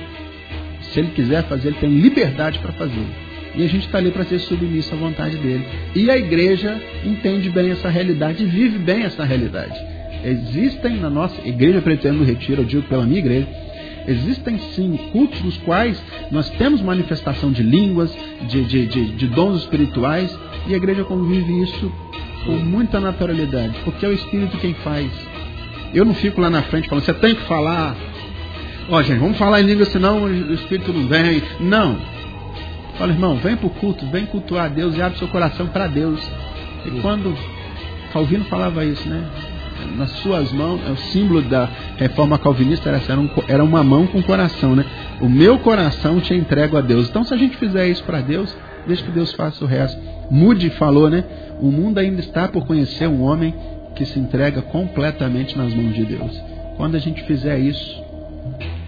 [0.93, 3.06] Se ele quiser fazer, ele tem liberdade para fazer.
[3.55, 5.66] E a gente está ali para ser submisso à vontade dele.
[5.94, 9.78] E a igreja entende bem essa realidade e vive bem essa realidade.
[10.24, 13.48] Existem na nossa igreja pretendo do retiro, eu digo pela minha igreja,
[14.06, 16.01] existem sim cultos nos quais
[16.31, 18.16] nós temos manifestação de línguas,
[18.48, 20.36] de, de, de, de dons espirituais,
[20.66, 21.93] e a igreja convive isso
[22.44, 25.10] com muita naturalidade, porque é o Espírito quem faz.
[25.94, 27.94] Eu não fico lá na frente falando, você tem que falar.
[28.89, 31.43] Ó, oh, gente, vamos falar em língua, senão o Espírito não vem.
[31.60, 31.97] Não.
[32.98, 35.86] Fala, irmão, vem para o culto, vem cultuar a Deus e abre seu coração para
[35.86, 36.20] Deus.
[36.85, 37.35] E quando
[38.12, 39.24] Calvino falava isso, né?
[39.97, 44.23] Nas suas mãos, é o símbolo da reforma calvinista era, era, era uma mão com
[44.23, 44.85] coração, né?
[45.20, 47.09] O meu coração te entrego a Deus.
[47.09, 48.55] Então, se a gente fizer isso para Deus,
[48.86, 49.98] deixa que Deus faça o resto.
[50.31, 51.24] Mude falou, né?
[51.60, 53.55] O mundo ainda está por conhecer um homem
[53.94, 56.43] que se entrega completamente nas mãos de Deus.
[56.77, 58.02] Quando a gente fizer isso,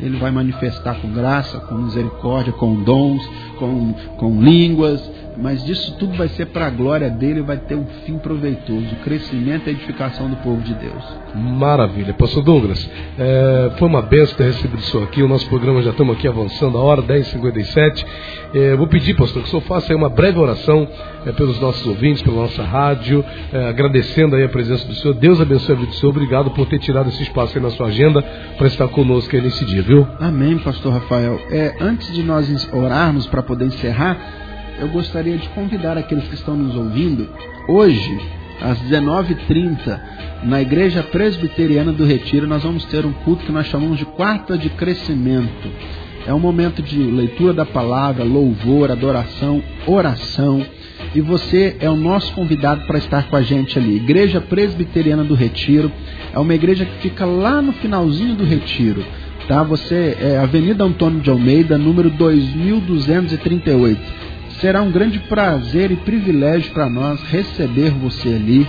[0.01, 3.23] Ele vai manifestar com graça, com misericórdia, com dons,
[3.59, 5.01] com, com línguas,
[5.37, 8.97] mas disso tudo vai ser para a glória dele, vai ter um fim proveitoso, o
[9.05, 11.05] crescimento e a edificação do povo de Deus.
[11.35, 12.15] Maravilha.
[12.15, 12.89] Pastor Douglas,
[13.19, 16.29] é, foi uma benção ter recebido o senhor aqui, o nosso programa já estamos aqui
[16.29, 18.07] avançando, a hora 10h57.
[18.55, 20.89] É, vou pedir, pastor, que o senhor faça aí uma breve oração
[21.27, 25.15] é, pelos nossos ouvintes, pela nossa rádio, é, agradecendo aí a presença do senhor.
[25.15, 27.87] Deus abençoe a vida do senhor, obrigado por ter tirado esse espaço aí na sua
[27.87, 28.23] agenda
[28.57, 30.07] para estar conosco aí nesse dia, viu?
[30.21, 31.41] Amém, pastor Rafael.
[31.51, 34.44] É, antes de nós orarmos para poder encerrar,
[34.79, 37.29] eu gostaria de convidar aqueles que estão nos ouvindo,
[37.69, 38.21] hoje,
[38.61, 40.01] às 19h30,
[40.45, 44.59] na Igreja Presbiteriana do Retiro, nós vamos ter um culto que nós chamamos de Quarta
[44.59, 45.71] de Crescimento.
[46.27, 50.65] É um momento de leitura da palavra, louvor, adoração, oração.
[51.15, 53.97] E você é o nosso convidado para estar com a gente ali.
[53.97, 55.93] Igreja Presbiteriana do Retiro.
[56.33, 59.05] É uma igreja que fica lá no finalzinho do Retiro.
[59.47, 59.63] Tá?
[59.63, 64.01] Você é Avenida Antônio de Almeida, número 2238.
[64.61, 68.67] Será um grande prazer e privilégio para nós receber você ali,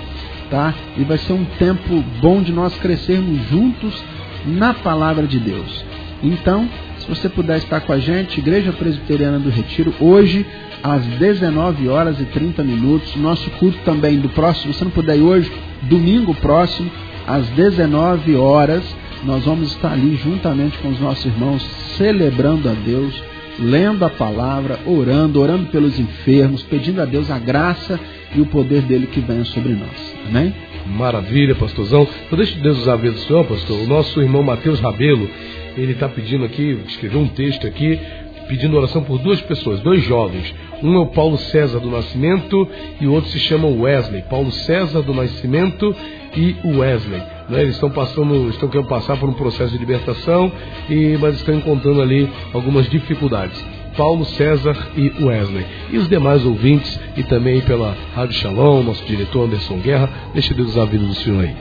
[0.49, 0.73] tá?
[0.97, 4.03] E vai ser um tempo bom de nós crescermos juntos
[4.45, 5.85] na palavra de Deus.
[6.23, 6.67] Então,
[6.99, 10.45] se você puder estar com a gente, Igreja Presbiteriana do Retiro, hoje
[10.81, 15.17] às 19 horas e 30 minutos, nosso culto também do próximo, se você não puder
[15.17, 15.51] ir hoje,
[15.83, 16.89] domingo próximo,
[17.27, 18.83] às 19 horas,
[19.23, 21.63] nós vamos estar ali juntamente com os nossos irmãos
[21.97, 23.13] celebrando a Deus
[23.59, 27.99] lendo a palavra, orando, orando pelos enfermos, pedindo a Deus a graça
[28.35, 30.15] e o poder dele que venha sobre nós.
[30.27, 30.53] Amém?
[30.85, 32.07] Maravilha, pastorzão.
[32.25, 33.79] Então deixa Deus usar a vida do senhor, pastor.
[33.79, 35.29] O nosso irmão Mateus Rabelo,
[35.75, 37.99] ele está pedindo aqui, escreveu um texto aqui,
[38.47, 40.53] pedindo oração por duas pessoas, dois jovens.
[40.83, 42.67] Um é o Paulo César do Nascimento
[43.01, 44.23] e o outro se chama Wesley.
[44.29, 45.95] Paulo César do Nascimento
[46.35, 47.21] e Wesley.
[47.49, 47.61] Né?
[47.61, 50.51] Eles estão passando, estão querendo passar por um processo de libertação,
[50.89, 53.63] e, mas estão encontrando ali algumas dificuldades.
[53.95, 55.65] Paulo César e Wesley.
[55.91, 60.69] E os demais ouvintes, e também pela Rádio Shalom, nosso diretor Anderson Guerra, deixa Deus
[60.69, 61.55] usar a vida do senhor aí.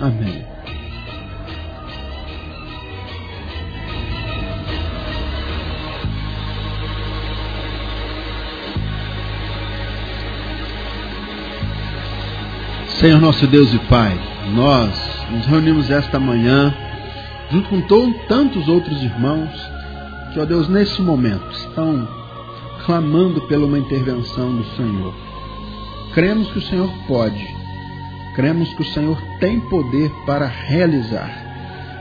[0.00, 0.55] Amém.
[13.00, 14.18] Senhor nosso Deus e Pai,
[14.54, 14.90] nós
[15.30, 16.74] nos reunimos esta manhã,
[17.50, 17.82] junto com
[18.26, 19.50] tantos outros irmãos,
[20.32, 22.08] que, ó Deus, nesse momento estão
[22.86, 25.14] clamando pela uma intervenção do Senhor.
[26.14, 27.46] Cremos que o Senhor pode,
[28.34, 31.30] cremos que o Senhor tem poder para realizar.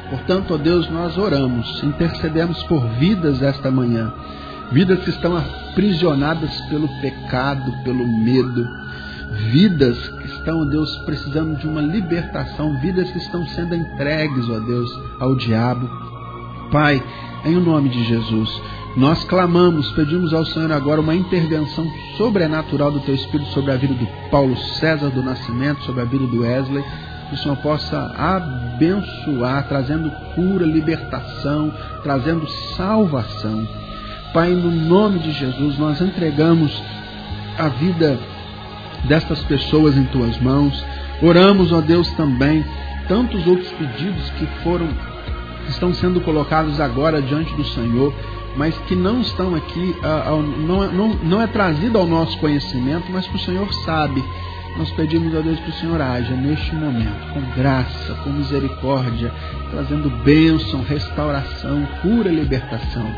[0.10, 4.14] Portanto, ó Deus, nós oramos, intercedemos por vidas esta manhã,
[4.72, 8.66] vidas que estão aprisionadas pelo pecado, pelo medo,
[9.52, 14.60] vidas que estão, ó Deus, precisando de uma libertação, vidas que estão sendo entregues, ó
[14.60, 14.90] Deus,
[15.20, 15.90] ao diabo.
[16.72, 17.04] Pai,
[17.46, 18.50] em nome de Jesus,
[18.98, 21.86] nós clamamos, pedimos ao Senhor agora uma intervenção
[22.18, 26.26] sobrenatural do Teu Espírito sobre a vida do Paulo César do Nascimento, sobre a vida
[26.26, 26.84] do Wesley,
[27.30, 31.74] que o Senhor possa abençoar, trazendo cura, libertação,
[32.04, 32.48] trazendo
[32.78, 33.68] salvação.
[34.34, 36.72] Pai, no nome de Jesus, nós entregamos
[37.58, 38.18] a vida
[39.06, 40.84] destas pessoas em tuas mãos.
[41.22, 42.64] Oramos, ó Deus, também
[43.07, 44.88] tantos outros pedidos que foram
[45.69, 48.14] estão sendo colocados agora diante do Senhor,
[48.56, 49.95] mas que não estão aqui,
[50.65, 54.23] não, não, não é trazido ao nosso conhecimento, mas que o Senhor sabe.
[54.77, 59.32] Nós pedimos a Deus que o Senhor haja neste momento, com graça, com misericórdia,
[59.72, 63.10] trazendo bênção, restauração, cura e libertação.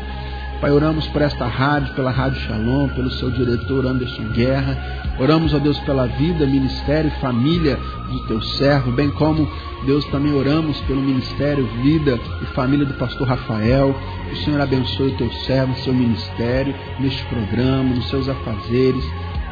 [0.60, 4.76] Pai, oramos por esta rádio, pela Rádio Shalom, pelo seu diretor Anderson Guerra.
[5.16, 7.78] Oramos, ó Deus, pela vida, ministério e família
[8.10, 9.48] do teu servo, bem como,
[9.86, 13.94] Deus, também oramos pelo ministério, vida e família do pastor Rafael.
[14.26, 19.04] Que o Senhor abençoe o teu servo, seu ministério, neste programa, nos seus afazeres.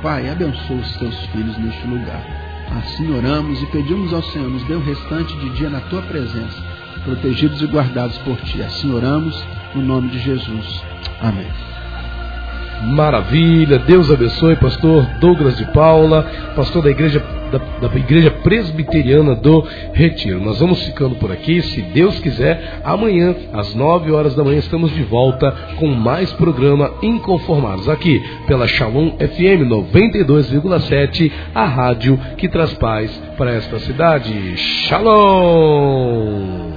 [0.02, 2.20] Pai, abençoe os teus filhos neste lugar.
[2.78, 6.60] Assim oramos e pedimos ao Senhor, nos dê o restante de dia na tua presença,
[7.04, 8.60] protegidos e guardados por ti.
[8.60, 9.40] Assim oramos,
[9.76, 10.82] no nome de Jesus.
[11.20, 11.46] Amém.
[12.82, 16.22] Maravilha, Deus abençoe, pastor Douglas de Paula,
[16.54, 20.40] pastor da igreja da, da, igreja presbiteriana do Retiro.
[20.40, 24.92] Nós vamos ficando por aqui, se Deus quiser, amanhã às 9 horas da manhã estamos
[24.92, 32.74] de volta com mais programa Inconformados aqui pela Shalom FM 92,7, a rádio que traz
[32.74, 34.56] paz para esta cidade.
[34.88, 36.75] Shalom.